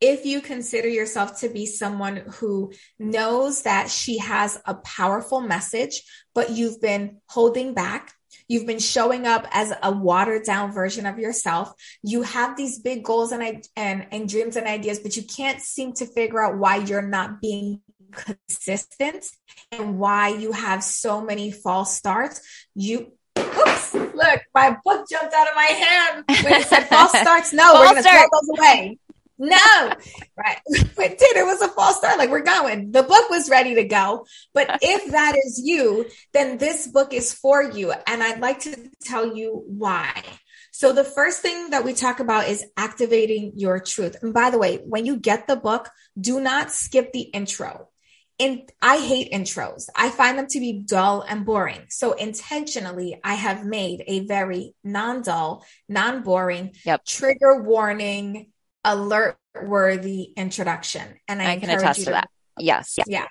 if 0.00 0.24
you 0.24 0.40
consider 0.40 0.88
yourself 0.88 1.40
to 1.40 1.48
be 1.48 1.66
someone 1.66 2.18
who 2.34 2.72
knows 2.98 3.62
that 3.62 3.90
she 3.90 4.18
has 4.18 4.60
a 4.64 4.74
powerful 4.74 5.40
message, 5.40 6.02
but 6.34 6.50
you've 6.50 6.80
been 6.80 7.18
holding 7.28 7.74
back, 7.74 8.14
You've 8.48 8.66
been 8.66 8.78
showing 8.78 9.26
up 9.26 9.46
as 9.50 9.74
a 9.82 9.92
watered 9.92 10.44
down 10.44 10.72
version 10.72 11.04
of 11.04 11.18
yourself. 11.18 11.72
You 12.02 12.22
have 12.22 12.56
these 12.56 12.78
big 12.78 13.04
goals 13.04 13.30
and, 13.30 13.62
and, 13.76 14.06
and 14.10 14.28
dreams 14.28 14.56
and 14.56 14.66
ideas, 14.66 15.00
but 15.00 15.16
you 15.16 15.22
can't 15.22 15.60
seem 15.60 15.92
to 15.94 16.06
figure 16.06 16.42
out 16.42 16.56
why 16.56 16.76
you're 16.76 17.02
not 17.02 17.42
being 17.42 17.82
consistent 18.12 19.26
and 19.72 19.98
why 19.98 20.28
you 20.28 20.52
have 20.52 20.82
so 20.82 21.20
many 21.20 21.50
false 21.50 21.96
starts. 21.96 22.40
You 22.74 23.12
oops, 23.38 23.94
look, 23.94 24.42
my 24.54 24.76
book 24.84 25.06
jumped 25.10 25.34
out 25.34 25.48
of 25.48 25.54
my 25.54 25.62
hand 25.64 26.24
when 26.42 26.60
it 26.60 26.66
said 26.66 26.88
false 26.88 27.12
starts. 27.20 27.52
No, 27.52 27.62
false 27.64 27.78
we're 27.80 27.86
gonna 27.86 28.02
start. 28.02 28.28
throw 28.30 28.40
those 28.40 28.58
away. 28.58 28.98
No, 29.38 29.92
right. 30.36 30.58
It 30.98 31.16
did. 31.16 31.36
It 31.36 31.46
was 31.46 31.62
a 31.62 31.68
false 31.68 31.98
start. 31.98 32.18
Like 32.18 32.30
we're 32.30 32.40
going. 32.40 32.90
The 32.90 33.04
book 33.04 33.30
was 33.30 33.48
ready 33.48 33.76
to 33.76 33.84
go. 33.84 34.26
But 34.52 34.78
if 34.82 35.12
that 35.12 35.36
is 35.36 35.60
you, 35.64 36.06
then 36.32 36.58
this 36.58 36.88
book 36.88 37.14
is 37.14 37.32
for 37.32 37.62
you. 37.62 37.92
And 38.06 38.22
I'd 38.22 38.40
like 38.40 38.60
to 38.60 38.76
tell 39.04 39.36
you 39.36 39.62
why. 39.66 40.24
So 40.72 40.92
the 40.92 41.04
first 41.04 41.40
thing 41.40 41.70
that 41.70 41.84
we 41.84 41.92
talk 41.92 42.20
about 42.20 42.48
is 42.48 42.64
activating 42.76 43.52
your 43.56 43.80
truth. 43.80 44.16
And 44.22 44.34
by 44.34 44.50
the 44.50 44.58
way, 44.58 44.78
when 44.78 45.06
you 45.06 45.16
get 45.16 45.46
the 45.46 45.56
book, 45.56 45.88
do 46.20 46.40
not 46.40 46.70
skip 46.72 47.12
the 47.12 47.22
intro 47.22 47.87
and 48.40 48.70
I 48.80 48.98
hate 48.98 49.32
intros. 49.32 49.88
I 49.96 50.10
find 50.10 50.38
them 50.38 50.46
to 50.48 50.60
be 50.60 50.72
dull 50.84 51.22
and 51.22 51.44
boring. 51.44 51.86
So 51.88 52.12
intentionally, 52.12 53.20
I 53.22 53.34
have 53.34 53.64
made 53.64 54.04
a 54.06 54.20
very 54.26 54.74
non-dull, 54.84 55.64
non-boring, 55.88 56.74
yep. 56.84 57.04
trigger 57.04 57.62
warning, 57.62 58.52
alert 58.84 59.38
worthy 59.60 60.32
introduction. 60.36 61.02
And 61.26 61.42
I, 61.42 61.52
I 61.52 61.58
can 61.58 61.70
attest 61.70 62.00
to, 62.00 62.04
to 62.06 62.10
that. 62.12 62.30
Yes. 62.58 62.96
Yeah. 63.06 63.26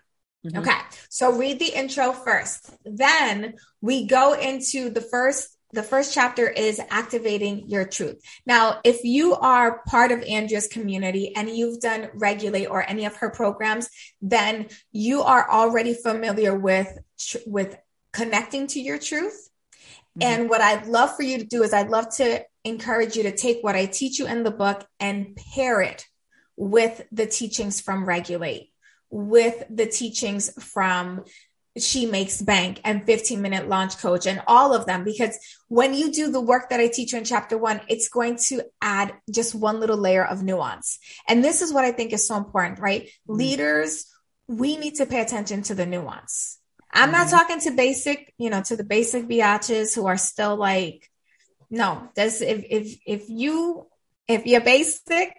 Mm-hmm. 0.45 0.59
Okay. 0.59 0.77
So 1.09 1.37
read 1.37 1.59
the 1.59 1.73
intro 1.73 2.11
first. 2.11 2.69
Then 2.85 3.55
we 3.81 4.07
go 4.07 4.33
into 4.33 4.89
the 4.89 5.01
first 5.01 5.56
the 5.73 5.83
first 5.83 6.13
chapter 6.13 6.47
is 6.47 6.79
activating 6.89 7.69
your 7.69 7.85
truth. 7.85 8.21
Now, 8.45 8.79
if 8.83 9.03
you 9.03 9.35
are 9.35 9.81
part 9.87 10.11
of 10.11 10.23
Andrea's 10.23 10.67
community 10.67 11.35
and 11.35 11.49
you've 11.49 11.81
done 11.81 12.09
Regulate 12.13 12.67
or 12.67 12.89
any 12.89 13.05
of 13.05 13.17
her 13.17 13.29
programs, 13.29 13.89
then 14.21 14.67
you 14.91 15.23
are 15.23 15.49
already 15.49 15.93
familiar 15.93 16.55
with, 16.55 16.87
with 17.45 17.77
connecting 18.13 18.67
to 18.67 18.79
your 18.79 18.97
truth. 18.97 19.49
Mm-hmm. 20.17 20.21
And 20.23 20.49
what 20.49 20.61
I'd 20.61 20.87
love 20.87 21.15
for 21.15 21.23
you 21.23 21.37
to 21.39 21.45
do 21.45 21.63
is 21.63 21.73
I'd 21.73 21.89
love 21.89 22.15
to 22.15 22.43
encourage 22.63 23.15
you 23.15 23.23
to 23.23 23.35
take 23.35 23.61
what 23.61 23.75
I 23.75 23.85
teach 23.85 24.19
you 24.19 24.27
in 24.27 24.43
the 24.43 24.51
book 24.51 24.85
and 24.99 25.35
pair 25.35 25.81
it 25.81 26.05
with 26.55 27.01
the 27.11 27.27
teachings 27.27 27.81
from 27.81 28.05
Regulate, 28.05 28.71
with 29.09 29.63
the 29.69 29.85
teachings 29.85 30.51
from 30.63 31.25
she 31.79 32.05
makes 32.05 32.41
bank 32.41 32.79
and 32.83 33.05
15 33.05 33.41
minute 33.41 33.67
launch 33.67 33.97
coach 33.97 34.25
and 34.25 34.41
all 34.47 34.73
of 34.73 34.85
them 34.85 35.03
because 35.03 35.37
when 35.67 35.93
you 35.93 36.11
do 36.11 36.31
the 36.31 36.41
work 36.41 36.69
that 36.69 36.79
I 36.79 36.87
teach 36.87 37.11
you 37.11 37.19
in 37.19 37.23
chapter 37.23 37.57
one, 37.57 37.81
it's 37.87 38.09
going 38.09 38.37
to 38.47 38.63
add 38.81 39.13
just 39.29 39.55
one 39.55 39.79
little 39.79 39.97
layer 39.97 40.25
of 40.25 40.43
nuance. 40.43 40.99
And 41.27 41.43
this 41.43 41.61
is 41.61 41.73
what 41.73 41.85
I 41.85 41.91
think 41.91 42.13
is 42.13 42.27
so 42.27 42.35
important, 42.35 42.79
right? 42.79 43.03
Mm-hmm. 43.03 43.33
Leaders, 43.33 44.05
we 44.47 44.77
need 44.77 44.95
to 44.95 45.05
pay 45.05 45.21
attention 45.21 45.63
to 45.63 45.75
the 45.75 45.85
nuance. 45.85 46.59
I'm 46.91 47.11
mm-hmm. 47.11 47.17
not 47.17 47.29
talking 47.29 47.59
to 47.61 47.71
basic, 47.71 48.33
you 48.37 48.49
know, 48.49 48.61
to 48.63 48.75
the 48.75 48.83
basic 48.83 49.27
biatches 49.27 49.93
who 49.93 50.07
are 50.07 50.17
still 50.17 50.55
like, 50.55 51.09
no, 51.69 52.09
this 52.15 52.41
if 52.41 52.63
if 52.69 52.97
if 53.05 53.29
you 53.29 53.87
if 54.27 54.45
you're 54.45 54.61
basic, 54.61 55.33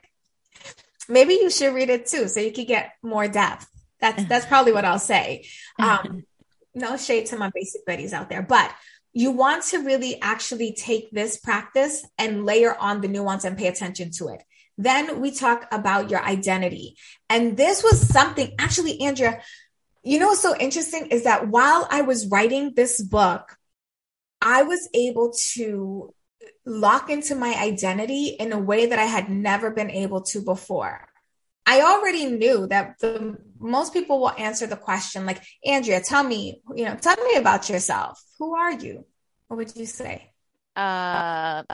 maybe 1.09 1.35
you 1.35 1.51
should 1.51 1.75
read 1.75 1.89
it 1.89 2.07
too, 2.07 2.29
so 2.29 2.41
you 2.41 2.53
could 2.53 2.67
get 2.67 2.93
more 3.03 3.29
depth. 3.29 3.67
That's 4.01 4.25
that's 4.25 4.47
probably 4.47 4.73
what 4.73 4.85
I'll 4.85 4.99
say. 4.99 5.47
Um, 5.79 6.25
no 6.75 6.97
shade 6.97 7.27
to 7.27 7.37
my 7.37 7.51
basic 7.55 7.85
buddies 7.85 8.13
out 8.13 8.31
there, 8.31 8.43
but 8.43 8.73
you 9.13 9.31
want 9.33 9.65
to 9.65 9.79
really 9.79 10.21
actually 10.21 10.73
take 10.73 11.11
this 11.11 11.39
practice 11.39 12.07
and 12.19 12.45
layer 12.45 12.77
on 12.79 13.01
the 13.01 13.09
nuance 13.09 13.45
and 13.45 13.59
pay 13.59 13.67
attention 13.67 14.11
to 14.13 14.29
it. 14.29 14.43
Then 14.77 15.21
we 15.21 15.33
talk 15.33 15.67
about 15.73 16.11
your 16.11 16.23
identity. 16.23 16.97
And 17.29 17.57
this 17.57 17.83
was 17.83 18.01
something 18.09 18.55
actually, 18.59 19.01
Andrea, 19.01 19.43
you 20.05 20.21
know 20.21 20.29
what's 20.29 20.41
so 20.41 20.57
interesting 20.57 21.07
is 21.07 21.25
that 21.25 21.49
while 21.49 21.89
I 21.91 22.03
was 22.03 22.29
writing 22.29 22.75
this 22.77 23.03
book, 23.03 23.57
I 24.41 24.63
was 24.63 24.89
able 24.95 25.33
to 25.55 26.15
lock 26.65 27.11
into 27.11 27.35
my 27.35 27.55
identity 27.61 28.37
in 28.39 28.53
a 28.53 28.59
way 28.59 28.87
that 28.87 28.99
I 28.99 29.05
had 29.05 29.29
never 29.29 29.71
been 29.71 29.91
able 29.91 30.23
to 30.23 30.43
before. 30.43 31.08
I 31.71 31.83
already 31.83 32.25
knew 32.25 32.67
that 32.69 32.99
the 32.99 33.37
most 33.61 33.93
people 33.93 34.21
will 34.21 34.31
answer 34.31 34.67
the 34.67 34.77
question 34.77 35.27
like, 35.27 35.43
Andrea, 35.63 36.01
tell 36.01 36.25
me, 36.25 36.63
you 36.75 36.87
know, 36.87 36.97
tell 36.97 37.23
me 37.23 37.37
about 37.37 37.69
yourself. 37.69 38.25
Who 38.39 38.57
are 38.57 38.73
you? 38.73 39.05
What 39.49 39.59
would 39.59 39.77
you 39.77 39.85
say? 39.85 40.33
Uh, 40.75 41.65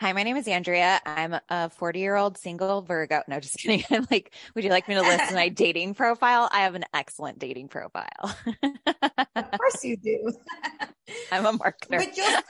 hi, 0.00 0.12
my 0.12 0.22
name 0.22 0.36
is 0.36 0.46
Andrea. 0.46 1.00
I'm 1.06 1.38
a 1.48 1.70
40 1.70 1.98
year 1.98 2.16
old 2.16 2.36
single 2.36 2.82
Virgo. 2.82 3.22
No, 3.28 3.40
just 3.40 3.56
kidding. 3.58 3.84
I'm 3.90 4.06
like, 4.10 4.34
would 4.54 4.64
you 4.64 4.70
like 4.70 4.88
me 4.88 4.94
to 4.94 5.02
list 5.02 5.32
my 5.32 5.48
dating 5.50 5.94
profile? 5.94 6.48
I 6.52 6.60
have 6.60 6.74
an 6.74 6.84
excellent 6.92 7.38
dating 7.38 7.68
profile. 7.68 8.36
of 9.34 9.50
course 9.56 9.84
you 9.84 9.96
do. 9.96 10.32
I'm 11.32 11.46
a 11.46 11.52
marketer. 11.52 11.98
But 11.98 12.14
start, 12.14 12.44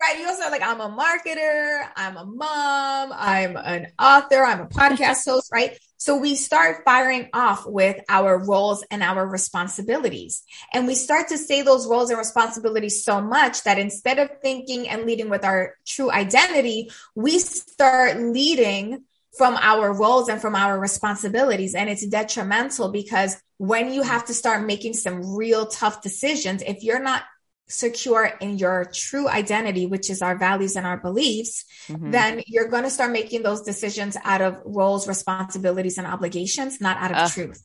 right. 0.00 0.18
You 0.18 0.26
also 0.26 0.48
like, 0.50 0.62
I'm 0.62 0.80
a 0.80 0.88
marketer. 0.88 1.86
I'm 1.96 2.16
a 2.16 2.24
mom. 2.24 3.12
I'm 3.12 3.56
an 3.56 3.88
author. 3.98 4.44
I'm 4.44 4.60
a 4.60 4.66
podcast 4.66 5.24
host, 5.26 5.50
right? 5.52 5.76
So 6.00 6.16
we 6.16 6.34
start 6.34 6.82
firing 6.86 7.28
off 7.34 7.66
with 7.66 8.00
our 8.08 8.38
roles 8.38 8.82
and 8.90 9.02
our 9.02 9.26
responsibilities. 9.26 10.42
And 10.72 10.86
we 10.86 10.94
start 10.94 11.28
to 11.28 11.36
say 11.36 11.60
those 11.60 11.86
roles 11.86 12.08
and 12.08 12.18
responsibilities 12.18 13.04
so 13.04 13.20
much 13.20 13.64
that 13.64 13.78
instead 13.78 14.18
of 14.18 14.30
thinking 14.40 14.88
and 14.88 15.04
leading 15.04 15.28
with 15.28 15.44
our 15.44 15.74
true 15.86 16.10
identity, 16.10 16.90
we 17.14 17.38
start 17.38 18.18
leading 18.18 19.04
from 19.36 19.58
our 19.60 19.92
roles 19.92 20.30
and 20.30 20.40
from 20.40 20.56
our 20.56 20.80
responsibilities. 20.80 21.74
And 21.74 21.90
it's 21.90 22.06
detrimental 22.06 22.90
because 22.90 23.36
when 23.58 23.92
you 23.92 24.00
have 24.00 24.24
to 24.24 24.34
start 24.34 24.66
making 24.66 24.94
some 24.94 25.36
real 25.36 25.66
tough 25.66 26.00
decisions, 26.00 26.62
if 26.62 26.82
you're 26.82 27.02
not 27.02 27.24
secure 27.70 28.24
in 28.40 28.58
your 28.58 28.90
true 28.92 29.28
identity, 29.28 29.86
which 29.86 30.10
is 30.10 30.20
our 30.20 30.36
values 30.36 30.76
and 30.76 30.86
our 30.86 30.98
beliefs, 30.98 31.64
mm-hmm. 31.88 32.10
then 32.10 32.42
you're 32.46 32.68
going 32.68 32.82
to 32.82 32.90
start 32.90 33.12
making 33.12 33.42
those 33.42 33.62
decisions 33.62 34.16
out 34.24 34.42
of 34.42 34.60
roles, 34.64 35.08
responsibilities, 35.08 35.96
and 35.96 36.06
obligations, 36.06 36.80
not 36.80 36.96
out 36.98 37.12
of 37.12 37.16
uh, 37.16 37.28
truth. 37.28 37.64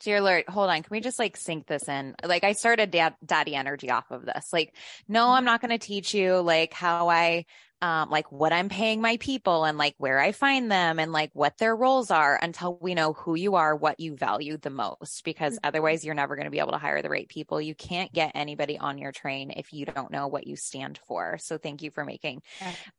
Dear 0.00 0.20
Lord, 0.20 0.44
hold 0.48 0.68
on. 0.68 0.82
Can 0.82 0.88
we 0.90 1.00
just 1.00 1.18
like 1.18 1.36
sink 1.36 1.66
this 1.66 1.88
in? 1.88 2.16
Like 2.24 2.42
I 2.42 2.52
started 2.52 2.90
dad, 2.90 3.14
daddy 3.24 3.54
energy 3.54 3.90
off 3.90 4.10
of 4.10 4.24
this. 4.24 4.48
Like, 4.52 4.74
no, 5.06 5.28
I'm 5.28 5.44
not 5.44 5.60
going 5.60 5.70
to 5.70 5.78
teach 5.78 6.12
you 6.12 6.40
like 6.40 6.72
how 6.72 7.08
I 7.08 7.44
um, 7.82 8.10
like 8.10 8.30
what 8.30 8.52
I'm 8.52 8.68
paying 8.68 9.00
my 9.00 9.16
people 9.16 9.64
and 9.64 9.76
like 9.76 9.94
where 9.98 10.20
I 10.20 10.30
find 10.30 10.70
them 10.70 11.00
and 11.00 11.12
like 11.12 11.30
what 11.34 11.58
their 11.58 11.74
roles 11.74 12.12
are 12.12 12.38
until 12.40 12.78
we 12.80 12.94
know 12.94 13.12
who 13.12 13.34
you 13.34 13.56
are, 13.56 13.74
what 13.74 13.98
you 13.98 14.16
value 14.16 14.56
the 14.56 14.70
most, 14.70 15.24
because 15.24 15.54
mm-hmm. 15.54 15.66
otherwise 15.66 16.04
you're 16.04 16.14
never 16.14 16.36
going 16.36 16.46
to 16.46 16.50
be 16.50 16.60
able 16.60 16.72
to 16.72 16.78
hire 16.78 17.02
the 17.02 17.10
right 17.10 17.28
people. 17.28 17.60
You 17.60 17.74
can't 17.74 18.12
get 18.12 18.32
anybody 18.36 18.78
on 18.78 18.98
your 18.98 19.10
train 19.10 19.50
if 19.50 19.72
you 19.72 19.84
don't 19.84 20.12
know 20.12 20.28
what 20.28 20.46
you 20.46 20.54
stand 20.54 20.98
for. 21.06 21.38
So 21.38 21.58
thank 21.58 21.82
you 21.82 21.90
for 21.90 22.04
making, 22.04 22.42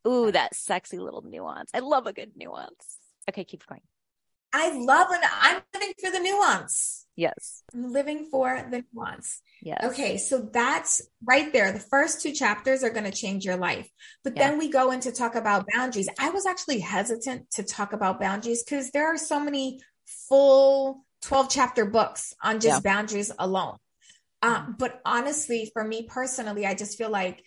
ooh, 0.06 0.32
that 0.32 0.54
sexy 0.54 1.00
little 1.00 1.22
nuance. 1.22 1.72
I 1.74 1.80
love 1.80 2.06
a 2.06 2.14
good 2.14 2.34
nuance. 2.36 2.98
Okay, 3.30 3.46
keep 3.46 3.66
going. 3.66 3.82
I 4.54 4.78
love 4.78 5.08
it. 5.12 5.20
I'm 5.42 5.62
living 5.74 5.94
for 6.00 6.12
the 6.12 6.20
nuance. 6.20 7.06
Yes. 7.16 7.64
I'm 7.74 7.92
living 7.92 8.28
for 8.32 8.68
the 8.70 8.84
nuance. 8.94 9.42
Yes. 9.62 9.84
Okay. 9.84 10.18
So 10.18 10.50
that's 10.52 11.02
right 11.24 11.52
there. 11.52 11.72
The 11.72 11.80
first 11.80 12.22
two 12.22 12.32
chapters 12.32 12.84
are 12.84 12.90
going 12.90 13.10
to 13.10 13.12
change 13.12 13.46
your 13.46 13.58
life. 13.58 13.90
But 14.24 14.36
yeah. 14.36 14.50
then 14.50 14.60
we 14.60 14.70
go 14.70 14.92
into 14.92 15.12
talk 15.12 15.36
about 15.36 15.66
boundaries. 15.74 16.10
I 16.20 16.30
was 16.30 16.46
actually 16.46 16.80
hesitant 16.80 17.52
to 17.52 17.64
talk 17.64 17.94
about 17.94 18.20
boundaries 18.20 18.64
because 18.64 18.92
there 18.92 19.08
are 19.08 19.18
so 19.18 19.40
many 19.40 19.80
full 20.06 21.06
12 21.24 21.50
chapter 21.50 21.86
books 21.86 22.34
on 22.44 22.60
just 22.60 22.84
yeah. 22.84 22.94
boundaries 22.94 23.32
alone. 23.38 23.78
Um, 24.42 24.76
but 24.78 25.00
honestly, 25.06 25.70
for 25.72 25.84
me 25.84 26.04
personally, 26.04 26.66
I 26.66 26.74
just 26.74 26.98
feel 26.98 27.10
like 27.10 27.44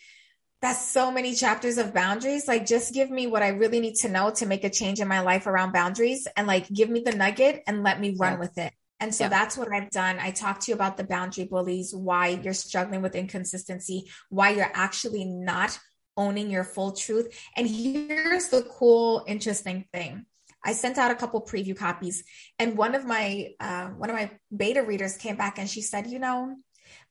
that's 0.62 0.90
so 0.90 1.10
many 1.10 1.34
chapters 1.34 1.78
of 1.78 1.92
boundaries. 1.92 2.48
Like, 2.48 2.66
just 2.66 2.94
give 2.94 3.10
me 3.10 3.26
what 3.26 3.42
I 3.42 3.48
really 3.48 3.80
need 3.80 3.96
to 3.96 4.08
know 4.08 4.30
to 4.30 4.46
make 4.46 4.64
a 4.64 4.70
change 4.70 5.00
in 5.00 5.08
my 5.08 5.20
life 5.20 5.46
around 5.46 5.72
boundaries 5.72 6.26
and 6.36 6.46
like 6.46 6.68
give 6.68 6.88
me 6.88 7.02
the 7.04 7.12
nugget 7.12 7.62
and 7.66 7.82
let 7.82 8.00
me 8.00 8.16
run 8.18 8.34
yeah. 8.34 8.38
with 8.38 8.58
it. 8.58 8.72
And 8.98 9.14
so 9.14 9.24
yeah. 9.24 9.28
that's 9.28 9.56
what 9.56 9.70
I've 9.72 9.90
done. 9.90 10.18
I 10.18 10.30
talked 10.30 10.62
to 10.62 10.70
you 10.70 10.74
about 10.74 10.96
the 10.96 11.04
boundary 11.04 11.44
bullies, 11.44 11.94
why 11.94 12.28
you're 12.28 12.54
struggling 12.54 13.02
with 13.02 13.14
inconsistency, 13.14 14.10
why 14.30 14.50
you're 14.50 14.70
actually 14.72 15.26
not 15.26 15.78
owning 16.16 16.50
your 16.50 16.64
full 16.64 16.92
truth. 16.92 17.38
And 17.56 17.68
here's 17.68 18.48
the 18.48 18.62
cool, 18.62 19.24
interesting 19.26 19.84
thing. 19.92 20.24
I 20.64 20.72
sent 20.72 20.98
out 20.98 21.10
a 21.10 21.14
couple 21.14 21.42
preview 21.42 21.76
copies, 21.76 22.24
and 22.58 22.76
one 22.76 22.96
of 22.96 23.04
my 23.04 23.50
uh, 23.60 23.86
one 23.88 24.10
of 24.10 24.16
my 24.16 24.32
beta 24.54 24.82
readers 24.82 25.16
came 25.16 25.36
back 25.36 25.58
and 25.60 25.70
she 25.70 25.80
said, 25.80 26.08
"You 26.08 26.18
know, 26.18 26.56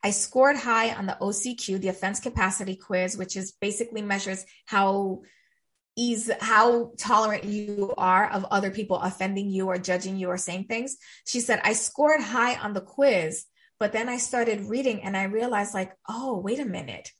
I 0.05 0.11
scored 0.11 0.55
high 0.55 0.93
on 0.93 1.07
the 1.07 1.17
OCQ, 1.19 1.81
the 1.81 1.87
offense 1.87 2.19
capacity 2.19 2.75
quiz, 2.75 3.17
which 3.17 3.35
is 3.35 3.53
basically 3.53 4.03
measures 4.03 4.45
how 4.67 5.23
ease 5.95 6.29
how 6.39 6.91
tolerant 6.99 7.45
you 7.45 7.91
are 7.97 8.29
of 8.29 8.45
other 8.51 8.69
people 8.69 8.97
offending 8.97 9.49
you 9.49 9.65
or 9.65 9.79
judging 9.79 10.15
you 10.15 10.27
or 10.27 10.37
saying 10.37 10.65
things. 10.65 10.97
She 11.25 11.39
said, 11.39 11.59
I 11.63 11.73
scored 11.73 12.21
high 12.21 12.55
on 12.55 12.73
the 12.73 12.81
quiz, 12.81 13.45
but 13.79 13.93
then 13.93 14.07
I 14.07 14.17
started 14.17 14.69
reading 14.69 15.01
and 15.01 15.17
I 15.17 15.23
realized, 15.23 15.73
like, 15.73 15.91
oh, 16.07 16.37
wait 16.37 16.59
a 16.59 16.65
minute. 16.65 17.11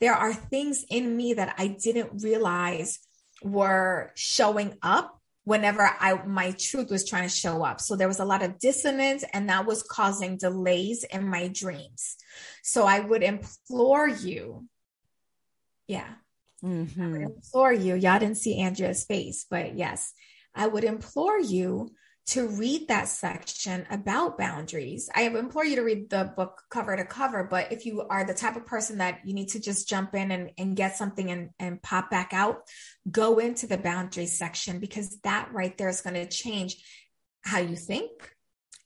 There 0.00 0.14
are 0.14 0.34
things 0.34 0.84
in 0.90 1.16
me 1.16 1.32
that 1.32 1.54
I 1.56 1.68
didn't 1.68 2.22
realize 2.22 2.98
were 3.42 4.12
showing 4.14 4.76
up 4.82 5.18
whenever 5.50 5.82
I 5.82 6.24
my 6.26 6.52
truth 6.52 6.92
was 6.92 7.04
trying 7.04 7.28
to 7.28 7.34
show 7.34 7.64
up. 7.64 7.80
So 7.80 7.96
there 7.96 8.06
was 8.06 8.20
a 8.20 8.24
lot 8.24 8.44
of 8.44 8.60
dissonance 8.60 9.24
and 9.32 9.48
that 9.48 9.66
was 9.66 9.82
causing 9.82 10.36
delays 10.36 11.02
in 11.02 11.28
my 11.28 11.48
dreams. 11.48 12.16
So 12.62 12.84
I 12.84 13.00
would 13.00 13.24
implore 13.24 14.06
you. 14.06 14.68
Yeah. 15.88 16.06
Mm-hmm. 16.62 17.02
I 17.02 17.08
would 17.08 17.22
implore 17.22 17.72
you. 17.72 17.96
Y'all 17.96 18.20
didn't 18.20 18.36
see 18.36 18.60
Andrea's 18.60 19.04
face, 19.04 19.44
but 19.50 19.76
yes, 19.76 20.12
I 20.54 20.68
would 20.68 20.84
implore 20.84 21.40
you 21.40 21.90
to 22.30 22.46
read 22.46 22.86
that 22.86 23.08
section 23.08 23.84
about 23.90 24.38
boundaries. 24.38 25.10
I 25.12 25.22
implore 25.22 25.64
you 25.64 25.74
to 25.74 25.82
read 25.82 26.10
the 26.10 26.32
book 26.36 26.62
cover 26.70 26.96
to 26.96 27.04
cover, 27.04 27.42
but 27.42 27.72
if 27.72 27.84
you 27.84 28.02
are 28.02 28.22
the 28.22 28.34
type 28.34 28.54
of 28.54 28.64
person 28.64 28.98
that 28.98 29.18
you 29.24 29.34
need 29.34 29.48
to 29.48 29.58
just 29.58 29.88
jump 29.88 30.14
in 30.14 30.30
and, 30.30 30.52
and 30.56 30.76
get 30.76 30.96
something 30.96 31.28
and, 31.28 31.50
and 31.58 31.82
pop 31.82 32.08
back 32.08 32.32
out, 32.32 32.68
go 33.10 33.40
into 33.40 33.66
the 33.66 33.78
boundaries 33.78 34.38
section 34.38 34.78
because 34.78 35.18
that 35.24 35.48
right 35.52 35.76
there 35.76 35.88
is 35.88 36.02
going 36.02 36.14
to 36.14 36.28
change 36.28 36.76
how 37.42 37.58
you 37.58 37.74
think 37.74 38.12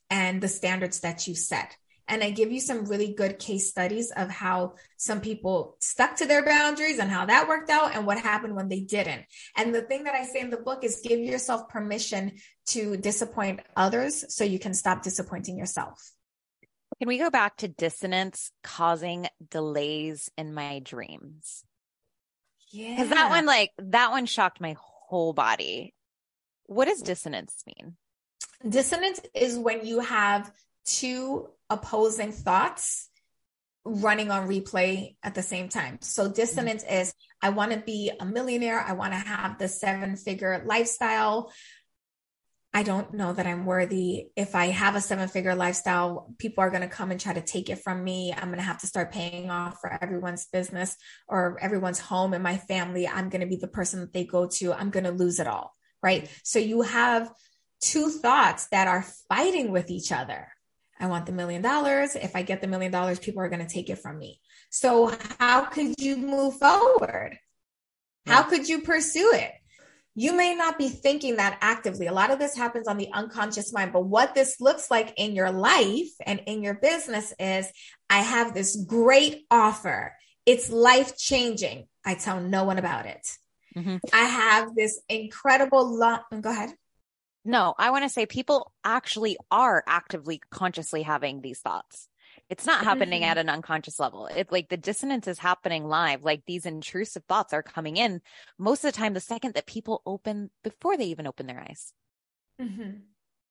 and 0.09 0.41
the 0.41 0.47
standards 0.47 1.01
that 1.01 1.27
you 1.27 1.35
set. 1.35 1.77
And 2.07 2.23
I 2.23 2.29
give 2.29 2.51
you 2.51 2.59
some 2.59 2.85
really 2.85 3.13
good 3.13 3.39
case 3.39 3.69
studies 3.69 4.11
of 4.11 4.29
how 4.29 4.75
some 4.97 5.21
people 5.21 5.77
stuck 5.79 6.17
to 6.17 6.25
their 6.25 6.45
boundaries 6.45 6.99
and 6.99 7.09
how 7.09 7.25
that 7.25 7.47
worked 7.47 7.69
out 7.69 7.95
and 7.95 8.05
what 8.05 8.19
happened 8.19 8.55
when 8.55 8.69
they 8.69 8.81
didn't. 8.81 9.23
And 9.57 9.73
the 9.73 9.81
thing 9.81 10.03
that 10.03 10.15
I 10.15 10.23
say 10.23 10.39
in 10.41 10.49
the 10.49 10.57
book 10.57 10.83
is 10.83 11.01
give 11.03 11.19
yourself 11.19 11.67
permission 11.69 12.33
to 12.67 12.97
disappoint 12.97 13.61
others 13.75 14.25
so 14.33 14.43
you 14.43 14.59
can 14.59 14.73
stop 14.73 15.01
disappointing 15.01 15.57
yourself. 15.57 16.11
Can 16.99 17.07
we 17.07 17.17
go 17.17 17.29
back 17.29 17.57
to 17.57 17.67
dissonance 17.67 18.51
causing 18.63 19.27
delays 19.49 20.29
in 20.37 20.53
my 20.53 20.79
dreams? 20.79 21.63
Yeah. 22.69 22.91
Because 22.91 23.09
that 23.09 23.29
one, 23.29 23.45
like, 23.45 23.71
that 23.77 24.11
one 24.11 24.25
shocked 24.25 24.61
my 24.61 24.75
whole 24.79 25.33
body. 25.33 25.93
What 26.67 26.85
does 26.85 27.01
dissonance 27.01 27.63
mean? 27.65 27.95
Dissonance 28.67 29.19
is 29.33 29.57
when 29.57 29.85
you 29.85 29.99
have 29.99 30.51
two 30.85 31.49
opposing 31.69 32.31
thoughts 32.31 33.09
running 33.85 34.31
on 34.31 34.47
replay 34.47 35.15
at 35.21 35.35
the 35.35 35.43
same 35.43 35.69
time. 35.69 35.99
So 36.01 36.31
dissonance 36.31 36.83
mm-hmm. 36.83 37.01
is 37.01 37.13
I 37.41 37.49
want 37.49 37.71
to 37.71 37.79
be 37.79 38.11
a 38.19 38.25
millionaire, 38.25 38.79
I 38.79 38.93
want 38.93 39.13
to 39.13 39.19
have 39.19 39.59
the 39.59 39.67
seven 39.67 40.15
figure 40.15 40.63
lifestyle. 40.65 41.51
I 42.73 42.83
don't 42.83 43.13
know 43.13 43.31
that 43.31 43.47
I'm 43.47 43.65
worthy. 43.65 44.31
If 44.35 44.53
I 44.53 44.65
have 44.67 44.95
a 44.95 45.01
seven 45.01 45.29
figure 45.29 45.55
lifestyle, 45.55 46.33
people 46.39 46.61
are 46.61 46.69
going 46.69 46.81
to 46.81 46.89
come 46.89 47.09
and 47.09 47.21
try 47.21 47.31
to 47.31 47.41
take 47.41 47.69
it 47.69 47.81
from 47.81 48.03
me. 48.03 48.33
I'm 48.33 48.49
going 48.49 48.57
to 48.57 48.63
have 48.63 48.79
to 48.79 48.87
start 48.87 49.13
paying 49.13 49.49
off 49.49 49.79
for 49.79 49.97
everyone's 50.03 50.47
business 50.47 50.97
or 51.25 51.57
everyone's 51.61 51.99
home 51.99 52.33
and 52.33 52.43
my 52.43 52.57
family. 52.57 53.07
I'm 53.07 53.29
going 53.29 53.41
to 53.41 53.47
be 53.47 53.55
the 53.55 53.69
person 53.69 54.01
that 54.01 54.11
they 54.11 54.25
go 54.25 54.47
to. 54.47 54.73
I'm 54.73 54.89
going 54.89 55.05
to 55.05 55.11
lose 55.11 55.39
it 55.39 55.47
all. 55.47 55.73
Right. 56.03 56.29
So 56.43 56.59
you 56.59 56.81
have 56.81 57.31
two 57.79 58.09
thoughts 58.09 58.67
that 58.67 58.89
are 58.89 59.05
fighting 59.29 59.71
with 59.71 59.89
each 59.89 60.11
other 60.11 60.49
I 60.99 61.07
want 61.07 61.25
the 61.25 61.31
million 61.31 61.61
dollars. 61.61 62.15
If 62.15 62.35
I 62.35 62.41
get 62.41 62.61
the 62.61 62.67
million 62.67 62.91
dollars, 62.91 63.19
people 63.19 63.41
are 63.41 63.49
going 63.49 63.65
to 63.65 63.73
take 63.73 63.89
it 63.89 63.99
from 63.99 64.17
me. 64.17 64.39
So, 64.69 65.15
how 65.39 65.65
could 65.65 65.99
you 65.99 66.17
move 66.17 66.57
forward? 66.57 67.37
How 68.25 68.43
could 68.43 68.67
you 68.67 68.81
pursue 68.81 69.31
it? 69.33 69.51
You 70.15 70.33
may 70.35 70.55
not 70.55 70.77
be 70.77 70.87
thinking 70.87 71.35
that 71.35 71.57
actively. 71.61 72.07
A 72.07 72.13
lot 72.13 72.31
of 72.31 72.39
this 72.39 72.55
happens 72.55 72.87
on 72.87 72.97
the 72.97 73.09
unconscious 73.13 73.73
mind, 73.73 73.91
but 73.91 74.05
what 74.05 74.33
this 74.33 74.61
looks 74.61 74.89
like 74.89 75.13
in 75.17 75.35
your 75.35 75.51
life 75.51 76.09
and 76.25 76.41
in 76.47 76.63
your 76.63 76.75
business 76.75 77.33
is 77.37 77.67
I 78.09 78.19
have 78.19 78.53
this 78.53 78.77
great 78.77 79.45
offer. 79.51 80.13
It's 80.45 80.69
life 80.71 81.17
changing. 81.17 81.87
I 82.05 82.15
tell 82.15 82.39
no 82.39 82.63
one 82.63 82.77
about 82.77 83.05
it. 83.05 83.27
Mm-hmm. 83.75 83.97
I 84.13 84.23
have 84.23 84.73
this 84.73 85.01
incredible 85.09 85.99
lot. 85.99 86.23
Go 86.41 86.49
ahead. 86.49 86.73
No, 87.45 87.75
I 87.77 87.91
want 87.91 88.03
to 88.03 88.09
say 88.09 88.25
people 88.25 88.73
actually 88.83 89.37
are 89.51 89.83
actively 89.87 90.41
consciously 90.49 91.03
having 91.03 91.41
these 91.41 91.59
thoughts. 91.59 92.07
It's 92.49 92.65
not 92.65 92.83
happening 92.83 93.21
mm-hmm. 93.21 93.31
at 93.31 93.37
an 93.37 93.49
unconscious 93.49 93.99
level. 93.99 94.27
It's 94.27 94.51
like 94.51 94.69
the 94.69 94.77
dissonance 94.77 95.27
is 95.27 95.39
happening 95.39 95.87
live. 95.87 96.23
Like 96.23 96.43
these 96.45 96.65
intrusive 96.65 97.23
thoughts 97.27 97.53
are 97.53 97.63
coming 97.63 97.97
in 97.97 98.21
most 98.59 98.83
of 98.83 98.91
the 98.91 98.97
time, 98.97 99.13
the 99.13 99.19
second 99.19 99.53
that 99.53 99.65
people 99.65 100.01
open 100.05 100.49
before 100.63 100.97
they 100.97 101.05
even 101.05 101.27
open 101.27 101.47
their 101.47 101.59
eyes. 101.59 101.93
Mm-hmm. 102.61 102.97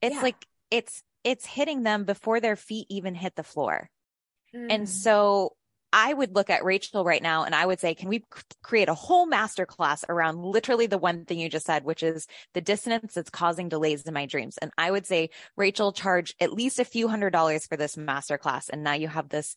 It's 0.03 0.16
yeah. 0.16 0.22
like 0.22 0.47
it's 0.70 1.03
it's 1.24 1.47
hitting 1.47 1.82
them 1.82 2.05
before 2.05 2.40
their 2.40 2.57
feet 2.57 2.86
even 2.90 3.14
hit 3.14 3.34
the 3.36 3.42
floor. 3.42 3.90
Mm. 4.55 4.66
And 4.70 4.88
so 4.88 5.57
I 5.97 6.12
would 6.12 6.34
look 6.34 6.51
at 6.51 6.64
Rachel 6.64 7.05
right 7.05 7.22
now 7.22 7.45
and 7.45 7.55
I 7.55 7.64
would 7.64 7.78
say, 7.78 7.95
can 7.95 8.09
we 8.09 8.24
create 8.64 8.88
a 8.88 8.95
whole 8.95 9.28
masterclass 9.28 10.05
around 10.09 10.42
literally 10.42 10.88
the 10.88 10.99
one 10.99 11.24
thing 11.24 11.38
you 11.38 11.49
just 11.49 11.66
said, 11.66 11.84
which 11.84 12.03
is 12.03 12.26
the 12.53 12.61
dissonance 12.61 13.14
that's 13.14 13.30
causing 13.30 13.68
delays 13.68 14.03
in 14.03 14.12
my 14.12 14.26
dreams? 14.26 14.59
And 14.59 14.72
I 14.76 14.90
would 14.90 15.07
say, 15.07 15.30
Rachel, 15.57 15.92
charge 15.92 16.34
at 16.40 16.53
least 16.53 16.80
a 16.80 16.84
few 16.84 17.07
hundred 17.07 17.30
dollars 17.30 17.66
for 17.66 17.76
this 17.76 17.95
masterclass. 17.95 18.68
And 18.70 18.82
now 18.82 18.95
you 18.95 19.07
have 19.07 19.28
this 19.28 19.55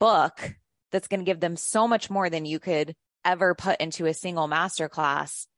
book 0.00 0.54
that's 0.90 1.06
going 1.06 1.20
to 1.20 1.26
give 1.26 1.40
them 1.40 1.56
so 1.56 1.86
much 1.86 2.08
more 2.08 2.30
than 2.30 2.46
you 2.46 2.58
could 2.58 2.96
ever 3.22 3.54
put 3.54 3.78
into 3.78 4.06
a 4.06 4.14
single 4.14 4.48
masterclass 4.48 5.48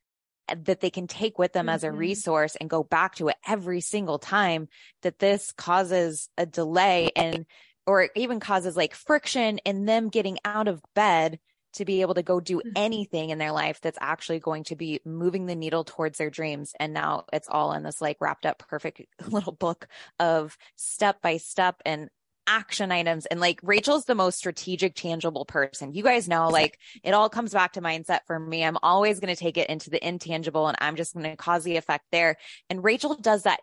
eh, 0.48 0.56
that 0.64 0.80
they 0.80 0.90
can 0.90 1.06
take 1.06 1.38
with 1.38 1.52
them 1.52 1.66
mm-hmm. 1.66 1.74
as 1.76 1.84
a 1.84 1.88
mm-hmm. 1.88 1.98
resource 1.98 2.56
and 2.56 2.68
go 2.68 2.82
back 2.82 3.14
to 3.14 3.28
it 3.28 3.36
every 3.46 3.80
single 3.80 4.18
time 4.18 4.66
that 5.02 5.20
this 5.20 5.52
causes 5.52 6.28
a 6.36 6.46
delay 6.46 7.10
and 7.14 7.46
or 7.86 8.02
it 8.02 8.10
even 8.14 8.40
causes 8.40 8.76
like 8.76 8.94
friction 8.94 9.58
in 9.58 9.86
them 9.86 10.08
getting 10.08 10.38
out 10.44 10.68
of 10.68 10.82
bed 10.94 11.38
to 11.72 11.84
be 11.84 12.00
able 12.00 12.14
to 12.14 12.22
go 12.22 12.40
do 12.40 12.58
mm-hmm. 12.58 12.70
anything 12.76 13.30
in 13.30 13.38
their 13.38 13.52
life 13.52 13.80
that's 13.80 13.98
actually 14.00 14.40
going 14.40 14.64
to 14.64 14.76
be 14.76 15.00
moving 15.04 15.46
the 15.46 15.54
needle 15.54 15.84
towards 15.84 16.18
their 16.18 16.30
dreams. 16.30 16.72
And 16.80 16.92
now 16.92 17.24
it's 17.32 17.48
all 17.48 17.72
in 17.72 17.82
this 17.82 18.00
like 18.00 18.16
wrapped 18.20 18.46
up 18.46 18.58
perfect 18.58 19.02
little 19.28 19.52
book 19.52 19.86
of 20.18 20.56
step 20.76 21.22
by 21.22 21.36
step 21.36 21.76
and 21.84 22.08
action 22.46 22.90
items. 22.90 23.26
And 23.26 23.38
like 23.38 23.60
Rachel's 23.62 24.06
the 24.06 24.16
most 24.16 24.38
strategic, 24.38 24.96
tangible 24.96 25.44
person. 25.44 25.92
You 25.92 26.02
guys 26.02 26.28
know, 26.28 26.48
like 26.50 26.78
it 27.04 27.12
all 27.12 27.28
comes 27.28 27.52
back 27.52 27.74
to 27.74 27.80
mindset 27.80 28.20
for 28.26 28.38
me. 28.38 28.64
I'm 28.64 28.78
always 28.82 29.20
going 29.20 29.34
to 29.34 29.40
take 29.40 29.56
it 29.56 29.70
into 29.70 29.90
the 29.90 30.06
intangible 30.06 30.66
and 30.66 30.76
I'm 30.80 30.96
just 30.96 31.14
going 31.14 31.30
to 31.30 31.36
cause 31.36 31.62
the 31.62 31.76
effect 31.76 32.06
there. 32.10 32.36
And 32.68 32.82
Rachel 32.82 33.14
does 33.14 33.44
that 33.44 33.60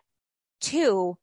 too 0.60 1.18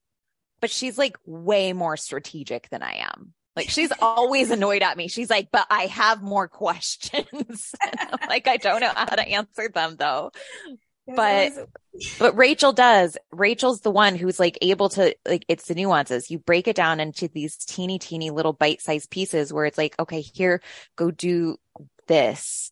but 0.65 0.71
she's 0.71 0.97
like 0.97 1.15
way 1.27 1.73
more 1.73 1.95
strategic 1.95 2.67
than 2.69 2.81
I 2.81 3.05
am. 3.13 3.35
Like 3.55 3.69
she's 3.69 3.91
always 4.01 4.49
annoyed 4.49 4.81
at 4.81 4.97
me. 4.97 5.07
She's 5.07 5.29
like, 5.29 5.49
but 5.51 5.67
I 5.69 5.85
have 5.85 6.23
more 6.23 6.47
questions. 6.47 7.75
like, 8.27 8.47
I 8.47 8.57
don't 8.57 8.79
know 8.79 8.91
how 8.95 9.05
to 9.05 9.21
answer 9.21 9.69
them 9.71 9.95
though. 9.95 10.31
But, 11.05 11.51
but 12.17 12.35
Rachel 12.35 12.73
does. 12.73 13.15
Rachel's 13.31 13.81
the 13.81 13.91
one 13.91 14.15
who's 14.15 14.39
like 14.39 14.57
able 14.63 14.89
to, 14.89 15.15
like, 15.23 15.45
it's 15.47 15.67
the 15.67 15.75
nuances. 15.75 16.31
You 16.31 16.39
break 16.39 16.67
it 16.67 16.75
down 16.75 16.99
into 16.99 17.27
these 17.27 17.55
teeny, 17.57 17.99
teeny 17.99 18.31
little 18.31 18.53
bite 18.53 18.81
sized 18.81 19.11
pieces 19.11 19.53
where 19.53 19.65
it's 19.65 19.77
like, 19.77 19.93
okay, 19.99 20.21
here, 20.21 20.63
go 20.95 21.11
do 21.11 21.57
this. 22.07 22.71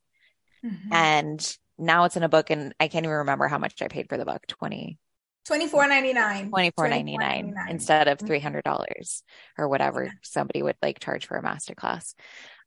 Mm-hmm. 0.65 0.93
And 0.93 1.57
now 1.77 2.05
it's 2.05 2.17
in 2.17 2.23
a 2.23 2.29
book 2.29 2.49
and 2.49 2.73
I 2.79 2.87
can't 2.87 3.05
even 3.05 3.17
remember 3.17 3.47
how 3.47 3.59
much 3.59 3.83
I 3.83 3.87
paid 3.87 4.09
for 4.09 4.17
the 4.17 4.25
book. 4.25 4.47
20, 4.47 4.97
Twenty 5.45 5.67
four 5.67 5.87
ninety 5.87 6.13
nine. 6.13 6.49
Twenty 6.49 6.71
four 6.71 6.87
ninety 6.87 7.17
nine 7.17 7.53
instead 7.69 8.07
of 8.07 8.19
three 8.19 8.39
hundred 8.39 8.63
dollars 8.63 9.23
or 9.57 9.67
whatever 9.67 10.11
somebody 10.21 10.61
would 10.63 10.77
like 10.81 10.99
charge 10.99 11.25
for 11.25 11.37
a 11.37 11.43
masterclass. 11.43 12.13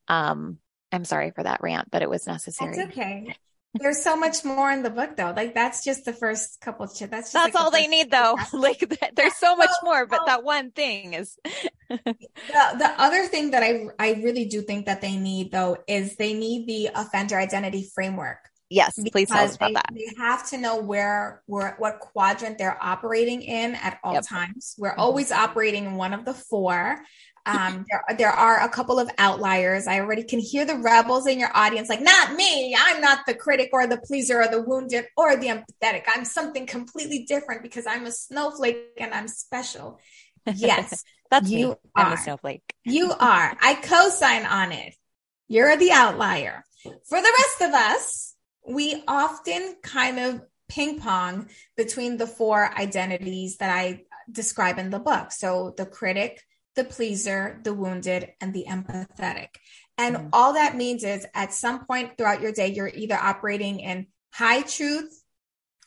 Um, 0.08 0.58
I'm 0.92 1.04
sorry 1.04 1.30
for 1.30 1.42
that 1.42 1.62
rant, 1.62 1.90
but 1.90 2.02
it 2.02 2.10
was 2.10 2.26
necessary. 2.26 2.76
That's 2.76 2.90
okay. 2.90 3.36
There's 3.78 4.02
so 4.02 4.16
much 4.16 4.44
more 4.44 4.70
in 4.70 4.82
the 4.82 4.90
book 4.90 5.16
though. 5.16 5.32
Like 5.36 5.54
that's 5.54 5.84
just 5.84 6.04
the 6.04 6.12
first 6.12 6.60
couple 6.60 6.84
of 6.84 6.94
ch- 6.94 7.10
that's 7.10 7.32
That's 7.32 7.54
like 7.54 7.54
all 7.54 7.70
the 7.70 7.78
they 7.78 7.88
need 7.88 8.10
though. 8.10 8.36
like 8.52 8.80
there's 9.14 9.36
so 9.36 9.56
much 9.56 9.70
more, 9.82 10.06
but 10.06 10.20
that 10.26 10.44
one 10.44 10.70
thing 10.70 11.14
is 11.14 11.36
the, 11.88 11.98
the 12.48 12.94
other 12.98 13.26
thing 13.26 13.50
that 13.50 13.62
I 13.62 13.86
I 13.98 14.20
really 14.22 14.46
do 14.46 14.62
think 14.62 14.86
that 14.86 15.00
they 15.00 15.16
need 15.16 15.52
though 15.52 15.76
is 15.86 16.16
they 16.16 16.34
need 16.34 16.66
the 16.66 16.90
offender 16.94 17.38
identity 17.38 17.88
framework. 17.94 18.38
Yes, 18.68 18.98
please 19.12 19.28
tell 19.28 19.44
us 19.44 19.56
about 19.56 19.68
they, 19.68 19.74
that. 19.74 19.86
They 19.92 20.08
have 20.18 20.48
to 20.50 20.58
know 20.58 20.80
where, 20.80 21.42
where, 21.46 21.76
what 21.78 22.00
quadrant 22.00 22.58
they're 22.58 22.82
operating 22.82 23.42
in 23.42 23.76
at 23.76 24.00
all 24.02 24.14
yep. 24.14 24.24
times. 24.26 24.74
We're 24.76 24.90
mm-hmm. 24.90 25.00
always 25.00 25.30
operating 25.30 25.84
in 25.84 25.94
one 25.94 26.12
of 26.12 26.24
the 26.24 26.34
four. 26.34 26.98
Um, 27.46 27.86
there, 27.88 28.16
there 28.16 28.30
are 28.30 28.64
a 28.64 28.68
couple 28.68 28.98
of 28.98 29.08
outliers. 29.18 29.86
I 29.86 30.00
already 30.00 30.24
can 30.24 30.40
hear 30.40 30.64
the 30.64 30.74
rebels 30.74 31.28
in 31.28 31.38
your 31.38 31.50
audience, 31.54 31.88
like, 31.88 32.02
not 32.02 32.34
me. 32.34 32.74
I'm 32.76 33.00
not 33.00 33.20
the 33.24 33.34
critic 33.34 33.70
or 33.72 33.86
the 33.86 33.98
pleaser 33.98 34.42
or 34.42 34.48
the 34.48 34.60
wounded 34.60 35.04
or 35.16 35.36
the 35.36 35.46
empathetic. 35.46 36.02
I'm 36.08 36.24
something 36.24 36.66
completely 36.66 37.24
different 37.24 37.62
because 37.62 37.86
I'm 37.86 38.04
a 38.04 38.10
snowflake 38.10 38.94
and 38.98 39.14
I'm 39.14 39.28
special. 39.28 40.00
Yes, 40.44 41.04
that's 41.30 41.48
you. 41.48 41.68
Me. 41.68 41.74
I'm 41.94 42.12
a 42.12 42.16
snowflake. 42.16 42.62
you 42.84 43.12
are. 43.12 43.56
I 43.62 43.74
co-sign 43.74 44.44
on 44.44 44.72
it. 44.72 44.96
You're 45.46 45.76
the 45.76 45.92
outlier. 45.92 46.64
For 46.82 47.20
the 47.20 47.32
rest 47.38 47.62
of 47.62 47.74
us, 47.74 48.25
we 48.68 49.02
often 49.06 49.76
kind 49.82 50.18
of 50.18 50.42
ping 50.68 50.98
pong 50.98 51.48
between 51.76 52.16
the 52.16 52.26
four 52.26 52.68
identities 52.78 53.58
that 53.58 53.70
I 53.70 54.02
describe 54.30 54.78
in 54.78 54.90
the 54.90 54.98
book. 54.98 55.32
So 55.32 55.74
the 55.76 55.86
critic, 55.86 56.42
the 56.74 56.84
pleaser, 56.84 57.60
the 57.62 57.72
wounded, 57.72 58.32
and 58.40 58.52
the 58.52 58.66
empathetic. 58.68 59.48
And 59.98 60.16
mm-hmm. 60.16 60.28
all 60.32 60.54
that 60.54 60.76
means 60.76 61.04
is 61.04 61.26
at 61.34 61.52
some 61.52 61.86
point 61.86 62.16
throughout 62.16 62.42
your 62.42 62.52
day, 62.52 62.68
you're 62.68 62.88
either 62.88 63.14
operating 63.14 63.80
in 63.80 64.08
high 64.32 64.62
truth 64.62 65.22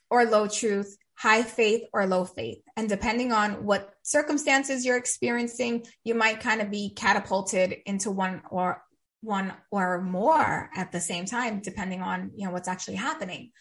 or 0.10 0.26
low 0.26 0.48
truth, 0.48 0.98
high 1.16 1.44
faith 1.44 1.84
or 1.94 2.08
low 2.08 2.26
faith. 2.26 2.60
And 2.76 2.90
depending 2.90 3.32
on 3.32 3.66
what 3.66 3.94
circumstances 4.04 4.86
you're 4.86 4.98
experiencing, 4.98 5.86
you 6.04 6.16
might 6.16 6.40
kind 6.40 6.62
of 6.62 6.72
be 6.72 6.92
catapulted 6.96 7.76
into 7.86 8.10
one 8.10 8.42
or 8.50 8.82
one 9.22 9.54
or 9.72 10.02
more 10.02 10.70
at 10.76 10.92
the 10.92 11.02
same 11.02 11.26
time 11.26 11.60
depending 11.60 12.02
on 12.02 12.32
you 12.36 12.46
know 12.46 12.52
what's 12.52 12.68
actually 12.68 12.96
happening 12.96 13.52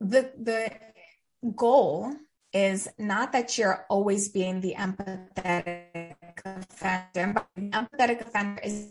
the 0.00 0.32
the 0.40 0.70
goal 1.54 2.12
is 2.52 2.88
not 2.98 3.32
that 3.32 3.56
you're 3.58 3.84
always 3.88 4.28
being 4.30 4.60
the 4.60 4.74
empathetic 4.76 6.14
offender 6.44 7.34
the 7.54 7.70
empathetic 7.70 8.20
offender 8.20 8.60
is 8.62 8.88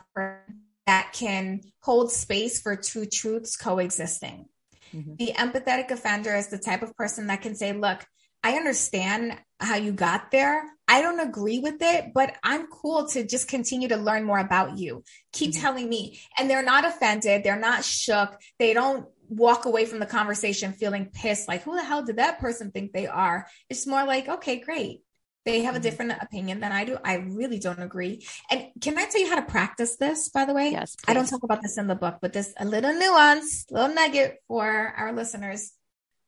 that 0.88 1.11
can 1.13 1.61
hold 1.82 2.11
space 2.11 2.61
for 2.61 2.76
two 2.76 3.05
truths 3.05 3.57
coexisting 3.57 4.45
mm-hmm. 4.93 5.16
the 5.16 5.34
empathetic 5.36 5.91
offender 5.91 6.36
is 6.36 6.47
the 6.47 6.57
type 6.57 6.82
of 6.82 6.95
person 6.95 7.28
that 7.28 7.41
can 7.41 7.55
say 7.55 7.74
look 7.74 8.05
i 8.43 8.53
understand 8.53 9.38
how 9.59 9.76
you 9.76 9.91
got 9.91 10.32
there 10.32 10.63
I 10.88 11.02
don't 11.02 11.20
agree 11.20 11.60
with 11.60 11.82
it, 11.82 12.14
but 12.14 12.36
I'm 12.44 12.68
cool 12.68 13.08
to 13.10 13.26
just 13.26 13.48
continue 13.48 13.88
to 13.88 13.98
learn 13.98 14.24
more 14.24 14.40
about 14.40 14.78
you. 14.78 15.04
Keep 15.34 15.52
mm-hmm. 15.52 15.62
telling 15.62 15.90
me. 15.90 16.20
And 16.38 16.50
they're 16.50 16.64
not 16.64 16.86
offended. 16.86 17.44
They're 17.44 17.60
not 17.60 17.84
shook. 17.84 18.40
They 18.60 18.74
don't 18.74 19.08
walk 19.28 19.66
away 19.66 19.86
from 19.86 20.00
the 20.00 20.06
conversation 20.06 20.74
feeling 20.74 21.08
pissed, 21.08 21.48
like, 21.48 21.64
who 21.64 21.76
the 21.76 21.84
hell 21.84 22.04
did 22.04 22.18
that 22.18 22.40
person 22.40 22.70
think 22.70 22.94
they 22.94 23.08
are? 23.08 23.48
It's 23.70 23.88
more 23.88 24.06
like, 24.06 24.28
okay, 24.28 24.60
great. 24.60 25.02
They 25.46 25.62
have 25.62 25.76
a 25.76 25.78
mm-hmm. 25.78 25.84
different 25.84 26.12
opinion 26.22 26.60
than 26.60 26.72
I 26.72 26.86
do. 26.86 26.98
I 27.04 27.16
really 27.16 27.60
don't 27.60 27.82
agree. 27.82 28.26
And 28.50 28.68
can 28.82 28.98
I 28.98 29.06
tell 29.06 29.22
you 29.22 29.30
how 29.30 29.36
to 29.36 29.44
practice 29.44 29.96
this, 29.96 30.30
by 30.30 30.46
the 30.46 30.54
way? 30.54 30.70
Yes. 30.72 30.96
Please. 30.96 31.06
I 31.08 31.14
don't 31.14 31.28
talk 31.28 31.44
about 31.44 31.62
this 31.62 31.78
in 31.78 31.88
the 31.88 31.96
book, 31.96 32.18
but 32.22 32.34
this 32.34 32.54
a 32.58 32.66
little 32.66 32.94
nuance, 32.94 33.66
little 33.70 33.94
nugget 33.94 34.38
for 34.48 34.66
our 34.66 35.14
listeners. 35.14 35.72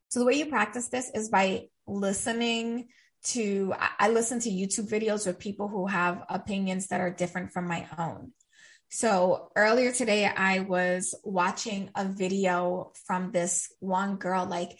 So 0.09 0.19
the 0.19 0.25
way 0.25 0.35
you 0.35 0.45
practice 0.45 0.89
this 0.89 1.11
is 1.13 1.29
by 1.29 1.67
listening 1.87 2.89
to 3.25 3.73
I 3.99 4.09
listen 4.09 4.39
to 4.41 4.49
YouTube 4.49 4.89
videos 4.89 5.25
with 5.25 5.39
people 5.39 5.67
who 5.67 5.87
have 5.87 6.23
opinions 6.29 6.87
that 6.87 7.01
are 7.01 7.09
different 7.09 7.51
from 7.51 7.67
my 7.67 7.87
own. 7.97 8.31
So 8.89 9.51
earlier 9.55 9.91
today 9.91 10.25
I 10.25 10.59
was 10.59 11.13
watching 11.23 11.89
a 11.95 12.05
video 12.05 12.93
from 13.05 13.31
this 13.31 13.69
one 13.79 14.15
girl 14.15 14.45
like 14.45 14.77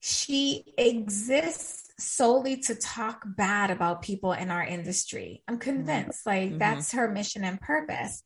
she 0.00 0.64
exists 0.78 1.90
solely 1.98 2.58
to 2.58 2.74
talk 2.74 3.22
bad 3.26 3.70
about 3.70 4.02
people 4.02 4.32
in 4.32 4.50
our 4.50 4.64
industry. 4.64 5.42
I'm 5.48 5.58
convinced 5.58 6.26
like 6.26 6.50
mm-hmm. 6.50 6.58
that's 6.58 6.92
her 6.92 7.10
mission 7.10 7.44
and 7.44 7.60
purpose. 7.60 8.22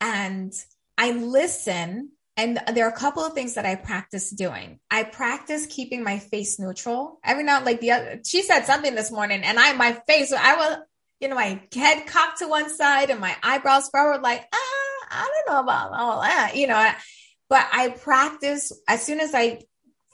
And 0.00 0.52
I 0.96 1.12
listen 1.12 2.10
and 2.40 2.58
there 2.74 2.86
are 2.86 2.90
a 2.90 2.96
couple 2.96 3.22
of 3.22 3.34
things 3.34 3.54
that 3.54 3.66
I 3.66 3.74
practice 3.74 4.30
doing. 4.30 4.80
I 4.90 5.02
practice 5.02 5.66
keeping 5.66 6.02
my 6.02 6.18
face 6.18 6.58
neutral. 6.58 7.20
Every 7.22 7.44
now, 7.44 7.62
like 7.62 7.80
the 7.80 7.90
other, 7.90 8.20
she 8.24 8.42
said 8.42 8.64
something 8.64 8.94
this 8.94 9.12
morning, 9.12 9.42
and 9.42 9.58
I, 9.58 9.74
my 9.74 9.92
face, 10.08 10.32
I 10.32 10.56
was, 10.56 10.78
you 11.20 11.28
know, 11.28 11.34
my 11.34 11.60
head 11.74 12.06
cocked 12.06 12.38
to 12.38 12.48
one 12.48 12.74
side 12.74 13.10
and 13.10 13.20
my 13.20 13.36
eyebrows 13.42 13.90
forward, 13.90 14.22
like, 14.22 14.42
ah, 14.50 15.06
I 15.10 15.30
don't 15.46 15.54
know 15.54 15.60
about 15.60 15.92
all 15.92 16.22
that, 16.22 16.56
you 16.56 16.66
know. 16.66 16.90
But 17.50 17.66
I 17.70 17.90
practice 17.90 18.72
as 18.88 19.02
soon 19.02 19.20
as 19.20 19.34
I 19.34 19.60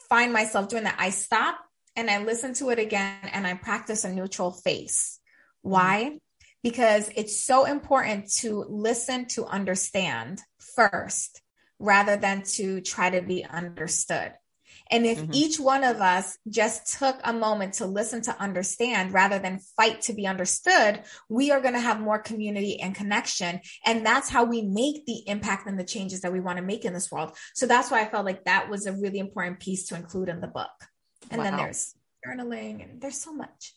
find 0.09 0.33
myself 0.33 0.69
doing 0.69 0.85
that, 0.85 0.97
I 0.99 1.11
stop 1.11 1.59
and 1.95 2.11
I 2.11 2.25
listen 2.25 2.55
to 2.55 2.71
it 2.71 2.81
again 2.81 3.19
and 3.33 3.47
I 3.47 3.55
practice 3.55 4.05
a 4.05 4.13
neutral 4.13 4.51
face. 4.51 5.21
Why? 5.63 6.19
Because 6.65 7.09
it's 7.15 7.41
so 7.45 7.67
important 7.67 8.33
to 8.39 8.65
listen 8.69 9.27
to 9.29 9.45
understand 9.45 10.41
first 10.59 11.41
rather 11.79 12.17
than 12.17 12.43
to 12.43 12.81
try 12.81 13.11
to 13.11 13.23
be 13.23 13.45
understood. 13.45 14.33
And 14.91 15.05
if 15.05 15.19
mm-hmm. 15.19 15.35
each 15.35 15.59
one 15.59 15.83
of 15.83 16.01
us 16.01 16.39
just 16.49 16.99
took 16.99 17.19
a 17.25 17.33
moment 17.33 17.75
to 17.75 17.87
listen 17.87 18.23
to 18.23 18.41
understand 18.41 19.13
rather 19.13 19.39
than 19.39 19.59
fight 19.77 20.03
to 20.03 20.13
be 20.13 20.27
understood, 20.27 21.03
we 21.29 21.51
are 21.51 21.61
going 21.61 21.75
to 21.75 21.81
have 21.81 22.01
more 22.01 22.21
community 22.21 22.81
and 22.81 22.95
connection. 22.95 23.61
And 23.85 24.07
that's 24.07 24.29
how 24.29 24.45
we 24.45 24.63
make 24.63 25.05
the 25.07 25.29
impact 25.29 25.67
and 25.67 25.79
the 25.79 25.85
changes 25.85 26.21
that 26.21 26.33
we 26.33 26.41
want 26.41 26.59
to 26.59 26.65
make 26.65 26.85
in 26.85 26.93
this 26.93 27.11
world. 27.11 27.37
So 27.55 27.67
that's 27.67 27.91
why 27.91 28.01
I 28.03 28.09
felt 28.09 28.25
like 28.25 28.45
that 28.45 28.71
was 28.71 28.87
a 28.87 28.93
really 28.93 29.19
important 29.19 29.59
piece 29.59 29.87
to 29.89 29.97
include 29.97 30.29
in 30.29 30.41
the 30.41 30.47
book. 30.47 30.71
And 31.31 31.39
wow. 31.39 31.45
then 31.45 31.57
there's 31.57 31.95
journaling 32.25 32.89
and 32.89 33.01
there's 33.01 33.21
so 33.21 33.33
much. 33.33 33.75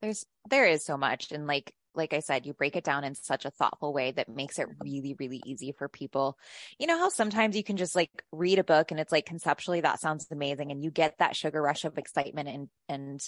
There's, 0.00 0.24
there 0.48 0.66
is 0.66 0.82
so 0.82 0.96
much. 0.96 1.30
And 1.30 1.46
like, 1.46 1.74
like 1.96 2.12
I 2.12 2.20
said, 2.20 2.46
you 2.46 2.52
break 2.52 2.76
it 2.76 2.84
down 2.84 3.04
in 3.04 3.14
such 3.14 3.44
a 3.44 3.50
thoughtful 3.50 3.92
way 3.92 4.12
that 4.12 4.28
makes 4.28 4.58
it 4.58 4.68
really, 4.80 5.16
really 5.18 5.42
easy 5.44 5.72
for 5.72 5.88
people. 5.88 6.38
You 6.78 6.86
know 6.86 6.98
how 6.98 7.08
sometimes 7.08 7.56
you 7.56 7.64
can 7.64 7.76
just 7.76 7.96
like 7.96 8.10
read 8.32 8.58
a 8.58 8.64
book 8.64 8.90
and 8.90 9.00
it's 9.00 9.12
like 9.12 9.26
conceptually 9.26 9.80
that 9.80 10.00
sounds 10.00 10.26
amazing 10.30 10.70
and 10.70 10.82
you 10.82 10.90
get 10.90 11.18
that 11.18 11.36
sugar 11.36 11.60
rush 11.60 11.84
of 11.84 11.98
excitement 11.98 12.48
and 12.48 12.68
and 12.88 13.20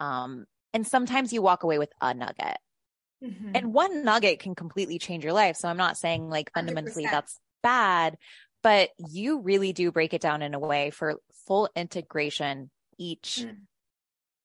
um 0.00 0.46
and 0.72 0.86
sometimes 0.86 1.32
you 1.32 1.42
walk 1.42 1.64
away 1.64 1.78
with 1.78 1.92
a 2.00 2.14
nugget. 2.14 2.58
Mm-hmm. 3.22 3.50
And 3.54 3.74
one 3.74 4.04
nugget 4.04 4.40
can 4.40 4.54
completely 4.54 4.98
change 4.98 5.22
your 5.22 5.32
life. 5.32 5.56
So 5.56 5.68
I'm 5.68 5.76
not 5.76 5.96
saying 5.96 6.28
like 6.28 6.52
fundamentally 6.52 7.04
100%. 7.04 7.10
that's 7.10 7.38
bad, 7.62 8.16
but 8.62 8.90
you 9.10 9.40
really 9.40 9.72
do 9.72 9.92
break 9.92 10.14
it 10.14 10.20
down 10.20 10.42
in 10.42 10.54
a 10.54 10.58
way 10.58 10.90
for 10.90 11.16
full 11.46 11.68
integration 11.76 12.70
each 12.98 13.44
mm. 13.46 13.56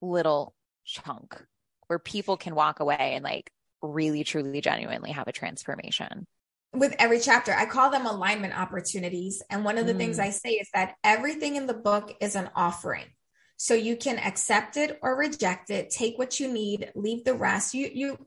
little 0.01 0.53
chunk 0.86 1.43
where 1.88 1.99
people 1.99 2.38
can 2.38 2.55
walk 2.55 2.80
away 2.80 3.13
and 3.13 3.23
like 3.23 3.51
really, 3.82 4.23
truly, 4.23 4.61
genuinely 4.61 5.11
have 5.11 5.28
a 5.28 5.32
transformation? 5.32 6.25
With 6.73 6.95
every 6.99 7.19
chapter, 7.19 7.53
I 7.53 7.65
call 7.65 7.89
them 7.89 8.05
alignment 8.05 8.57
opportunities. 8.57 9.41
And 9.49 9.63
one 9.63 9.78
of 9.78 9.88
the 9.88 9.93
mm. 9.93 9.97
things 9.97 10.19
I 10.19 10.30
say 10.30 10.51
is 10.51 10.67
that 10.73 10.95
everything 11.03 11.55
in 11.55 11.65
the 11.65 11.73
book 11.73 12.15
is 12.19 12.36
an 12.36 12.49
offering. 12.55 13.05
So 13.57 13.73
you 13.73 13.95
can 13.95 14.19
accept 14.19 14.78
it 14.78 14.99
or 15.01 15.17
reject 15.17 15.71
it, 15.71 15.89
take 15.89 16.17
what 16.17 16.39
you 16.39 16.51
need, 16.51 16.91
leave 16.93 17.23
the 17.23 17.34
rest. 17.34 17.73
You 17.73 17.89
you 17.91 18.17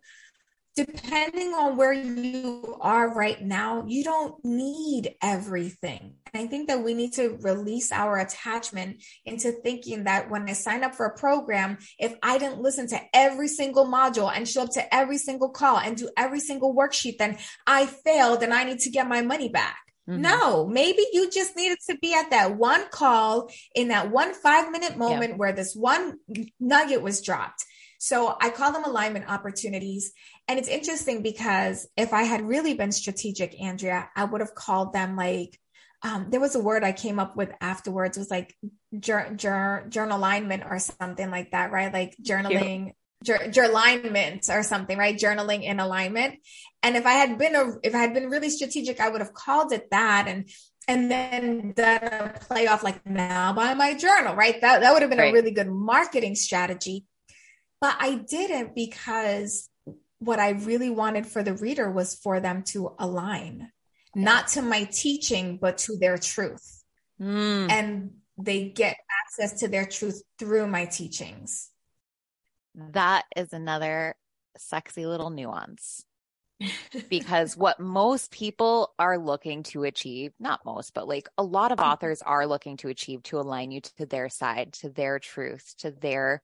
depending 0.76 1.52
on 1.54 1.76
where 1.76 1.92
you 1.92 2.76
are 2.80 3.12
right 3.12 3.40
now, 3.42 3.84
you 3.86 4.04
don't 4.04 4.34
need 4.44 5.14
everything. 5.22 6.14
And 6.32 6.44
I 6.44 6.46
think 6.46 6.68
that 6.68 6.82
we 6.82 6.94
need 6.94 7.14
to 7.14 7.36
release 7.40 7.90
our 7.92 8.18
attachment 8.18 9.02
into 9.24 9.50
thinking 9.50 10.04
that 10.04 10.30
when 10.30 10.48
I 10.48 10.52
sign 10.52 10.84
up 10.84 10.94
for 10.94 11.06
a 11.06 11.18
program, 11.18 11.78
if 11.98 12.14
I 12.22 12.38
didn't 12.38 12.60
listen 12.60 12.86
to 12.88 13.00
every 13.12 13.48
single 13.48 13.86
module 13.86 14.30
and 14.34 14.48
show 14.48 14.62
up 14.62 14.70
to 14.74 14.94
every 14.94 15.18
single 15.18 15.50
call 15.50 15.78
and 15.78 15.96
do 15.96 16.08
every 16.16 16.40
single 16.40 16.74
worksheet, 16.74 17.18
then 17.18 17.38
I 17.66 17.86
failed 17.86 18.42
and 18.42 18.54
I 18.54 18.64
need 18.64 18.80
to 18.80 18.90
get 18.90 19.08
my 19.08 19.22
money 19.22 19.48
back. 19.48 19.78
Mm-hmm. 20.08 20.22
No, 20.22 20.66
maybe 20.66 21.02
you 21.12 21.30
just 21.30 21.56
needed 21.56 21.78
to 21.88 21.98
be 21.98 22.14
at 22.14 22.30
that 22.30 22.56
one 22.56 22.88
call 22.90 23.50
in 23.74 23.88
that 23.88 24.10
one 24.10 24.34
five 24.34 24.70
minute 24.70 24.96
moment 24.96 25.36
where 25.36 25.52
this 25.52 25.74
one 25.74 26.14
nugget 26.58 27.02
was 27.02 27.22
dropped. 27.22 27.64
So 27.98 28.34
I 28.40 28.48
call 28.48 28.72
them 28.72 28.84
alignment 28.84 29.28
opportunities. 29.28 30.12
And 30.50 30.58
it's 30.58 30.68
interesting 30.68 31.22
because 31.22 31.88
if 31.96 32.12
I 32.12 32.24
had 32.24 32.42
really 32.42 32.74
been 32.74 32.90
strategic, 32.90 33.60
Andrea, 33.60 34.10
I 34.16 34.24
would 34.24 34.40
have 34.40 34.52
called 34.52 34.92
them 34.92 35.14
like, 35.14 35.56
um, 36.02 36.26
there 36.30 36.40
was 36.40 36.56
a 36.56 36.60
word 36.60 36.82
I 36.82 36.90
came 36.90 37.20
up 37.20 37.36
with 37.36 37.52
afterwards. 37.60 38.16
It 38.16 38.20
was 38.22 38.32
like 38.32 38.56
jur- 38.98 39.32
jur- 39.36 39.86
journal 39.88 40.18
alignment 40.18 40.64
or 40.68 40.80
something 40.80 41.30
like 41.30 41.52
that, 41.52 41.70
right? 41.70 41.92
Like 41.92 42.16
journaling, 42.20 42.94
jur- 43.22 43.52
alignment 43.62 44.48
or 44.50 44.64
something, 44.64 44.98
right? 44.98 45.16
Journaling 45.16 45.62
in 45.62 45.78
alignment. 45.78 46.40
And 46.82 46.96
if 46.96 47.06
I 47.06 47.12
had 47.12 47.38
been 47.38 47.54
a, 47.54 47.74
if 47.84 47.94
I 47.94 47.98
had 47.98 48.12
been 48.12 48.28
really 48.28 48.50
strategic, 48.50 48.98
I 48.98 49.08
would 49.08 49.20
have 49.20 49.32
called 49.32 49.72
it 49.72 49.88
that. 49.92 50.24
And 50.26 50.50
and 50.88 51.08
then 51.08 51.74
that 51.76 52.40
play 52.40 52.66
off 52.66 52.82
like 52.82 53.06
now 53.06 53.52
buy 53.52 53.74
my 53.74 53.94
journal, 53.94 54.34
right? 54.34 54.60
That 54.60 54.80
that 54.80 54.92
would 54.94 55.02
have 55.02 55.10
been 55.10 55.20
right. 55.20 55.30
a 55.30 55.32
really 55.32 55.52
good 55.52 55.70
marketing 55.70 56.34
strategy. 56.34 57.04
But 57.80 57.94
I 58.00 58.16
didn't 58.16 58.74
because 58.74 59.69
what 60.20 60.38
I 60.38 60.50
really 60.50 60.90
wanted 60.90 61.26
for 61.26 61.42
the 61.42 61.54
reader 61.54 61.90
was 61.90 62.14
for 62.14 62.40
them 62.40 62.62
to 62.68 62.94
align, 62.98 63.72
not 64.14 64.48
to 64.48 64.62
my 64.62 64.84
teaching, 64.84 65.58
but 65.60 65.78
to 65.78 65.96
their 65.96 66.18
truth. 66.18 66.84
Mm. 67.20 67.70
And 67.70 68.10
they 68.38 68.68
get 68.68 68.96
access 69.24 69.60
to 69.60 69.68
their 69.68 69.86
truth 69.86 70.22
through 70.38 70.66
my 70.66 70.84
teachings. 70.84 71.70
That 72.74 73.24
is 73.34 73.52
another 73.52 74.14
sexy 74.56 75.06
little 75.06 75.30
nuance. 75.30 76.04
because 77.08 77.56
what 77.56 77.80
most 77.80 78.30
people 78.30 78.92
are 78.98 79.16
looking 79.16 79.62
to 79.62 79.84
achieve, 79.84 80.32
not 80.38 80.60
most, 80.64 80.92
but 80.92 81.08
like 81.08 81.26
a 81.38 81.42
lot 81.42 81.72
of 81.72 81.78
mm-hmm. 81.78 81.90
authors 81.90 82.20
are 82.20 82.46
looking 82.46 82.76
to 82.76 82.88
achieve 82.88 83.22
to 83.22 83.40
align 83.40 83.70
you 83.70 83.80
to 83.80 84.04
their 84.04 84.28
side, 84.28 84.74
to 84.74 84.90
their 84.90 85.18
truth, 85.18 85.74
to 85.78 85.90
their 85.90 86.42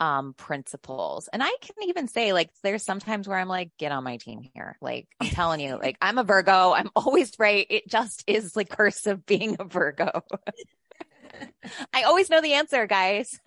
um 0.00 0.34
principles. 0.34 1.28
And 1.32 1.42
I 1.42 1.50
can 1.60 1.88
even 1.88 2.08
say 2.08 2.32
like 2.32 2.50
there's 2.62 2.82
sometimes 2.82 3.28
where 3.28 3.38
I'm 3.38 3.48
like 3.48 3.70
get 3.78 3.92
on 3.92 4.04
my 4.04 4.16
team 4.16 4.42
here. 4.54 4.76
Like 4.80 5.08
I'm 5.20 5.28
telling 5.28 5.60
you 5.60 5.78
like 5.78 5.96
I'm 6.00 6.18
a 6.18 6.24
Virgo, 6.24 6.72
I'm 6.72 6.90
always 6.96 7.32
right. 7.38 7.66
It 7.68 7.88
just 7.88 8.24
is 8.26 8.52
the 8.52 8.64
curse 8.64 9.06
of 9.06 9.24
being 9.26 9.56
a 9.58 9.64
Virgo. 9.64 10.10
I 11.92 12.02
always 12.02 12.30
know 12.30 12.40
the 12.40 12.54
answer, 12.54 12.86
guys. 12.86 13.38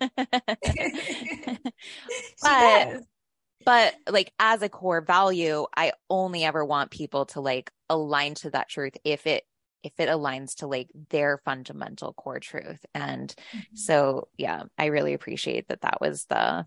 but 2.42 3.02
but 3.64 3.94
like 4.10 4.32
as 4.38 4.62
a 4.62 4.68
core 4.68 5.00
value, 5.00 5.66
I 5.76 5.92
only 6.08 6.44
ever 6.44 6.64
want 6.64 6.90
people 6.90 7.26
to 7.26 7.40
like 7.40 7.70
align 7.88 8.34
to 8.34 8.50
that 8.50 8.68
truth 8.68 8.96
if 9.04 9.26
it 9.26 9.44
if 9.82 9.92
it 9.98 10.08
aligns 10.08 10.56
to 10.56 10.66
like 10.66 10.90
their 11.10 11.38
fundamental 11.44 12.12
core 12.12 12.40
truth. 12.40 12.84
And 12.94 13.34
mm-hmm. 13.52 13.58
so 13.74 14.28
yeah 14.36 14.64
i 14.76 14.86
really 14.86 15.14
appreciate 15.14 15.68
that 15.68 15.82
that 15.82 16.00
was 16.00 16.24
the 16.26 16.66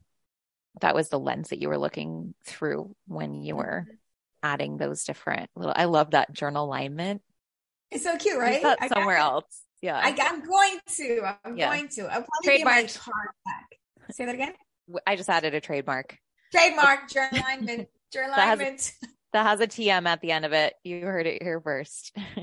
that 0.80 0.96
was 0.96 1.10
the 1.10 1.20
lens 1.20 1.50
that 1.50 1.62
you 1.62 1.68
were 1.68 1.78
looking 1.78 2.34
through 2.46 2.96
when 3.08 3.42
you 3.42 3.56
were 3.56 3.86
mm-hmm. 3.86 3.96
adding 4.44 4.78
those 4.78 5.04
different 5.04 5.50
little 5.56 5.74
i 5.76 5.86
love 5.86 6.12
that 6.12 6.32
journal 6.32 6.66
alignment. 6.66 7.22
It's 7.90 8.06
so 8.06 8.16
cute 8.18 8.40
right? 8.40 8.64
somewhere 8.88 9.18
else. 9.18 9.64
Yeah. 9.82 10.00
I, 10.02 10.10
am 10.12 10.46
going 10.46 10.80
to 10.96 11.36
i'm 11.44 11.58
yeah. 11.58 11.70
going 11.70 11.90
to. 11.90 12.04
I'll 12.04 12.24
probably 12.24 12.46
trademark 12.46 12.90
say 14.12 14.26
that 14.26 14.36
again? 14.36 14.54
I 15.06 15.16
just 15.16 15.30
added 15.30 15.54
a 15.54 15.62
trademark. 15.62 16.18
Trademark 16.52 17.10
journal 17.10 17.40
alignment 17.40 17.90
journal 18.12 18.36
alignment. 18.36 18.94
that 19.34 19.46
has 19.46 19.60
a 19.60 19.68
TM 19.68 20.06
at 20.06 20.22
the 20.22 20.32
end 20.32 20.46
of 20.46 20.54
it. 20.54 20.74
You 20.84 21.02
heard 21.02 21.28
it 21.28 21.42
here 21.42 21.60
first. 21.60 22.16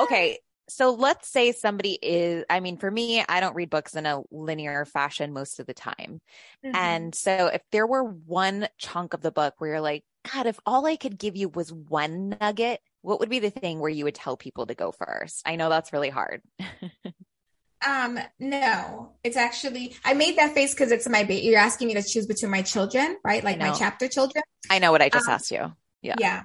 okay. 0.00 0.38
So 0.68 0.92
let's 0.92 1.28
say 1.28 1.52
somebody 1.52 1.98
is, 2.00 2.44
I 2.48 2.60
mean, 2.60 2.78
for 2.78 2.90
me, 2.90 3.22
I 3.28 3.40
don't 3.40 3.54
read 3.54 3.68
books 3.68 3.94
in 3.96 4.06
a 4.06 4.22
linear 4.30 4.86
fashion 4.86 5.32
most 5.32 5.60
of 5.60 5.66
the 5.66 5.74
time. 5.74 6.20
Mm-hmm. 6.64 6.74
And 6.74 7.14
so 7.14 7.50
if 7.52 7.60
there 7.70 7.86
were 7.86 8.02
one 8.02 8.68
chunk 8.78 9.12
of 9.12 9.20
the 9.20 9.30
book 9.30 9.54
where 9.58 9.72
you're 9.72 9.80
like, 9.82 10.04
God, 10.32 10.46
if 10.46 10.58
all 10.64 10.86
I 10.86 10.96
could 10.96 11.18
give 11.18 11.36
you 11.36 11.50
was 11.50 11.70
one 11.70 12.36
nugget, 12.40 12.80
what 13.02 13.20
would 13.20 13.28
be 13.28 13.40
the 13.40 13.50
thing 13.50 13.78
where 13.78 13.90
you 13.90 14.04
would 14.04 14.14
tell 14.14 14.38
people 14.38 14.64
to 14.66 14.74
go 14.74 14.90
first? 14.90 15.42
I 15.44 15.56
know 15.56 15.68
that's 15.68 15.92
really 15.92 16.08
hard. 16.08 16.40
um, 17.86 18.18
no, 18.38 19.12
it's 19.22 19.36
actually, 19.36 19.94
I 20.02 20.14
made 20.14 20.38
that 20.38 20.54
face 20.54 20.72
because 20.72 20.92
it's 20.92 21.06
my 21.06 21.24
baby. 21.24 21.46
You're 21.46 21.60
asking 21.60 21.88
me 21.88 21.94
to 21.94 22.02
choose 22.02 22.26
between 22.26 22.50
my 22.50 22.62
children, 22.62 23.18
right? 23.22 23.44
Like 23.44 23.58
my 23.58 23.72
chapter 23.72 24.08
children. 24.08 24.42
I 24.70 24.78
know 24.78 24.92
what 24.92 25.02
I 25.02 25.10
just 25.10 25.28
um, 25.28 25.34
asked 25.34 25.50
you. 25.50 25.72
Yeah. 26.00 26.14
Yeah. 26.18 26.42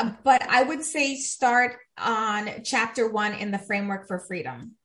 Um, 0.00 0.18
but 0.24 0.42
I 0.48 0.62
would 0.62 0.82
say 0.82 1.16
start 1.16 1.76
on 1.98 2.62
chapter 2.64 3.08
one 3.08 3.34
in 3.34 3.50
the 3.50 3.58
framework 3.58 4.08
for 4.08 4.18
freedom. 4.18 4.76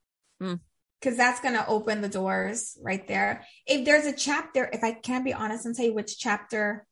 Mm 0.41 0.59
because 1.05 1.18
that's 1.18 1.39
going 1.39 1.53
to 1.53 1.68
open 1.68 2.01
the 2.01 2.09
doors 2.09 2.80
right 2.82 3.07
there. 3.07 3.45
If 3.68 3.86
there's 3.86 4.07
a 4.07 4.11
chapter, 4.11 4.68
if 4.74 4.84
I 4.84 4.91
can 4.91 5.24
be 5.24 5.36
honest 5.36 5.66
and 5.68 5.76
say 5.76 5.91
which 5.91 6.18
chapter 6.18 6.88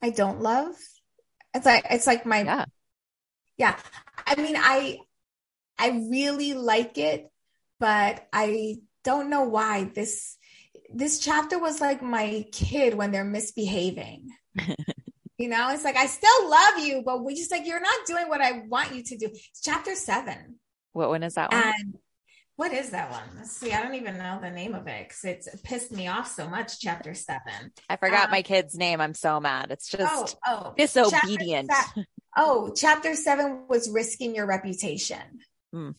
I 0.00 0.10
don't 0.10 0.40
love, 0.40 0.76
it's 1.52 1.66
like 1.66 1.84
it's 1.90 2.06
like 2.06 2.24
my 2.24 2.42
yeah. 2.42 2.64
yeah. 3.56 3.76
I 4.24 4.40
mean, 4.40 4.54
I 4.56 4.98
I 5.78 6.06
really 6.08 6.54
like 6.54 6.96
it, 6.96 7.28
but 7.80 8.26
I 8.32 8.76
don't 9.02 9.30
know 9.30 9.44
why 9.44 9.90
this 9.92 10.36
this 10.94 11.18
chapter 11.18 11.58
was 11.58 11.80
like 11.80 12.02
my 12.02 12.44
kid 12.52 12.94
when 12.94 13.10
they're 13.10 13.24
misbehaving. 13.24 14.28
You 15.38 15.48
know, 15.48 15.70
it's 15.70 15.84
like 15.84 15.96
I 15.96 16.06
still 16.06 16.50
love 16.50 16.78
you, 16.78 17.02
but 17.04 17.22
we 17.22 17.34
just 17.34 17.50
like 17.50 17.66
you're 17.66 17.80
not 17.80 18.06
doing 18.06 18.28
what 18.28 18.40
I 18.40 18.62
want 18.68 18.94
you 18.94 19.02
to 19.02 19.18
do. 19.18 19.26
It's 19.26 19.60
chapter 19.62 19.94
seven. 19.94 20.56
What 20.92 21.10
one 21.10 21.22
is 21.22 21.34
that 21.34 21.52
one? 21.52 21.62
And 21.62 21.94
what 22.56 22.72
is 22.72 22.90
that 22.90 23.10
one? 23.10 23.28
Let's 23.36 23.52
see. 23.52 23.70
I 23.70 23.82
don't 23.82 23.96
even 23.96 24.16
know 24.16 24.38
the 24.40 24.50
name 24.50 24.74
of 24.74 24.86
it 24.86 25.08
because 25.08 25.24
it's 25.24 25.46
it 25.46 25.62
pissed 25.62 25.92
me 25.92 26.08
off 26.08 26.32
so 26.32 26.48
much. 26.48 26.80
Chapter 26.80 27.12
seven. 27.12 27.72
I 27.88 27.96
forgot 27.96 28.26
um, 28.26 28.30
my 28.30 28.40
kid's 28.40 28.74
name. 28.74 28.98
I'm 29.02 29.12
so 29.12 29.38
mad. 29.40 29.70
It's 29.70 29.90
just 29.90 30.38
oh, 30.46 30.64
oh. 30.66 30.74
disobedient. 30.74 31.68
Chapter 31.70 32.00
se- 32.00 32.06
oh, 32.38 32.72
chapter 32.74 33.14
seven 33.14 33.64
was 33.68 33.90
risking 33.90 34.34
your 34.34 34.46
reputation. 34.46 35.20
Mm. 35.74 35.94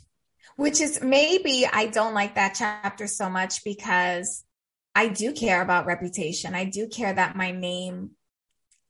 Which 0.55 0.81
is 0.81 1.03
maybe 1.03 1.67
I 1.71 1.85
don't 1.85 2.15
like 2.15 2.35
that 2.35 2.55
chapter 2.57 3.05
so 3.05 3.29
much 3.29 3.63
because 3.63 4.43
I 4.95 5.09
do 5.09 5.33
care 5.33 5.61
about 5.61 5.85
reputation. 5.85 6.55
I 6.55 6.65
do 6.65 6.88
care 6.88 7.13
that 7.13 7.35
my 7.35 7.51
name 7.51 8.16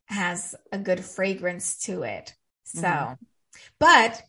has 0.07 0.55
a 0.71 0.77
good 0.77 1.03
fragrance 1.03 1.77
to 1.85 2.03
it. 2.03 2.33
So, 2.63 2.81
mm-hmm. 2.81 3.13
but 3.79 4.21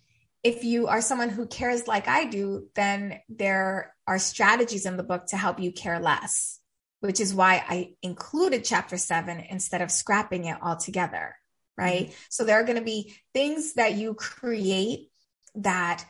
if 0.42 0.64
you 0.64 0.86
are 0.86 1.00
someone 1.00 1.30
who 1.30 1.46
cares 1.46 1.88
like 1.88 2.06
I 2.06 2.24
do, 2.24 2.68
then 2.74 3.20
there 3.28 3.94
are 4.06 4.18
strategies 4.18 4.86
in 4.86 4.96
the 4.96 5.02
book 5.02 5.26
to 5.26 5.36
help 5.36 5.58
you 5.60 5.72
care 5.72 5.98
less, 5.98 6.60
which 7.00 7.20
is 7.20 7.34
why 7.34 7.64
I 7.68 7.94
included 8.02 8.64
chapter 8.64 8.96
seven 8.96 9.40
instead 9.40 9.82
of 9.82 9.90
scrapping 9.90 10.44
it 10.44 10.58
altogether. 10.62 11.34
Right. 11.76 12.06
Mm-hmm. 12.06 12.14
So 12.28 12.44
there 12.44 12.58
are 12.60 12.64
going 12.64 12.78
to 12.78 12.84
be 12.84 13.14
things 13.32 13.74
that 13.74 13.94
you 13.94 14.14
create 14.14 15.10
that 15.54 16.04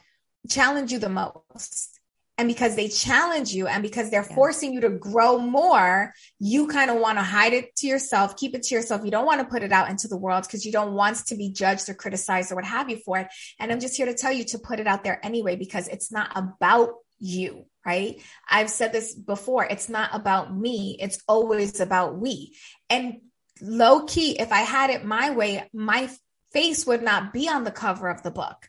challenge 0.48 0.92
you 0.92 0.98
the 0.98 1.08
most 1.08 1.97
and 2.39 2.47
because 2.47 2.76
they 2.76 2.89
challenge 2.89 3.53
you 3.53 3.66
and 3.66 3.82
because 3.82 4.11
they're 4.11 4.26
yeah. 4.28 4.34
forcing 4.34 4.72
you 4.72 4.80
to 4.82 4.91
grow 4.91 5.39
more, 5.39 6.14
you 6.39 6.68
kind 6.68 6.89
of 6.89 6.99
want 6.99 7.18
to 7.18 7.24
hide 7.24 7.53
it 7.53 7.74
to 7.76 7.89
yourself, 7.89 8.36
keep 8.36 8.55
it 8.55 8.62
to 8.62 8.74
yourself. 8.76 9.05
You 9.05 9.11
don't 9.11 9.26
want 9.26 9.41
to 9.41 9.47
put 9.47 9.64
it 9.64 9.72
out 9.72 9.91
into 9.91 10.07
the 10.07 10.16
world 10.16 10.45
because 10.45 10.64
you 10.64 10.70
don't 10.70 10.95
want 10.95 11.16
to 11.26 11.34
be 11.34 11.51
judged 11.51 11.89
or 11.89 11.95
criticized 11.95 12.53
or 12.53 12.55
what 12.55 12.64
have 12.64 12.89
you 12.89 12.99
for 13.05 13.18
it. 13.18 13.26
And 13.59 13.72
I'm 13.72 13.80
just 13.80 13.97
here 13.97 14.07
to 14.07 14.14
tell 14.14 14.32
you 14.32 14.45
to 14.45 14.59
put 14.61 14.78
it 14.78 14.86
out 14.86 15.03
there 15.03 15.18
anyway, 15.26 15.57
because 15.57 15.89
it's 15.89 16.12
not 16.12 16.30
about 16.36 16.91
you, 17.18 17.66
right? 17.84 18.22
I've 18.49 18.70
said 18.70 18.93
this 18.93 19.16
before. 19.16 19.64
It's 19.64 19.89
not 19.89 20.14
about 20.14 20.57
me. 20.57 20.97
It's 21.01 21.20
always 21.26 21.80
about 21.80 22.18
we. 22.18 22.57
And 22.89 23.16
low 23.61 24.05
key, 24.05 24.39
if 24.39 24.53
I 24.53 24.61
had 24.61 24.91
it 24.91 25.05
my 25.05 25.32
way, 25.32 25.68
my 25.74 26.09
face 26.53 26.86
would 26.86 27.03
not 27.03 27.32
be 27.32 27.49
on 27.49 27.64
the 27.64 27.72
cover 27.72 28.09
of 28.09 28.22
the 28.22 28.30
book 28.30 28.68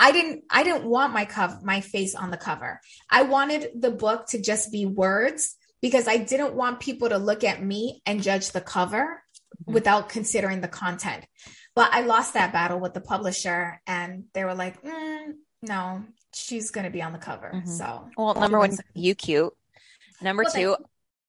I 0.00 0.12
didn't 0.12 0.44
I 0.50 0.64
didn't 0.64 0.86
want 0.86 1.12
my 1.12 1.26
cover 1.26 1.60
my 1.62 1.82
face 1.82 2.14
on 2.14 2.30
the 2.30 2.38
cover. 2.38 2.80
I 3.10 3.22
wanted 3.22 3.68
the 3.78 3.90
book 3.90 4.26
to 4.28 4.40
just 4.40 4.72
be 4.72 4.86
words 4.86 5.56
because 5.82 6.08
I 6.08 6.16
didn't 6.16 6.54
want 6.54 6.80
people 6.80 7.10
to 7.10 7.18
look 7.18 7.44
at 7.44 7.62
me 7.62 8.02
and 8.06 8.22
judge 8.22 8.50
the 8.50 8.62
cover 8.62 9.22
mm-hmm. 9.62 9.74
without 9.74 10.08
considering 10.08 10.62
the 10.62 10.68
content. 10.68 11.26
But 11.74 11.92
I 11.92 12.00
lost 12.00 12.34
that 12.34 12.52
battle 12.52 12.80
with 12.80 12.94
the 12.94 13.00
publisher 13.00 13.80
and 13.86 14.24
they 14.32 14.44
were 14.44 14.54
like, 14.54 14.82
mm, 14.82 15.34
no, 15.62 16.04
she's 16.34 16.70
going 16.70 16.84
to 16.84 16.90
be 16.90 17.02
on 17.02 17.12
the 17.12 17.18
cover. 17.18 17.52
Mm-hmm. 17.54 17.70
So, 17.70 18.08
well, 18.16 18.34
number 18.34 18.58
one, 18.58 18.76
you 18.94 19.14
cute. 19.14 19.52
Number 20.20 20.42
well, 20.42 20.52
two, 20.52 20.76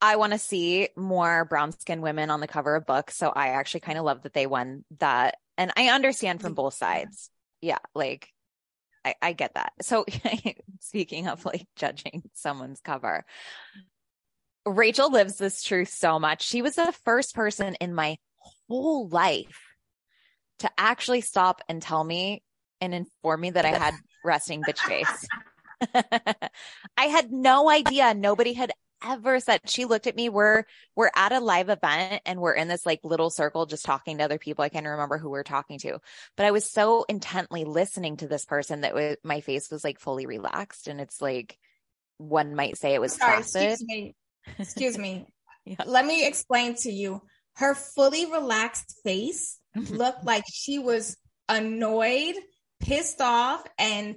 I 0.01 0.15
want 0.15 0.33
to 0.33 0.39
see 0.39 0.89
more 0.95 1.45
brown 1.45 1.73
skinned 1.73 2.01
women 2.01 2.29
on 2.29 2.39
the 2.39 2.47
cover 2.47 2.75
of 2.75 2.85
books. 2.85 3.15
So 3.15 3.29
I 3.29 3.49
actually 3.49 3.81
kind 3.81 3.99
of 3.99 4.05
love 4.05 4.23
that 4.23 4.33
they 4.33 4.47
won 4.47 4.83
that. 4.99 5.35
And 5.57 5.71
I 5.77 5.89
understand 5.89 6.41
from 6.41 6.53
both 6.53 6.73
sides. 6.73 7.29
Yeah. 7.61 7.77
Like 7.93 8.29
I, 9.03 9.15
I 9.21 9.33
get 9.33 9.53
that. 9.55 9.73
So 9.81 10.05
speaking 10.79 11.27
of 11.27 11.45
like 11.45 11.65
judging 11.75 12.23
someone's 12.33 12.81
cover, 12.81 13.25
Rachel 14.65 15.11
lives 15.11 15.37
this 15.37 15.63
truth 15.63 15.89
so 15.89 16.19
much. 16.19 16.43
She 16.43 16.61
was 16.61 16.75
the 16.75 16.93
first 17.03 17.33
person 17.33 17.75
in 17.75 17.93
my 17.93 18.17
whole 18.67 19.07
life 19.07 19.59
to 20.59 20.69
actually 20.77 21.21
stop 21.21 21.61
and 21.67 21.81
tell 21.81 22.03
me 22.03 22.43
and 22.79 22.93
inform 22.93 23.41
me 23.41 23.51
that 23.51 23.65
I 23.65 23.69
had 23.69 23.93
resting 24.23 24.61
bitch 24.61 24.79
face. 24.79 25.27
I 26.97 27.05
had 27.05 27.31
no 27.31 27.69
idea. 27.69 28.13
Nobody 28.13 28.53
had 28.53 28.71
ever 29.03 29.39
said 29.39 29.61
she 29.65 29.85
looked 29.85 30.07
at 30.07 30.15
me 30.15 30.29
we're 30.29 30.63
we're 30.95 31.11
at 31.15 31.31
a 31.31 31.39
live 31.39 31.69
event 31.69 32.21
and 32.25 32.39
we're 32.39 32.53
in 32.53 32.67
this 32.67 32.85
like 32.85 32.99
little 33.03 33.29
circle 33.29 33.65
just 33.65 33.85
talking 33.85 34.17
to 34.17 34.23
other 34.23 34.37
people. 34.37 34.63
I 34.63 34.69
can't 34.69 34.85
remember 34.85 35.17
who 35.17 35.29
we 35.29 35.39
are 35.39 35.43
talking 35.43 35.79
to 35.79 35.99
but 36.37 36.45
i 36.45 36.51
was 36.51 36.69
so 36.69 37.05
intently 37.07 37.63
listening 37.63 38.17
to 38.17 38.27
this 38.27 38.45
person 38.45 38.81
that 38.81 38.93
was, 38.93 39.17
my 39.23 39.41
face 39.41 39.69
was 39.71 39.83
like 39.83 39.99
fully 39.99 40.25
relaxed 40.25 40.87
and 40.87 41.01
it's 41.01 41.21
like 41.21 41.57
one 42.21 42.55
might 42.55 42.77
say 42.77 42.93
it 42.93 43.01
was 43.01 43.13
Sorry, 43.13 43.39
excuse 43.39 43.83
me. 43.83 44.15
Excuse 44.57 44.97
me. 44.97 45.25
Yeah. 45.63 45.75
let 45.85 46.07
me 46.07 46.25
explain 46.25 46.73
to 46.77 46.91
you. 46.91 47.21
Her 47.53 47.75
fully 47.75 48.25
relaxed 48.25 48.95
face 49.03 49.59
mm-hmm. 49.77 49.95
looked 49.95 50.23
like 50.23 50.43
she 50.51 50.79
was 50.79 51.15
annoyed 51.47 52.33
pissed 52.79 53.21
off 53.21 53.63
and 53.77 54.15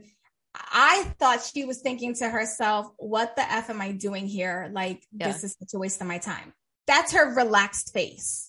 I 0.55 1.13
thought 1.19 1.43
she 1.43 1.65
was 1.65 1.81
thinking 1.81 2.15
to 2.17 2.29
herself, 2.29 2.87
what 2.97 3.37
the 3.37 3.43
F 3.43 3.71
am 3.71 3.81
I 3.81 3.93
doing 3.93 4.27
here? 4.27 4.71
Like, 4.73 5.03
yeah. 5.13 5.29
this 5.29 5.43
is 5.43 5.57
such 5.59 5.75
a 5.75 5.79
waste 5.79 6.01
of 6.01 6.07
my 6.07 6.19
time. 6.19 6.53
That's 6.87 7.13
her 7.13 7.35
relaxed 7.35 7.93
face. 7.93 8.49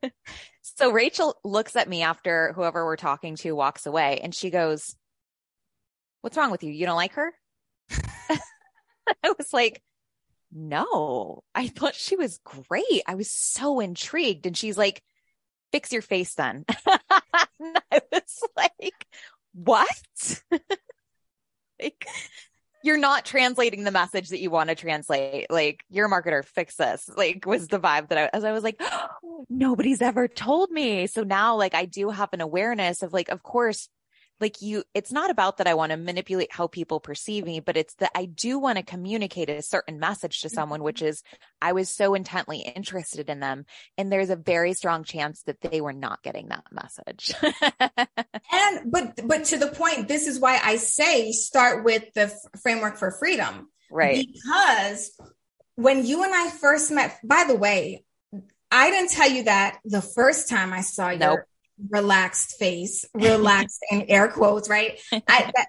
so 0.62 0.92
Rachel 0.92 1.36
looks 1.42 1.74
at 1.74 1.88
me 1.88 2.02
after 2.02 2.52
whoever 2.54 2.84
we're 2.84 2.96
talking 2.96 3.36
to 3.36 3.52
walks 3.52 3.86
away 3.86 4.20
and 4.22 4.34
she 4.34 4.50
goes, 4.50 4.94
What's 6.20 6.36
wrong 6.36 6.52
with 6.52 6.62
you? 6.62 6.70
You 6.70 6.86
don't 6.86 6.96
like 6.96 7.14
her? 7.14 7.32
I 7.90 8.38
was 9.36 9.52
like, 9.52 9.82
No, 10.52 11.42
I 11.54 11.66
thought 11.68 11.94
she 11.94 12.14
was 12.14 12.38
great. 12.44 13.02
I 13.06 13.14
was 13.14 13.30
so 13.30 13.80
intrigued. 13.80 14.46
And 14.46 14.56
she's 14.56 14.78
like, 14.78 15.02
Fix 15.72 15.92
your 15.92 16.02
face 16.02 16.34
then. 16.34 16.64
I 16.86 18.00
was 18.12 18.44
like, 18.56 19.06
What? 19.54 20.42
Like 21.82 22.06
you're 22.82 22.98
not 22.98 23.24
translating 23.24 23.84
the 23.84 23.90
message 23.90 24.30
that 24.30 24.40
you 24.40 24.50
want 24.50 24.68
to 24.68 24.74
translate. 24.74 25.50
Like 25.50 25.84
your 25.88 26.08
marketer, 26.08 26.44
fix 26.44 26.76
this. 26.76 27.08
Like 27.16 27.46
was 27.46 27.68
the 27.68 27.78
vibe 27.78 28.08
that 28.08 28.18
I 28.18 28.36
as 28.36 28.44
I 28.44 28.52
was 28.52 28.64
like, 28.64 28.76
oh, 28.80 29.46
nobody's 29.48 30.02
ever 30.02 30.28
told 30.28 30.70
me. 30.70 31.06
So 31.06 31.22
now 31.22 31.56
like 31.56 31.74
I 31.74 31.84
do 31.84 32.10
have 32.10 32.30
an 32.32 32.40
awareness 32.40 33.02
of 33.02 33.12
like, 33.12 33.28
of 33.28 33.42
course, 33.42 33.88
like 34.40 34.60
you 34.60 34.84
it's 34.94 35.12
not 35.12 35.30
about 35.30 35.58
that 35.58 35.66
I 35.66 35.74
want 35.74 35.92
to 35.92 35.96
manipulate 35.96 36.52
how 36.52 36.66
people 36.66 37.00
perceive 37.00 37.44
me, 37.44 37.60
but 37.60 37.76
it's 37.76 37.94
that 37.94 38.10
I 38.14 38.24
do 38.24 38.58
want 38.58 38.78
to 38.78 38.84
communicate 38.84 39.48
a 39.48 39.62
certain 39.62 39.98
message 39.98 40.40
to 40.40 40.48
someone, 40.48 40.82
which 40.82 40.96
mm-hmm. 40.96 41.08
is 41.08 41.22
I 41.60 41.72
was 41.72 41.88
so 41.88 42.14
intently 42.14 42.58
interested 42.58 43.30
in 43.30 43.40
them. 43.40 43.64
And 43.96 44.10
there's 44.10 44.30
a 44.30 44.36
very 44.36 44.74
strong 44.74 45.04
chance 45.04 45.42
that 45.44 45.60
they 45.60 45.80
were 45.80 45.92
not 45.92 46.22
getting 46.22 46.48
that 46.48 46.64
message. 46.72 47.32
and 48.52 48.90
but 48.90 49.20
but 49.26 49.44
to 49.46 49.58
the 49.58 49.68
point, 49.68 50.08
this 50.08 50.26
is 50.26 50.40
why 50.40 50.60
I 50.62 50.76
say 50.76 51.32
start 51.32 51.84
with 51.84 52.12
the 52.14 52.22
f- 52.22 52.60
framework 52.62 52.96
for 52.96 53.12
freedom. 53.12 53.68
Right. 53.90 54.26
Because 54.32 55.12
when 55.76 56.04
you 56.04 56.24
and 56.24 56.34
I 56.34 56.50
first 56.50 56.90
met, 56.90 57.18
by 57.24 57.44
the 57.46 57.56
way, 57.56 58.04
I 58.70 58.90
didn't 58.90 59.10
tell 59.10 59.30
you 59.30 59.44
that 59.44 59.78
the 59.84 60.00
first 60.00 60.48
time 60.48 60.72
I 60.72 60.80
saw 60.80 61.10
you. 61.10 61.18
nope. 61.18 61.38
your 61.38 61.46
relaxed 61.90 62.58
face, 62.58 63.04
relaxed 63.14 63.80
in 63.90 64.02
air 64.08 64.28
quotes, 64.28 64.68
right? 64.68 65.00
I, 65.12 65.18
that, 65.54 65.66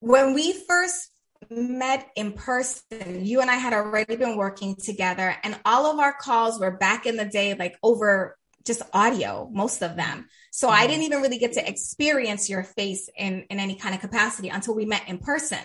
when 0.00 0.34
we 0.34 0.52
first 0.52 1.10
met 1.50 2.08
in 2.16 2.32
person, 2.32 3.24
you 3.24 3.40
and 3.40 3.50
I 3.50 3.56
had 3.56 3.72
already 3.72 4.16
been 4.16 4.36
working 4.36 4.76
together, 4.76 5.34
and 5.42 5.58
all 5.64 5.86
of 5.86 5.98
our 5.98 6.12
calls 6.12 6.58
were 6.58 6.70
back 6.70 7.06
in 7.06 7.16
the 7.16 7.24
day, 7.24 7.54
like 7.54 7.76
over 7.82 8.36
just 8.64 8.82
audio, 8.92 9.48
most 9.52 9.82
of 9.82 9.96
them. 9.96 10.28
So 10.52 10.68
mm-hmm. 10.68 10.82
I 10.82 10.86
didn't 10.86 11.02
even 11.02 11.20
really 11.20 11.38
get 11.38 11.54
to 11.54 11.68
experience 11.68 12.48
your 12.48 12.62
face 12.62 13.08
in, 13.16 13.44
in 13.50 13.58
any 13.58 13.74
kind 13.74 13.94
of 13.94 14.00
capacity 14.00 14.48
until 14.48 14.74
we 14.74 14.84
met 14.84 15.08
in 15.08 15.18
person. 15.18 15.58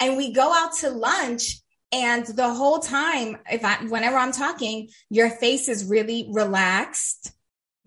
And 0.00 0.16
we 0.16 0.32
go 0.32 0.52
out 0.52 0.72
to 0.78 0.90
lunch 0.90 1.60
and 1.92 2.24
the 2.24 2.52
whole 2.52 2.78
time, 2.78 3.38
if 3.50 3.64
I, 3.64 3.76
whenever 3.86 4.16
I'm 4.16 4.32
talking, 4.32 4.88
your 5.08 5.28
face 5.28 5.68
is 5.68 5.84
really 5.84 6.28
relaxed 6.30 7.32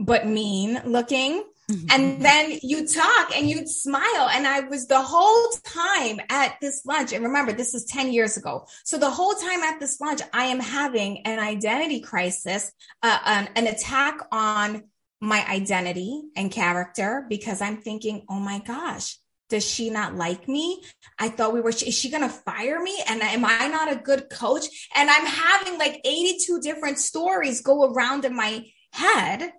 but 0.04 0.28
mean 0.28 0.82
looking. 0.86 1.44
Mm-hmm. 1.72 1.86
And 1.92 2.22
then 2.22 2.60
you 2.62 2.86
talk 2.86 3.36
and 3.36 3.50
you'd 3.50 3.70
smile. 3.70 4.30
And 4.32 4.46
I 4.46 4.62
was 4.62 4.88
the 4.88 5.02
whole 5.02 5.50
time 5.64 6.20
at 6.30 6.58
this 6.62 6.86
lunch. 6.86 7.14
And 7.14 7.24
remember, 7.24 7.54
this 7.54 7.74
is 7.74 7.86
10 7.86 8.12
years 8.12 8.36
ago. 8.36 8.68
So 8.84 8.98
the 8.98 9.10
whole 9.10 9.34
time 9.34 9.62
at 9.62 9.80
this 9.80 10.02
lunch, 10.02 10.22
I 10.34 10.46
am 10.46 10.60
having 10.60 11.26
an 11.26 11.40
identity 11.40 12.02
crisis, 12.02 12.72
uh, 13.02 13.18
an, 13.26 13.50
an 13.56 13.68
attack 13.68 14.20
on 14.32 14.84
my 15.22 15.46
identity 15.50 16.22
and 16.36 16.52
character 16.52 17.26
because 17.30 17.62
I'm 17.62 17.78
thinking, 17.78 18.26
oh 18.30 18.40
my 18.40 18.60
gosh, 18.60 19.18
does 19.50 19.66
she 19.66 19.90
not 19.90 20.16
like 20.16 20.50
me? 20.50 20.84
I 21.18 21.30
thought 21.30 21.54
we 21.54 21.62
were, 21.62 21.70
is 21.70 21.98
she 21.98 22.10
going 22.10 22.24
to 22.24 22.30
fire 22.30 22.82
me? 22.82 22.98
And 23.08 23.22
am 23.22 23.46
I 23.46 23.68
not 23.68 23.92
a 23.92 23.96
good 23.96 24.30
coach? 24.30 24.66
And 24.96 25.10
I'm 25.10 25.26
having 25.26 25.78
like 25.78 26.02
82 26.04 26.60
different 26.60 27.00
stories 27.00 27.62
go 27.62 27.86
around 27.86 28.26
in 28.26 28.36
my 28.36 28.66
head 28.92 29.54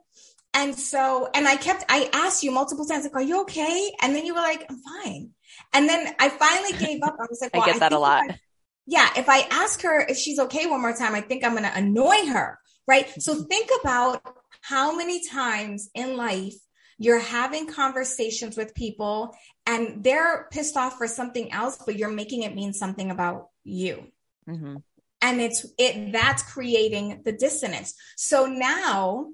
and 0.55 0.79
so, 0.79 1.29
and 1.35 1.49
I 1.49 1.57
kept, 1.57 1.85
I 1.89 2.09
asked 2.13 2.45
you 2.45 2.53
multiple 2.53 2.87
times, 2.87 3.03
like, 3.05 3.17
are 3.17 3.23
you 3.23 3.41
okay? 3.43 3.93
And 4.01 4.15
then 4.15 4.25
you 4.25 4.35
were 4.35 4.41
like, 4.41 4.65
I'm 4.71 4.79
fine. 4.79 5.31
And 5.73 5.89
then 5.89 6.15
I 6.21 6.29
finally 6.29 6.73
gave 6.79 7.03
up. 7.03 7.17
I 7.19 7.27
was 7.29 7.41
like, 7.43 7.53
well, 7.55 7.65
I 7.65 7.67
get 7.67 7.81
that 7.81 7.93
a 7.93 7.99
lot. 7.99 8.31
I, 8.31 8.39
yeah. 8.87 9.11
If 9.17 9.29
I 9.29 9.41
ask 9.51 9.83
her 9.83 10.01
if 10.01 10.17
she's 10.17 10.39
okay 10.39 10.67
one 10.67 10.81
more 10.81 10.93
time, 10.93 11.15
I 11.15 11.21
think 11.21 11.45
I'm 11.45 11.53
going 11.53 11.65
to 11.65 11.77
annoy 11.77 12.27
her. 12.27 12.59
Right. 12.87 13.11
So 13.21 13.35
think 13.35 13.71
about 13.81 14.23
how 14.61 14.97
many 14.97 15.27
times 15.27 15.91
in 15.95 16.17
life 16.17 16.55
you're 16.99 17.19
having 17.19 17.67
conversations 17.67 18.57
with 18.57 18.75
people 18.75 19.35
and 19.67 20.05
they're 20.05 20.47
pissed 20.53 20.77
off 20.77 20.99
for 20.99 21.09
something 21.09 21.51
else, 21.53 21.79
but 21.85 21.97
you're 21.97 22.11
making 22.11 22.43
it 22.43 22.55
mean 22.55 22.73
something 22.73 23.11
about 23.11 23.49
you. 23.65 24.07
Mm-hmm. 24.49 24.77
And 25.23 25.41
it's 25.41 25.67
it 25.79 26.13
that's 26.13 26.43
creating 26.43 27.23
the 27.25 27.33
dissonance. 27.33 27.95
So 28.17 28.47
now 28.47 29.31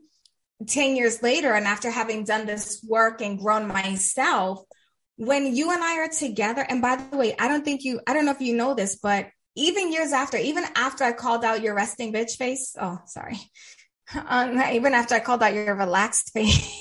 10 0.67 0.97
years 0.97 1.23
later, 1.23 1.53
and 1.53 1.67
after 1.67 1.91
having 1.91 2.25
done 2.25 2.47
this 2.47 2.85
work 2.87 3.21
and 3.21 3.39
grown 3.39 3.67
myself, 3.69 4.63
when 5.17 5.55
you 5.55 5.71
and 5.71 5.83
I 5.83 5.99
are 5.99 6.09
together, 6.09 6.65
and 6.67 6.81
by 6.83 6.97
the 6.97 7.17
way, 7.17 7.35
I 7.39 7.49
don't 7.49 7.65
think 7.65 7.85
you, 7.85 8.01
I 8.07 8.15
don't 8.15 8.25
know 8.25 8.33
if 8.33 8.41
you 8.41 8.57
know 8.57 8.75
this, 8.75 8.97
but 8.97 9.29
even 9.55 9.93
years 9.93 10.13
after, 10.13 10.37
even 10.37 10.65
after 10.75 11.05
I 11.05 11.13
called 11.13 11.45
out 11.45 11.63
your 11.63 11.75
resting 11.75 12.13
bitch 12.13 12.37
face, 12.37 12.75
oh, 12.81 12.99
sorry. 13.07 13.39
Um, 14.27 14.61
even 14.73 14.93
after 14.95 15.15
I 15.15 15.21
called 15.21 15.43
out 15.43 15.55
your 15.55 15.75
relaxed 15.75 16.31
face, 16.35 16.75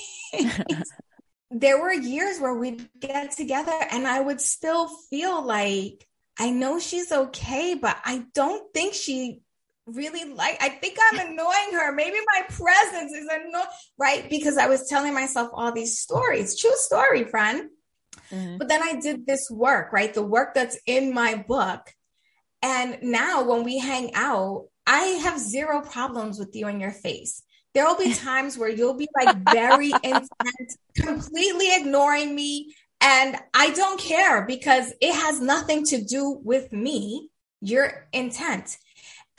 there 1.50 1.80
were 1.80 1.92
years 1.92 2.38
where 2.38 2.54
we'd 2.54 2.88
get 2.98 3.32
together 3.32 3.78
and 3.90 4.06
I 4.06 4.20
would 4.20 4.40
still 4.40 4.88
feel 5.10 5.44
like 5.44 6.06
I 6.38 6.50
know 6.50 6.78
she's 6.78 7.12
okay, 7.12 7.74
but 7.74 7.96
I 8.04 8.24
don't 8.34 8.72
think 8.72 8.94
she 8.94 9.42
really 9.86 10.32
like 10.32 10.58
I 10.60 10.68
think 10.68 10.98
I'm 11.10 11.30
annoying 11.30 11.72
her. 11.72 11.92
Maybe 11.92 12.16
my 12.34 12.42
presence 12.48 13.12
is 13.12 13.26
annoying, 13.26 13.66
right? 13.98 14.28
Because 14.30 14.58
I 14.58 14.66
was 14.66 14.88
telling 14.88 15.14
myself 15.14 15.50
all 15.52 15.72
these 15.72 15.98
stories. 15.98 16.58
True 16.58 16.76
story, 16.76 17.24
friend. 17.24 17.70
Mm-hmm. 18.30 18.58
But 18.58 18.68
then 18.68 18.82
I 18.82 19.00
did 19.00 19.26
this 19.26 19.48
work, 19.50 19.92
right? 19.92 20.12
The 20.12 20.22
work 20.22 20.54
that's 20.54 20.78
in 20.86 21.12
my 21.12 21.36
book. 21.36 21.80
And 22.62 22.98
now 23.02 23.44
when 23.44 23.64
we 23.64 23.78
hang 23.78 24.14
out, 24.14 24.66
I 24.86 25.00
have 25.22 25.38
zero 25.38 25.82
problems 25.82 26.38
with 26.38 26.54
you 26.54 26.68
in 26.68 26.80
your 26.80 26.90
face. 26.90 27.42
There 27.74 27.84
will 27.84 27.98
be 27.98 28.14
times 28.14 28.58
where 28.58 28.68
you'll 28.68 28.96
be 28.96 29.08
like 29.14 29.36
very 29.50 29.92
intense, 30.02 30.76
completely 30.96 31.74
ignoring 31.74 32.34
me. 32.34 32.74
And 33.00 33.36
I 33.54 33.70
don't 33.70 33.98
care 33.98 34.44
because 34.44 34.92
it 35.00 35.14
has 35.14 35.40
nothing 35.40 35.84
to 35.86 36.02
do 36.02 36.38
with 36.44 36.70
me, 36.70 37.30
your 37.60 38.06
intent. 38.12 38.76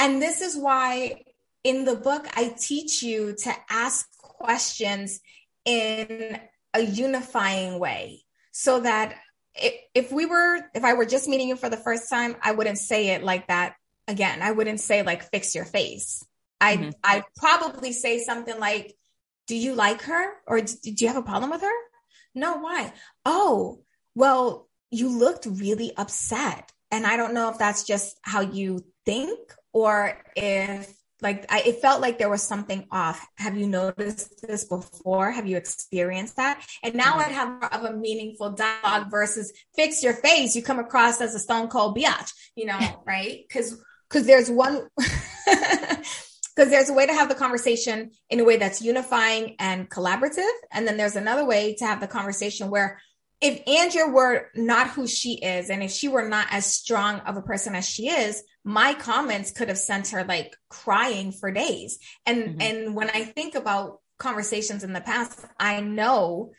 And 0.01 0.19
this 0.19 0.41
is 0.41 0.57
why 0.57 1.21
in 1.63 1.85
the 1.85 1.95
book, 1.95 2.25
I 2.35 2.55
teach 2.57 3.03
you 3.03 3.35
to 3.43 3.53
ask 3.69 4.09
questions 4.17 5.19
in 5.63 6.39
a 6.73 6.81
unifying 6.81 7.77
way 7.77 8.23
so 8.51 8.79
that 8.79 9.13
if 9.53 10.11
we 10.11 10.25
were, 10.25 10.59
if 10.73 10.83
I 10.83 10.93
were 10.93 11.05
just 11.05 11.27
meeting 11.27 11.49
you 11.49 11.55
for 11.55 11.69
the 11.69 11.77
first 11.77 12.09
time, 12.09 12.35
I 12.41 12.51
wouldn't 12.53 12.79
say 12.79 13.09
it 13.09 13.23
like 13.23 13.47
that 13.49 13.75
again. 14.07 14.41
I 14.41 14.53
wouldn't 14.53 14.79
say 14.79 15.03
like, 15.03 15.29
fix 15.29 15.53
your 15.53 15.65
face. 15.65 16.25
I, 16.59 16.77
mm-hmm. 16.77 16.89
I'd 17.03 17.23
probably 17.37 17.93
say 17.93 18.23
something 18.23 18.59
like, 18.59 18.95
do 19.45 19.55
you 19.55 19.75
like 19.75 20.01
her 20.03 20.33
or 20.47 20.61
do 20.61 20.95
you 20.97 21.09
have 21.09 21.17
a 21.17 21.21
problem 21.21 21.51
with 21.51 21.61
her? 21.61 21.79
No, 22.33 22.57
why? 22.57 22.91
Oh, 23.23 23.83
well, 24.15 24.67
you 24.89 25.09
looked 25.09 25.45
really 25.45 25.91
upset. 25.95 26.71
And 26.89 27.05
I 27.05 27.17
don't 27.17 27.35
know 27.35 27.49
if 27.49 27.59
that's 27.59 27.83
just 27.83 28.17
how 28.23 28.41
you 28.41 28.83
think 29.05 29.37
or 29.73 30.17
if 30.35 30.93
like 31.21 31.45
I, 31.49 31.61
it 31.61 31.81
felt 31.81 32.01
like 32.01 32.17
there 32.17 32.29
was 32.29 32.41
something 32.41 32.87
off. 32.91 33.25
Have 33.37 33.55
you 33.55 33.67
noticed 33.67 34.41
this 34.41 34.63
before? 34.63 35.31
Have 35.31 35.45
you 35.45 35.55
experienced 35.55 36.37
that? 36.37 36.65
And 36.83 36.95
now 36.95 37.13
mm-hmm. 37.13 37.19
I'd 37.19 37.31
have 37.31 37.49
more 37.49 37.73
of 37.73 37.83
a 37.83 37.95
meaningful 37.95 38.51
dialogue 38.51 39.11
versus 39.11 39.53
fix 39.75 40.03
your 40.03 40.13
face. 40.13 40.55
You 40.55 40.63
come 40.63 40.79
across 40.79 41.21
as 41.21 41.35
a 41.35 41.39
stone 41.39 41.67
cold 41.67 41.95
biatch, 41.95 42.31
you 42.55 42.65
know, 42.65 42.79
right? 43.05 43.45
Because 43.47 43.79
because 44.09 44.25
there's 44.25 44.49
one 44.49 44.87
because 45.45 46.69
there's 46.69 46.89
a 46.89 46.93
way 46.93 47.05
to 47.05 47.13
have 47.13 47.29
the 47.29 47.35
conversation 47.35 48.11
in 48.29 48.39
a 48.39 48.43
way 48.43 48.57
that's 48.57 48.81
unifying 48.81 49.55
and 49.59 49.89
collaborative, 49.89 50.51
and 50.71 50.87
then 50.87 50.97
there's 50.97 51.15
another 51.15 51.45
way 51.45 51.75
to 51.75 51.85
have 51.85 51.99
the 51.99 52.07
conversation 52.07 52.69
where 52.71 52.99
if 53.41 53.67
Andrea 53.67 54.07
were 54.07 54.49
not 54.55 54.89
who 54.89 55.07
she 55.07 55.33
is, 55.33 55.69
and 55.69 55.81
if 55.81 55.91
she 55.91 56.07
were 56.07 56.27
not 56.27 56.47
as 56.51 56.65
strong 56.65 57.19
of 57.21 57.37
a 57.37 57.41
person 57.41 57.73
as 57.73 57.87
she 57.87 58.07
is, 58.07 58.43
my 58.63 58.93
comments 58.93 59.51
could 59.51 59.69
have 59.69 59.77
sent 59.77 60.09
her 60.09 60.23
like 60.23 60.55
crying 60.69 61.31
for 61.31 61.51
days. 61.51 61.99
And 62.25 62.43
mm-hmm. 62.43 62.61
and 62.61 62.95
when 62.95 63.09
I 63.09 63.23
think 63.23 63.55
about 63.55 63.99
conversations 64.19 64.83
in 64.83 64.93
the 64.93 65.01
past, 65.01 65.43
I 65.59 65.81
know 65.81 66.51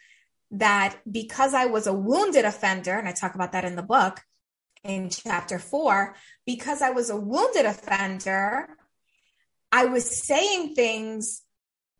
that 0.50 0.98
because 1.10 1.54
I 1.54 1.66
was 1.66 1.86
a 1.86 1.92
wounded 1.92 2.44
offender, 2.44 2.98
and 2.98 3.08
I 3.08 3.12
talk 3.12 3.34
about 3.34 3.52
that 3.52 3.64
in 3.64 3.76
the 3.76 3.82
book 3.82 4.20
in 4.84 5.10
chapter 5.10 5.58
four, 5.58 6.16
because 6.44 6.82
I 6.82 6.90
was 6.90 7.08
a 7.08 7.16
wounded 7.16 7.66
offender, 7.66 8.68
I 9.70 9.86
was 9.86 10.04
saying 10.04 10.74
things 10.74 11.42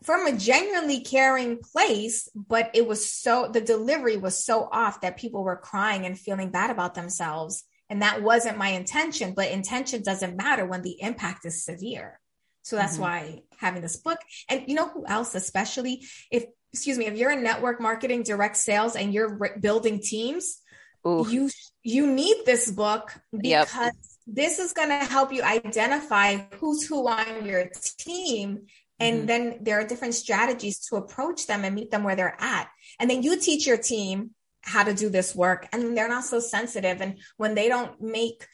from 0.02 0.26
a 0.26 0.36
genuinely 0.36 1.00
caring 1.00 1.58
place, 1.58 2.28
but 2.34 2.70
it 2.74 2.86
was 2.86 3.10
so, 3.10 3.48
the 3.48 3.60
delivery 3.60 4.16
was 4.16 4.44
so 4.44 4.68
off 4.70 5.00
that 5.02 5.16
people 5.16 5.44
were 5.44 5.56
crying 5.56 6.04
and 6.04 6.18
feeling 6.18 6.50
bad 6.50 6.70
about 6.70 6.94
themselves. 6.94 7.64
And 7.90 8.02
that 8.02 8.22
wasn't 8.22 8.58
my 8.58 8.68
intention, 8.68 9.34
but 9.34 9.50
intention 9.50 10.02
doesn't 10.02 10.36
matter 10.36 10.64
when 10.64 10.82
the 10.82 10.96
impact 11.00 11.44
is 11.44 11.64
severe. 11.64 12.18
So 12.62 12.76
that's 12.76 12.94
mm-hmm. 12.94 13.02
why 13.02 13.42
having 13.58 13.82
this 13.82 13.96
book, 13.96 14.18
and 14.48 14.64
you 14.66 14.74
know 14.74 14.88
who 14.88 15.04
else, 15.06 15.34
especially 15.34 16.06
if, 16.30 16.44
excuse 16.72 16.96
me, 16.96 17.06
if 17.06 17.16
you're 17.16 17.32
in 17.32 17.42
network 17.42 17.80
marketing, 17.80 18.22
direct 18.22 18.56
sales, 18.56 18.96
and 18.96 19.12
you're 19.12 19.36
re- 19.36 19.58
building 19.60 20.00
teams, 20.00 20.60
Ooh. 21.06 21.26
you 21.28 21.50
you 21.82 22.06
need 22.06 22.36
this 22.46 22.70
book 22.70 23.12
because 23.36 23.74
yep. 23.74 23.92
this 24.26 24.60
is 24.60 24.72
going 24.72 24.88
to 24.88 25.04
help 25.04 25.32
you 25.32 25.42
identify 25.42 26.36
who's 26.60 26.86
who 26.86 27.08
on 27.08 27.44
your 27.44 27.68
team 27.98 28.66
and 29.02 29.16
mm-hmm. 29.16 29.26
then 29.26 29.58
there 29.62 29.80
are 29.80 29.84
different 29.84 30.14
strategies 30.14 30.78
to 30.86 30.96
approach 30.96 31.46
them 31.46 31.64
and 31.64 31.74
meet 31.74 31.90
them 31.90 32.04
where 32.04 32.14
they're 32.14 32.36
at. 32.38 32.68
And 33.00 33.10
then 33.10 33.24
you 33.24 33.36
teach 33.36 33.66
your 33.66 33.76
team 33.76 34.30
how 34.62 34.84
to 34.84 34.94
do 34.94 35.08
this 35.08 35.34
work 35.34 35.68
and 35.72 35.96
they're 35.96 36.08
not 36.08 36.24
so 36.24 36.40
sensitive. 36.40 37.00
And 37.00 37.18
when 37.36 37.54
they 37.54 37.68
don't 37.68 38.00
make 38.00 38.46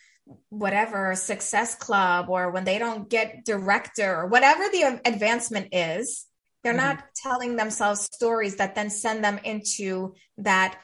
whatever 0.49 1.15
success 1.15 1.75
club 1.75 2.29
or 2.29 2.51
when 2.51 2.65
they 2.65 2.79
don't 2.79 3.09
get 3.09 3.45
director 3.45 4.17
or 4.17 4.27
whatever 4.27 4.65
the 4.71 5.01
advancement 5.05 5.69
is, 5.73 6.27
they're 6.63 6.75
mm-hmm. 6.75 6.99
not 6.99 7.05
telling 7.15 7.57
themselves 7.57 8.05
stories 8.13 8.57
that 8.57 8.75
then 8.75 8.91
send 8.91 9.25
them 9.25 9.39
into 9.45 10.15
that 10.39 10.79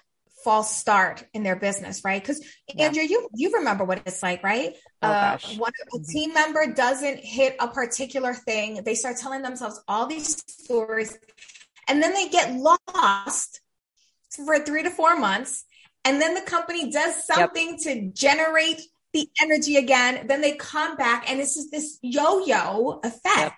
false 0.45 0.77
start 0.77 1.25
in 1.33 1.43
their 1.43 1.57
business, 1.57 2.03
right? 2.05 2.23
Because 2.23 2.45
yeah. 2.73 2.87
Andrea, 2.87 3.07
you 3.09 3.29
you 3.35 3.53
remember 3.55 3.85
what 3.85 4.03
it's 4.07 4.23
like, 4.23 4.43
right? 4.45 4.75
Oh, 5.03 5.09
uh, 5.09 5.39
one 5.57 5.73
a 5.93 5.97
mm-hmm. 5.97 6.05
team 6.13 6.35
member 6.35 6.73
doesn't 6.73 7.19
hit 7.19 7.57
a 7.59 7.69
particular 7.69 8.35
thing, 8.35 8.83
they 8.85 8.95
start 8.95 9.17
telling 9.17 9.43
themselves 9.43 9.83
all 9.89 10.07
these 10.07 10.45
stories, 10.47 11.19
and 11.89 12.03
then 12.03 12.13
they 12.13 12.29
get 12.29 12.55
lost 12.55 13.61
for 14.37 14.59
three 14.59 14.83
to 14.83 14.91
four 14.91 15.17
months, 15.17 15.65
and 16.05 16.21
then 16.21 16.35
the 16.35 16.43
company 16.43 16.91
does 16.91 17.27
something 17.27 17.71
yep. 17.71 17.81
to 17.81 18.11
generate 18.13 18.81
the 19.13 19.29
energy 19.43 19.77
again. 19.77 20.27
Then 20.27 20.41
they 20.41 20.53
come 20.53 20.97
back, 20.97 21.31
and 21.31 21.41
it's 21.41 21.55
just 21.55 21.71
this 21.71 21.99
yo-yo 22.03 23.01
effect. 23.03 23.35
Yep. 23.37 23.53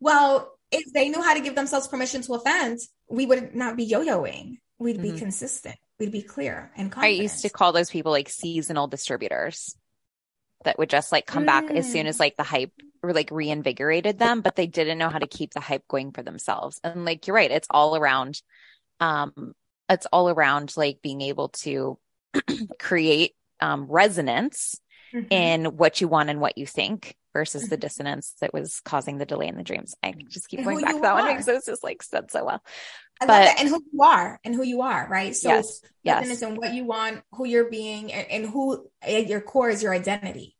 Well, 0.00 0.58
if 0.70 0.92
they 0.92 1.08
knew 1.08 1.22
how 1.22 1.34
to 1.34 1.40
give 1.40 1.54
themselves 1.54 1.88
permission 1.88 2.22
to 2.22 2.34
offend, 2.34 2.80
we 3.08 3.26
would 3.26 3.54
not 3.54 3.76
be 3.76 3.84
yo-yoing. 3.84 4.58
We'd 4.78 4.98
mm-hmm. 4.98 5.12
be 5.14 5.18
consistent 5.18 5.76
we'd 6.02 6.10
be 6.10 6.22
clear 6.22 6.72
and 6.76 6.90
confident. 6.90 7.20
I 7.20 7.22
used 7.22 7.42
to 7.42 7.48
call 7.48 7.72
those 7.72 7.90
people 7.90 8.10
like 8.10 8.28
seasonal 8.28 8.88
distributors 8.88 9.76
that 10.64 10.76
would 10.76 10.90
just 10.90 11.12
like 11.12 11.26
come 11.26 11.44
mm. 11.44 11.46
back 11.46 11.70
as 11.70 11.90
soon 11.90 12.08
as 12.08 12.18
like 12.18 12.36
the 12.36 12.42
hype 12.42 12.72
or 13.04 13.12
like 13.12 13.30
reinvigorated 13.30 14.18
them, 14.18 14.40
but 14.40 14.56
they 14.56 14.66
didn't 14.66 14.98
know 14.98 15.08
how 15.08 15.20
to 15.20 15.28
keep 15.28 15.52
the 15.52 15.60
hype 15.60 15.86
going 15.86 16.10
for 16.10 16.22
themselves. 16.22 16.80
And 16.82 17.04
like 17.04 17.26
you're 17.26 17.36
right, 17.36 17.50
it's 17.50 17.68
all 17.70 17.96
around 17.96 18.42
um 18.98 19.54
it's 19.88 20.06
all 20.06 20.28
around 20.28 20.76
like 20.76 21.02
being 21.02 21.20
able 21.20 21.48
to 21.48 21.98
create 22.78 23.34
um 23.60 23.86
resonance 23.88 24.80
mm-hmm. 25.14 25.26
in 25.30 25.76
what 25.76 26.00
you 26.00 26.08
want 26.08 26.30
and 26.30 26.40
what 26.40 26.58
you 26.58 26.66
think 26.66 27.16
versus 27.32 27.62
the 27.62 27.76
mm-hmm. 27.76 27.80
dissonance 27.80 28.34
that 28.40 28.52
was 28.52 28.80
causing 28.84 29.18
the 29.18 29.26
delay 29.26 29.48
in 29.48 29.56
the 29.56 29.62
dreams. 29.62 29.94
I 30.02 30.14
just 30.28 30.48
keep 30.48 30.64
going 30.64 30.80
back 30.80 30.94
to 30.94 31.00
that 31.00 31.12
are. 31.12 31.22
one 31.22 31.32
because 31.32 31.48
it's 31.48 31.66
just 31.66 31.84
like 31.84 32.02
said 32.02 32.30
so 32.30 32.44
well. 32.44 32.62
I 33.20 33.26
but, 33.26 33.32
love 33.32 33.44
that. 33.44 33.60
And 33.60 33.68
who 33.68 33.82
you 33.92 34.02
are 34.02 34.40
and 34.44 34.54
who 34.54 34.62
you 34.62 34.82
are, 34.82 35.06
right? 35.08 35.34
So 35.34 35.48
yes, 35.48 35.80
yes. 36.02 36.42
and 36.42 36.56
what 36.56 36.74
you 36.74 36.84
want, 36.84 37.22
who 37.32 37.46
you're 37.46 37.70
being, 37.70 38.12
and, 38.12 38.30
and 38.30 38.46
who 38.46 38.86
at 39.00 39.28
your 39.28 39.40
core 39.40 39.70
is 39.70 39.82
your 39.82 39.94
identity. 39.94 40.56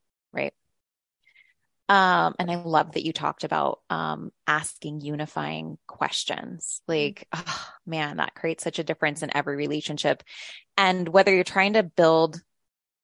Um, 1.89 2.35
and 2.39 2.51
I 2.51 2.57
love 2.57 2.93
that 2.93 3.05
you 3.05 3.13
talked 3.13 3.45
about 3.45 3.81
um, 3.91 4.33
asking 4.47 5.01
unifying 5.01 5.79
questions. 5.87 6.81
Like, 6.89 7.29
oh, 7.33 7.69
man, 7.87 8.17
that 8.17 8.35
creates 8.35 8.65
such 8.65 8.79
a 8.79 8.85
difference 8.85 9.23
in 9.23 9.37
every 9.37 9.57
relationship. 9.57 10.23
And 10.77 11.09
whether 11.09 11.35
you're 11.35 11.45
trying 11.45 11.75
to 11.75 11.83
build 11.83 12.41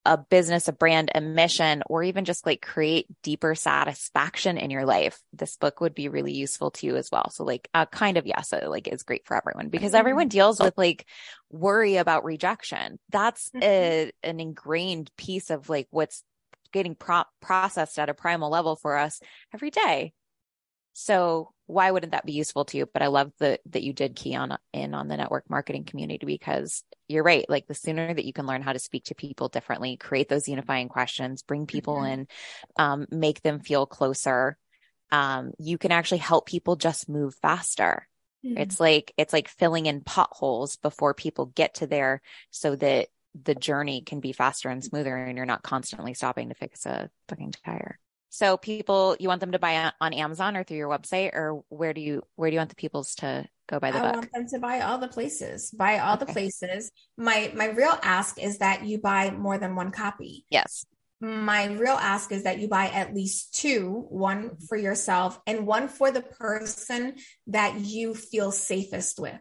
a 0.05 0.17
business, 0.17 0.69
a 0.69 0.73
brand, 0.73 1.11
a 1.15 1.21
mission, 1.21 1.83
or 1.87 2.03
even 2.03 2.25
just 2.25 2.47
like 2.47 2.63
create 2.63 3.07
deeper 3.23 3.55
satisfaction 3.55 4.57
in 4.57 4.71
your 4.71 4.87
life, 4.87 5.21
this 5.35 5.57
book 5.59 5.83
would 5.83 5.95
be 5.95 6.09
really 6.09 6.33
useful 6.33 6.71
to 6.71 6.87
you 6.87 6.97
as 6.97 7.11
well. 7.13 7.29
So 7.31 7.45
like, 7.45 7.69
uh, 7.75 7.85
kind 7.85 8.17
of, 8.17 8.27
yes, 8.27 8.55
it, 8.55 8.67
like 8.69 8.89
is 8.89 9.03
great 9.03 9.27
for 9.27 9.37
everyone 9.37 9.69
because 9.69 9.93
everyone 9.93 10.25
mm-hmm. 10.25 10.39
deals 10.39 10.61
with 10.61 10.79
like 10.79 11.05
worry 11.51 11.97
about 11.97 12.25
rejection. 12.25 12.99
That's 13.11 13.51
mm-hmm. 13.51 13.63
a, 13.63 14.13
an 14.23 14.41
ingrained 14.41 15.11
piece 15.19 15.51
of 15.51 15.69
like 15.69 15.89
what's 15.91 16.25
getting 16.73 16.95
pro- 16.95 17.25
processed 17.41 17.99
at 17.99 18.09
a 18.09 18.15
primal 18.15 18.51
level 18.51 18.77
for 18.77 18.97
us 18.97 19.21
every 19.55 19.71
day. 19.71 20.13
So 20.93 21.53
why 21.67 21.91
wouldn't 21.91 22.13
that 22.13 22.27
be 22.27 22.33
useful 22.33 22.65
to 22.67 22.77
you? 22.77 22.87
But 22.93 23.03
I 23.03 23.07
love 23.07 23.31
that 23.39 23.61
that 23.67 23.85
you 23.85 23.93
did 23.93 24.17
key 24.17 24.35
on 24.35 24.59
in 24.73 24.95
on 24.95 25.07
the 25.07 25.17
network 25.17 25.49
marketing 25.49 25.85
community 25.85 26.27
because 26.27 26.83
you're 27.07 27.23
right. 27.23 27.49
Like 27.49 27.67
the 27.67 27.75
sooner 27.75 28.13
that 28.13 28.25
you 28.25 28.33
can 28.33 28.47
learn 28.47 28.63
how 28.63 28.73
to 28.73 28.81
speak 28.81 29.05
to 29.05 29.15
people 29.15 29.49
differently, 29.49 29.97
create 29.97 30.29
those 30.29 30.49
unifying 30.49 30.89
questions, 30.89 31.43
bring 31.43 31.67
people 31.67 31.97
mm-hmm. 31.97 32.13
in, 32.13 32.29
um, 32.77 33.07
make 33.11 33.43
them 33.43 33.61
feel 33.61 33.87
closer, 33.87 34.59
um, 35.11 35.53
you 35.59 35.79
can 35.79 35.93
actually 35.93 36.19
help 36.19 36.47
people 36.47 36.77
just 36.77 37.09
move 37.09 37.35
faster. 37.37 38.09
Mm-hmm. 38.45 38.59
It's 38.59 38.81
like 38.81 39.13
it's 39.17 39.33
like 39.33 39.49
filling 39.49 39.87
in 39.87 40.01
potholes 40.01 40.77
before 40.77 41.15
people 41.15 41.47
get 41.47 41.75
to 41.75 41.87
there 41.87 42.23
so 42.51 42.77
that 42.77 43.09
the 43.35 43.55
journey 43.55 44.03
can 44.03 44.21
be 44.21 44.33
faster 44.33 44.69
and 44.69 44.83
smoother 44.83 45.17
and 45.17 45.37
you're 45.37 45.47
not 45.47 45.63
constantly 45.63 46.15
stopping 46.15 46.49
to 46.49 46.55
fix 46.55 46.87
a 46.87 47.11
fucking 47.29 47.55
tire. 47.65 47.99
So 48.31 48.57
people, 48.57 49.17
you 49.19 49.29
want 49.29 49.41
them 49.41 49.53
to 49.53 49.59
buy 49.59 49.91
on 50.01 50.13
Amazon 50.13 50.57
or 50.57 50.63
through 50.63 50.77
your 50.77 50.89
website, 50.89 51.35
or 51.35 51.63
where 51.69 51.95
do 51.95 52.01
you 52.01 52.23
where 52.37 52.51
do 52.51 52.55
you 52.55 52.61
want 52.61 52.71
the 52.71 52.77
peoples 52.77 53.15
to 53.17 53.47
go 53.69 53.81
buy 53.81 53.91
the 53.91 53.99
I 53.99 54.01
book? 54.03 54.13
I 54.13 54.17
want 54.19 54.33
them 54.33 54.47
to 54.49 54.59
buy 54.59 54.81
all 54.81 54.99
the 54.99 55.09
places. 55.09 55.71
Buy 55.71 55.99
all 55.99 56.17
okay. 56.17 56.27
the 56.27 56.33
places. 56.33 56.91
My 57.17 57.51
my 57.55 57.67
real 57.67 57.99
ask 58.03 58.39
is 58.39 58.59
that 58.59 58.85
you 58.85 58.99
buy 58.99 59.31
more 59.31 59.57
than 59.57 59.77
one 59.77 59.93
copy. 59.93 60.45
Yes. 60.51 60.85
My 61.21 61.67
real 61.67 61.97
ask 61.97 62.31
is 62.31 62.45
that 62.45 62.59
you 62.59 62.69
buy 62.69 62.89
at 62.89 63.15
least 63.15 63.55
two, 63.55 64.07
one 64.09 64.51
mm-hmm. 64.51 64.65
for 64.67 64.77
yourself 64.77 65.41
and 65.47 65.67
one 65.67 65.89
for 65.89 66.11
the 66.11 66.23
person 66.23 67.17
that 67.49 67.81
you 67.81 68.15
feel 68.15 68.53
safest 68.53 69.19
with. 69.19 69.41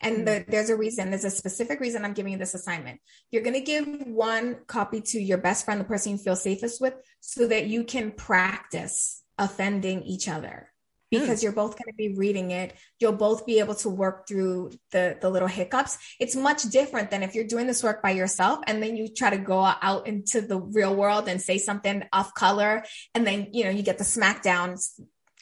And 0.00 0.26
the, 0.26 0.32
mm-hmm. 0.32 0.50
there's 0.50 0.70
a 0.70 0.76
reason, 0.76 1.10
there's 1.10 1.24
a 1.24 1.30
specific 1.30 1.80
reason 1.80 2.04
I'm 2.04 2.12
giving 2.12 2.32
you 2.32 2.38
this 2.38 2.54
assignment. 2.54 3.00
You're 3.30 3.42
going 3.42 3.54
to 3.54 3.60
give 3.60 3.86
one 4.06 4.58
copy 4.66 5.00
to 5.00 5.20
your 5.20 5.38
best 5.38 5.64
friend, 5.64 5.80
the 5.80 5.84
person 5.84 6.12
you 6.12 6.18
feel 6.18 6.36
safest 6.36 6.80
with, 6.80 6.94
so 7.20 7.46
that 7.46 7.66
you 7.66 7.84
can 7.84 8.12
practice 8.12 9.22
offending 9.38 10.02
each 10.02 10.28
other 10.28 10.70
because 11.10 11.40
mm. 11.40 11.44
you're 11.44 11.52
both 11.52 11.72
going 11.72 11.90
to 11.90 11.96
be 11.96 12.14
reading 12.16 12.50
it 12.50 12.74
you'll 12.98 13.12
both 13.12 13.46
be 13.46 13.58
able 13.58 13.74
to 13.74 13.88
work 13.88 14.26
through 14.26 14.70
the 14.90 15.16
the 15.20 15.30
little 15.30 15.48
hiccups 15.48 15.96
it's 16.18 16.36
much 16.36 16.64
different 16.64 17.10
than 17.10 17.22
if 17.22 17.34
you're 17.34 17.46
doing 17.46 17.66
this 17.66 17.82
work 17.82 18.02
by 18.02 18.10
yourself 18.10 18.58
and 18.66 18.82
then 18.82 18.96
you 18.96 19.08
try 19.08 19.30
to 19.30 19.38
go 19.38 19.60
out 19.60 20.06
into 20.06 20.40
the 20.40 20.58
real 20.58 20.94
world 20.94 21.28
and 21.28 21.40
say 21.40 21.58
something 21.58 22.02
off 22.12 22.34
color 22.34 22.84
and 23.14 23.26
then 23.26 23.48
you 23.52 23.64
know 23.64 23.70
you 23.70 23.82
get 23.82 23.98
the 23.98 24.04
smackdown 24.04 24.78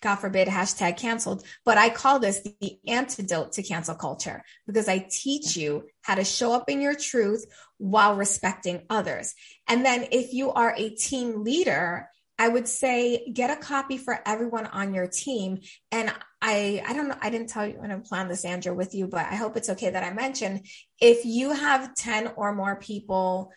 God 0.00 0.16
forbid, 0.16 0.48
hashtag 0.48 0.96
canceled. 0.98 1.44
But 1.64 1.78
I 1.78 1.88
call 1.88 2.18
this 2.18 2.46
the 2.60 2.78
antidote 2.86 3.52
to 3.52 3.62
cancel 3.62 3.94
culture 3.94 4.42
because 4.66 4.88
I 4.88 5.06
teach 5.10 5.56
you 5.56 5.84
how 6.02 6.14
to 6.16 6.24
show 6.24 6.52
up 6.52 6.68
in 6.68 6.80
your 6.80 6.94
truth 6.94 7.46
while 7.78 8.16
respecting 8.16 8.82
others. 8.90 9.34
And 9.68 9.84
then 9.84 10.06
if 10.12 10.32
you 10.32 10.52
are 10.52 10.74
a 10.76 10.90
team 10.90 11.44
leader, 11.44 12.08
I 12.38 12.48
would 12.48 12.68
say 12.68 13.30
get 13.32 13.50
a 13.50 13.56
copy 13.56 13.96
for 13.96 14.20
everyone 14.26 14.66
on 14.66 14.92
your 14.92 15.06
team. 15.06 15.60
And 15.90 16.12
I, 16.42 16.82
I 16.86 16.92
don't 16.92 17.08
know, 17.08 17.16
I 17.20 17.30
didn't 17.30 17.48
tell 17.48 17.66
you 17.66 17.74
when 17.78 17.90
I 17.90 17.96
plan 17.98 18.28
this, 18.28 18.44
Andrea, 18.44 18.74
with 18.74 18.94
you, 18.94 19.06
but 19.06 19.26
I 19.26 19.36
hope 19.36 19.56
it's 19.56 19.70
okay 19.70 19.90
that 19.90 20.04
I 20.04 20.12
mentioned 20.12 20.66
if 21.00 21.24
you 21.24 21.52
have 21.52 21.94
10 21.94 22.32
or 22.36 22.54
more 22.54 22.76
people 22.76 23.52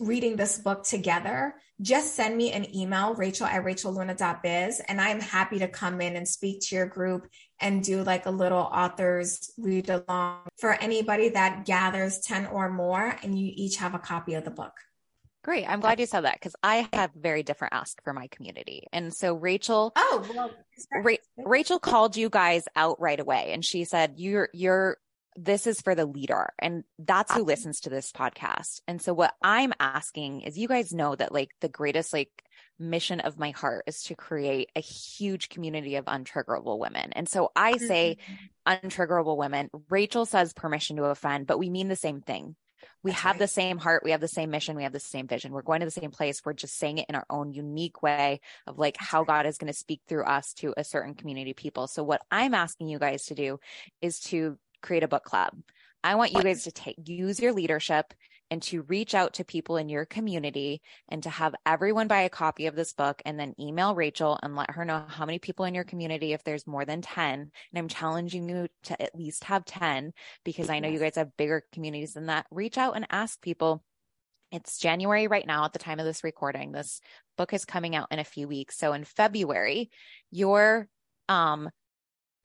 reading 0.00 0.36
this 0.36 0.58
book 0.58 0.84
together, 0.84 1.54
just 1.80 2.14
send 2.14 2.36
me 2.36 2.52
an 2.52 2.74
email, 2.74 3.14
rachel 3.14 3.46
at 3.46 3.64
rachelluna.biz, 3.64 4.80
and 4.86 5.00
I'm 5.00 5.20
happy 5.20 5.58
to 5.60 5.68
come 5.68 6.00
in 6.00 6.16
and 6.16 6.28
speak 6.28 6.60
to 6.62 6.76
your 6.76 6.86
group 6.86 7.26
and 7.60 7.82
do 7.82 8.02
like 8.02 8.26
a 8.26 8.30
little 8.30 8.58
authors 8.58 9.52
read 9.58 9.88
along 9.88 10.40
for 10.58 10.72
anybody 10.74 11.30
that 11.30 11.64
gathers 11.64 12.20
10 12.20 12.46
or 12.46 12.70
more 12.70 13.16
and 13.22 13.38
you 13.38 13.50
each 13.54 13.76
have 13.76 13.94
a 13.94 13.98
copy 13.98 14.34
of 14.34 14.44
the 14.44 14.50
book. 14.50 14.72
Great. 15.44 15.68
I'm 15.68 15.80
glad 15.80 15.98
you 15.98 16.06
said 16.06 16.20
that 16.20 16.34
because 16.34 16.54
I 16.62 16.88
have 16.92 17.10
very 17.16 17.42
different 17.42 17.74
ask 17.74 18.00
for 18.04 18.12
my 18.12 18.28
community. 18.28 18.86
And 18.92 19.12
so 19.12 19.34
Rachel, 19.34 19.92
oh, 19.96 20.24
well, 20.32 20.52
Ra- 21.02 21.16
Rachel 21.36 21.80
called 21.80 22.16
you 22.16 22.30
guys 22.30 22.64
out 22.76 23.00
right 23.00 23.18
away 23.18 23.50
and 23.52 23.64
she 23.64 23.84
said, 23.84 24.14
you're, 24.18 24.50
you're 24.52 24.98
this 25.36 25.66
is 25.66 25.80
for 25.80 25.94
the 25.94 26.06
leader 26.06 26.52
and 26.58 26.84
that's 26.98 27.32
who 27.32 27.44
listens 27.44 27.80
to 27.80 27.90
this 27.90 28.12
podcast. 28.12 28.80
And 28.86 29.00
so 29.00 29.14
what 29.14 29.34
I'm 29.42 29.72
asking 29.80 30.42
is 30.42 30.58
you 30.58 30.68
guys 30.68 30.92
know 30.92 31.14
that 31.16 31.32
like 31.32 31.50
the 31.60 31.68
greatest 31.68 32.12
like 32.12 32.30
mission 32.78 33.20
of 33.20 33.38
my 33.38 33.50
heart 33.50 33.84
is 33.86 34.02
to 34.04 34.14
create 34.14 34.70
a 34.76 34.80
huge 34.80 35.48
community 35.48 35.96
of 35.96 36.04
untriggerable 36.06 36.78
women. 36.78 37.12
And 37.12 37.28
so 37.28 37.50
I 37.56 37.76
say 37.78 38.18
mm-hmm. 38.66 38.86
untriggerable 38.86 39.36
women. 39.36 39.70
Rachel 39.88 40.26
says 40.26 40.52
permission 40.52 40.96
to 40.96 41.04
offend, 41.04 41.46
but 41.46 41.58
we 41.58 41.70
mean 41.70 41.88
the 41.88 41.96
same 41.96 42.20
thing. 42.20 42.56
We 43.04 43.10
That's 43.10 43.22
have 43.22 43.34
right. 43.34 43.40
the 43.40 43.48
same 43.48 43.78
heart. 43.78 44.02
We 44.04 44.12
have 44.12 44.20
the 44.20 44.28
same 44.28 44.50
mission. 44.50 44.76
We 44.76 44.84
have 44.84 44.92
the 44.92 45.00
same 45.00 45.26
vision. 45.26 45.52
We're 45.52 45.62
going 45.62 45.80
to 45.80 45.86
the 45.86 45.90
same 45.90 46.10
place. 46.10 46.42
We're 46.44 46.52
just 46.52 46.78
saying 46.78 46.98
it 46.98 47.06
in 47.08 47.14
our 47.14 47.26
own 47.30 47.52
unique 47.52 48.02
way 48.02 48.40
of 48.66 48.78
like 48.78 48.96
how 48.98 49.24
God 49.24 49.46
is 49.46 49.58
going 49.58 49.72
to 49.72 49.78
speak 49.78 50.00
through 50.08 50.24
us 50.24 50.52
to 50.54 50.74
a 50.76 50.84
certain 50.84 51.14
community 51.14 51.52
of 51.52 51.56
people. 51.56 51.86
So 51.86 52.02
what 52.02 52.22
I'm 52.30 52.54
asking 52.54 52.88
you 52.88 52.98
guys 52.98 53.24
to 53.26 53.34
do 53.34 53.58
is 54.00 54.20
to 54.20 54.58
create 54.82 55.02
a 55.02 55.08
book 55.08 55.24
club. 55.24 55.54
I 56.04 56.16
want 56.16 56.32
you 56.32 56.42
guys 56.42 56.64
to 56.64 56.72
take 56.72 56.96
use 57.04 57.40
your 57.40 57.52
leadership 57.52 58.12
and 58.52 58.60
to 58.60 58.82
reach 58.82 59.14
out 59.14 59.32
to 59.32 59.44
people 59.44 59.78
in 59.78 59.88
your 59.88 60.04
community 60.04 60.82
and 61.08 61.22
to 61.22 61.30
have 61.30 61.54
everyone 61.64 62.06
buy 62.06 62.20
a 62.20 62.28
copy 62.28 62.66
of 62.66 62.76
this 62.76 62.92
book 62.92 63.22
and 63.24 63.40
then 63.40 63.54
email 63.58 63.94
Rachel 63.94 64.38
and 64.42 64.54
let 64.54 64.72
her 64.72 64.84
know 64.84 65.04
how 65.08 65.24
many 65.24 65.38
people 65.38 65.64
in 65.64 65.74
your 65.74 65.84
community 65.84 66.34
if 66.34 66.44
there's 66.44 66.66
more 66.66 66.84
than 66.84 67.00
10 67.00 67.40
and 67.40 67.50
I'm 67.74 67.88
challenging 67.88 68.48
you 68.50 68.68
to 68.84 69.00
at 69.00 69.14
least 69.14 69.44
have 69.44 69.64
10 69.64 70.12
because 70.44 70.68
I 70.68 70.80
know 70.80 70.88
you 70.88 70.98
guys 70.98 71.14
have 71.16 71.34
bigger 71.38 71.64
communities 71.72 72.12
than 72.12 72.26
that. 72.26 72.44
Reach 72.50 72.76
out 72.76 72.94
and 72.94 73.06
ask 73.08 73.40
people. 73.40 73.82
It's 74.50 74.78
January 74.78 75.28
right 75.28 75.46
now 75.46 75.64
at 75.64 75.72
the 75.72 75.78
time 75.78 75.98
of 75.98 76.04
this 76.04 76.22
recording. 76.22 76.72
This 76.72 77.00
book 77.38 77.54
is 77.54 77.64
coming 77.64 77.96
out 77.96 78.08
in 78.10 78.18
a 78.18 78.24
few 78.24 78.48
weeks. 78.48 78.76
So 78.76 78.92
in 78.92 79.04
February 79.04 79.88
your 80.30 80.88
um 81.30 81.70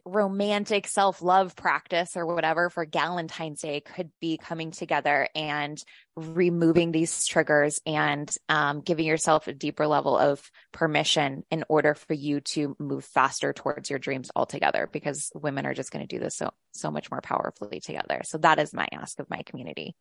romantic 0.08 0.88
self 0.88 1.22
love 1.22 1.56
practice 1.56 2.16
or 2.16 2.26
whatever 2.26 2.70
for 2.70 2.86
Valentine's 2.86 3.62
Day 3.62 3.82
could 3.82 4.10
be 4.20 4.38
coming 4.38 4.72
together 4.72 5.28
and 5.36 5.82
removing 6.16 6.92
these 6.92 7.26
triggers 7.28 7.80
and 7.86 8.34
um, 8.50 8.82
giving 8.82 9.06
yourself 9.06 9.48
a 9.48 9.54
deeper 9.54 9.86
level 9.86 10.18
of 10.18 10.42
permission 10.72 11.44
in 11.52 11.64
order 11.70 11.94
for 11.94 12.14
you 12.14 12.42
to 12.42 12.76
move 12.80 13.06
faster 13.06 13.54
towards 13.54 13.90
your 13.90 14.00
dreams 14.00 14.32
altogether 14.36 14.90
because 14.92 15.32
women 15.36 15.66
are 15.66 15.74
just 15.74 15.92
going 15.92 16.06
to 16.06 16.16
do 16.16 16.20
this 16.20 16.36
so 16.36 16.52
so 16.72 16.92
much 16.92 17.12
more 17.12 17.22
powerfully 17.22 17.80
together. 17.80 18.22
So 18.24 18.38
that 18.40 18.60
is 18.60 18.74
my 18.74 18.88
ask 18.92 19.20
of 19.20 19.30
my 19.30 19.42
community. 19.44 19.96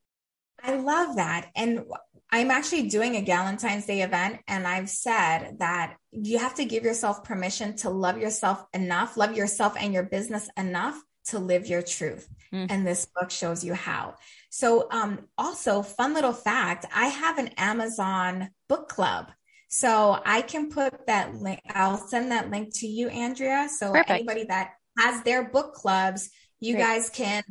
I 0.62 0.76
love 0.76 1.16
that. 1.16 1.50
And 1.54 1.84
I'm 2.30 2.50
actually 2.50 2.88
doing 2.88 3.14
a 3.14 3.24
Valentine's 3.24 3.86
Day 3.86 4.02
event, 4.02 4.40
and 4.48 4.66
I've 4.66 4.90
said 4.90 5.56
that 5.58 5.96
you 6.10 6.38
have 6.38 6.54
to 6.54 6.64
give 6.64 6.82
yourself 6.84 7.22
permission 7.24 7.76
to 7.76 7.90
love 7.90 8.18
yourself 8.18 8.64
enough, 8.74 9.16
love 9.16 9.36
yourself 9.36 9.74
and 9.78 9.94
your 9.94 10.02
business 10.02 10.48
enough 10.56 11.00
to 11.26 11.38
live 11.38 11.66
your 11.66 11.82
truth. 11.82 12.28
Mm. 12.52 12.66
And 12.70 12.86
this 12.86 13.06
book 13.06 13.30
shows 13.30 13.64
you 13.64 13.74
how. 13.74 14.14
So, 14.50 14.88
um, 14.90 15.26
also, 15.38 15.82
fun 15.82 16.14
little 16.14 16.32
fact 16.32 16.86
I 16.94 17.06
have 17.08 17.38
an 17.38 17.48
Amazon 17.56 18.50
book 18.68 18.88
club. 18.88 19.30
So 19.68 20.20
I 20.24 20.42
can 20.42 20.70
put 20.70 21.06
that 21.06 21.34
link, 21.34 21.60
I'll 21.70 21.98
send 21.98 22.30
that 22.30 22.50
link 22.50 22.72
to 22.78 22.86
you, 22.86 23.08
Andrea. 23.08 23.68
So 23.68 23.92
Perfect. 23.92 24.10
anybody 24.10 24.44
that 24.44 24.70
has 24.98 25.22
their 25.22 25.48
book 25.48 25.74
clubs, 25.74 26.30
you 26.60 26.74
Great. 26.74 26.84
guys 26.84 27.10
can 27.10 27.42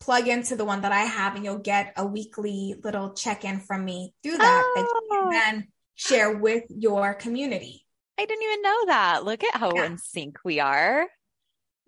plug 0.00 0.26
into 0.26 0.56
the 0.56 0.64
one 0.64 0.80
that 0.80 0.92
I 0.92 1.02
have 1.02 1.36
and 1.36 1.44
you'll 1.44 1.58
get 1.58 1.92
a 1.96 2.06
weekly 2.06 2.74
little 2.82 3.12
check 3.12 3.44
in 3.44 3.60
from 3.60 3.84
me 3.84 4.14
through 4.22 4.38
that 4.38 4.62
oh. 4.64 4.72
that 4.74 4.82
you 4.82 5.08
can 5.10 5.26
oh. 5.26 5.30
then 5.30 5.68
share 5.94 6.36
with 6.36 6.64
your 6.70 7.14
community. 7.14 7.84
I 8.18 8.24
didn't 8.24 8.42
even 8.42 8.62
know 8.62 8.86
that. 8.86 9.24
Look 9.24 9.44
at 9.44 9.56
how 9.56 9.72
yeah. 9.74 9.86
in 9.86 9.98
sync 9.98 10.38
we 10.44 10.60
are. 10.60 11.06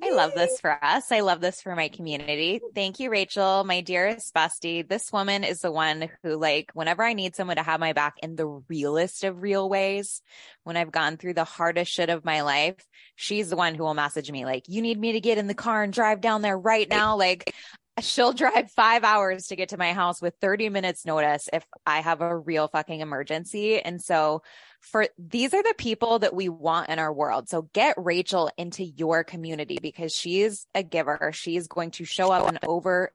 I 0.05 0.11
love 0.11 0.33
this 0.35 0.59
for 0.61 0.85
us. 0.85 1.13
I 1.13 1.21
love 1.21 1.41
this 1.41 1.63
for 1.63 1.77
my 1.77 1.87
community. 1.87 2.61
Thank 2.75 2.99
you, 2.99 3.09
Rachel, 3.09 3.63
my 3.63 3.83
dearest 3.83 4.35
bestie. 4.35 4.89
This 4.89 5.13
woman 5.13 5.45
is 5.45 5.61
the 5.61 5.71
one 5.71 6.09
who, 6.25 6.35
like, 6.37 6.73
whenever 6.75 7.05
I 7.05 7.13
need 7.13 7.37
someone 7.37 7.55
to 7.55 7.63
have 7.63 7.79
my 7.79 7.93
back 7.93 8.15
in 8.21 8.35
the 8.35 8.49
realest 8.69 9.23
of 9.23 9.43
real 9.43 9.69
ways, 9.69 10.21
when 10.65 10.77
I've 10.77 10.91
gone 10.91 11.19
through 11.19 11.35
the 11.35 11.45
hardest 11.45 11.93
shit 11.93 12.11
of 12.11 12.25
my 12.25 12.43
life, 12.43 12.85
she's 13.15 13.49
the 13.49 13.57
one 13.57 13.77
who 13.77 13.85
will 13.85 13.95
message 13.95 14.29
me, 14.33 14.45
like, 14.45 14.65
you 14.67 14.83
need 14.83 14.99
me 14.99 15.13
to 15.13 15.21
get 15.21 15.39
in 15.39 15.47
the 15.47 15.55
car 15.55 15.85
and 15.85 15.93
drive 15.93 16.21
down 16.21 16.43
there 16.43 16.59
right 16.59 16.89
now. 16.89 17.17
Like, 17.17 17.55
she'll 18.01 18.33
drive 18.33 18.71
five 18.71 19.05
hours 19.05 19.49
to 19.49 19.57
get 19.57 19.71
to 19.71 19.77
my 19.77 19.93
house 19.93 20.23
with 20.23 20.35
30 20.41 20.71
minutes 20.71 21.05
notice 21.05 21.49
if 21.53 21.65
I 21.87 22.01
have 22.01 22.21
a 22.21 22.37
real 22.37 22.69
fucking 22.69 23.01
emergency. 23.01 23.81
And 23.81 24.01
so 24.01 24.43
for 24.81 25.07
these 25.19 25.53
are 25.53 25.63
the 25.63 25.75
people 25.77 26.21
that 26.21 26.35
we 26.35 26.49
want 26.49 26.89
in 26.89 26.99
our 26.99 27.13
world. 27.13 27.49
So 27.49 27.69
get 27.73 27.97
Rachel 27.99 28.51
into 28.57 28.83
your 28.83 29.25
community 29.25 29.79
because 29.81 30.15
she's 30.15 30.67
a 30.75 30.83
giver. 30.83 31.31
She's 31.35 31.69
going 31.69 31.91
to 31.93 32.05
show 32.05 32.33
up 32.33 32.49
and 32.49 32.59
over. 32.67 33.13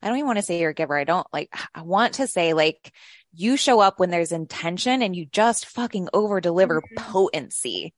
I 0.00 0.06
don't 0.06 0.16
even 0.16 0.26
want 0.26 0.38
to 0.38 0.44
say 0.44 0.60
you're 0.60 0.70
a 0.70 0.74
giver. 0.74 0.96
I 0.96 1.04
don't 1.04 1.26
like, 1.32 1.52
I 1.74 1.82
want 1.82 2.14
to 2.14 2.28
say 2.28 2.54
like 2.54 2.92
you 3.34 3.56
show 3.56 3.80
up 3.80 3.98
when 3.98 4.10
there's 4.10 4.30
intention 4.30 5.02
and 5.02 5.16
you 5.16 5.26
just 5.26 5.66
fucking 5.66 6.08
over 6.14 6.40
deliver 6.40 6.80
mm-hmm. 6.80 7.12
potency, 7.12 7.92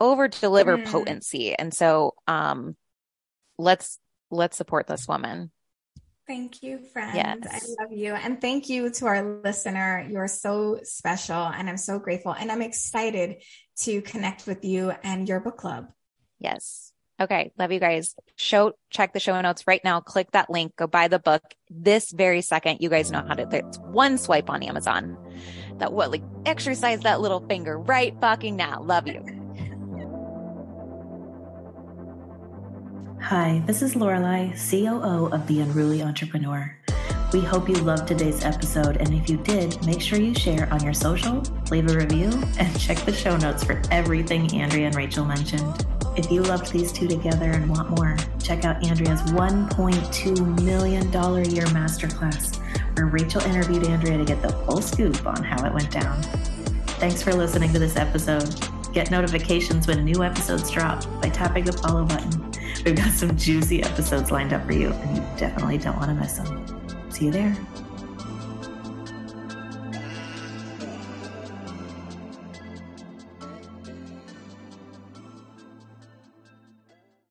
over 0.00 0.28
deliver 0.28 0.78
mm-hmm. 0.78 0.90
potency. 0.90 1.54
And 1.54 1.74
so, 1.74 2.14
um, 2.26 2.76
let's 3.58 3.98
let's 4.30 4.56
support 4.56 4.86
this 4.86 5.06
woman. 5.08 5.50
Thank 6.26 6.62
you, 6.62 6.78
friend. 6.78 7.16
Yes. 7.16 7.38
I 7.50 7.82
love 7.82 7.92
you. 7.92 8.14
And 8.14 8.40
thank 8.40 8.68
you 8.68 8.90
to 8.90 9.06
our 9.06 9.40
listener. 9.42 10.06
You're 10.08 10.28
so 10.28 10.78
special 10.84 11.34
and 11.34 11.68
I'm 11.68 11.76
so 11.76 11.98
grateful. 11.98 12.32
And 12.32 12.52
I'm 12.52 12.62
excited 12.62 13.42
to 13.78 14.00
connect 14.02 14.46
with 14.46 14.64
you 14.64 14.92
and 15.02 15.28
your 15.28 15.40
book 15.40 15.56
club. 15.56 15.88
Yes. 16.38 16.92
Okay. 17.20 17.50
Love 17.58 17.72
you 17.72 17.80
guys. 17.80 18.14
Show, 18.36 18.74
check 18.90 19.12
the 19.12 19.18
show 19.18 19.40
notes 19.40 19.66
right 19.66 19.82
now. 19.82 20.00
Click 20.00 20.30
that 20.30 20.48
link. 20.48 20.76
Go 20.76 20.86
buy 20.86 21.08
the 21.08 21.18
book 21.18 21.42
this 21.68 22.12
very 22.12 22.42
second. 22.42 22.78
You 22.80 22.90
guys 22.90 23.10
know 23.10 23.24
how 23.26 23.34
to, 23.34 23.48
it's 23.50 23.78
one 23.78 24.16
swipe 24.16 24.48
on 24.48 24.62
Amazon. 24.62 25.18
That 25.78 25.92
what, 25.92 26.12
like 26.12 26.22
exercise 26.46 27.00
that 27.00 27.20
little 27.20 27.40
finger 27.48 27.76
right 27.76 28.14
fucking 28.20 28.54
now. 28.54 28.82
Love 28.82 29.08
you. 29.08 29.39
Hi, 33.22 33.62
this 33.66 33.82
is 33.82 33.94
Lorelei, 33.94 34.50
COO 34.56 35.26
of 35.26 35.46
The 35.46 35.60
Unruly 35.60 36.02
Entrepreneur. 36.02 36.74
We 37.32 37.40
hope 37.40 37.68
you 37.68 37.76
loved 37.76 38.08
today's 38.08 38.44
episode, 38.44 38.96
and 38.96 39.14
if 39.14 39.28
you 39.28 39.36
did, 39.36 39.84
make 39.86 40.00
sure 40.00 40.18
you 40.18 40.34
share 40.34 40.72
on 40.72 40.82
your 40.82 40.94
social, 40.94 41.42
leave 41.70 41.88
a 41.88 41.94
review, 41.94 42.30
and 42.58 42.80
check 42.80 42.98
the 43.04 43.12
show 43.12 43.36
notes 43.36 43.62
for 43.62 43.80
everything 43.92 44.52
Andrea 44.54 44.86
and 44.86 44.96
Rachel 44.96 45.24
mentioned. 45.24 45.86
If 46.16 46.30
you 46.30 46.42
loved 46.42 46.72
these 46.72 46.90
two 46.90 47.06
together 47.06 47.50
and 47.50 47.68
want 47.70 47.90
more, 47.90 48.16
check 48.42 48.64
out 48.64 48.84
Andrea's 48.84 49.22
$1.2 49.22 50.62
million 50.62 51.04
year 51.04 51.66
masterclass, 51.66 52.56
where 52.96 53.06
Rachel 53.06 53.42
interviewed 53.42 53.86
Andrea 53.86 54.18
to 54.18 54.24
get 54.24 54.42
the 54.42 54.52
full 54.64 54.80
scoop 54.80 55.24
on 55.26 55.44
how 55.44 55.64
it 55.66 55.72
went 55.72 55.90
down. 55.90 56.20
Thanks 56.98 57.22
for 57.22 57.32
listening 57.32 57.72
to 57.74 57.78
this 57.78 57.96
episode. 57.96 58.48
Get 58.92 59.10
notifications 59.10 59.86
when 59.86 60.04
new 60.04 60.24
episodes 60.24 60.70
drop 60.70 61.04
by 61.20 61.28
tapping 61.28 61.64
the 61.64 61.74
follow 61.74 62.04
button. 62.04 62.49
We've 62.84 62.96
got 62.96 63.12
some 63.12 63.36
juicy 63.36 63.82
episodes 63.82 64.30
lined 64.30 64.52
up 64.52 64.64
for 64.66 64.72
you, 64.72 64.90
and 64.90 65.16
you 65.16 65.22
definitely 65.36 65.78
don't 65.78 65.96
want 65.96 66.08
to 66.08 66.14
miss 66.14 66.38
them. 66.38 67.10
See 67.10 67.26
you 67.26 67.30
there. 67.30 67.56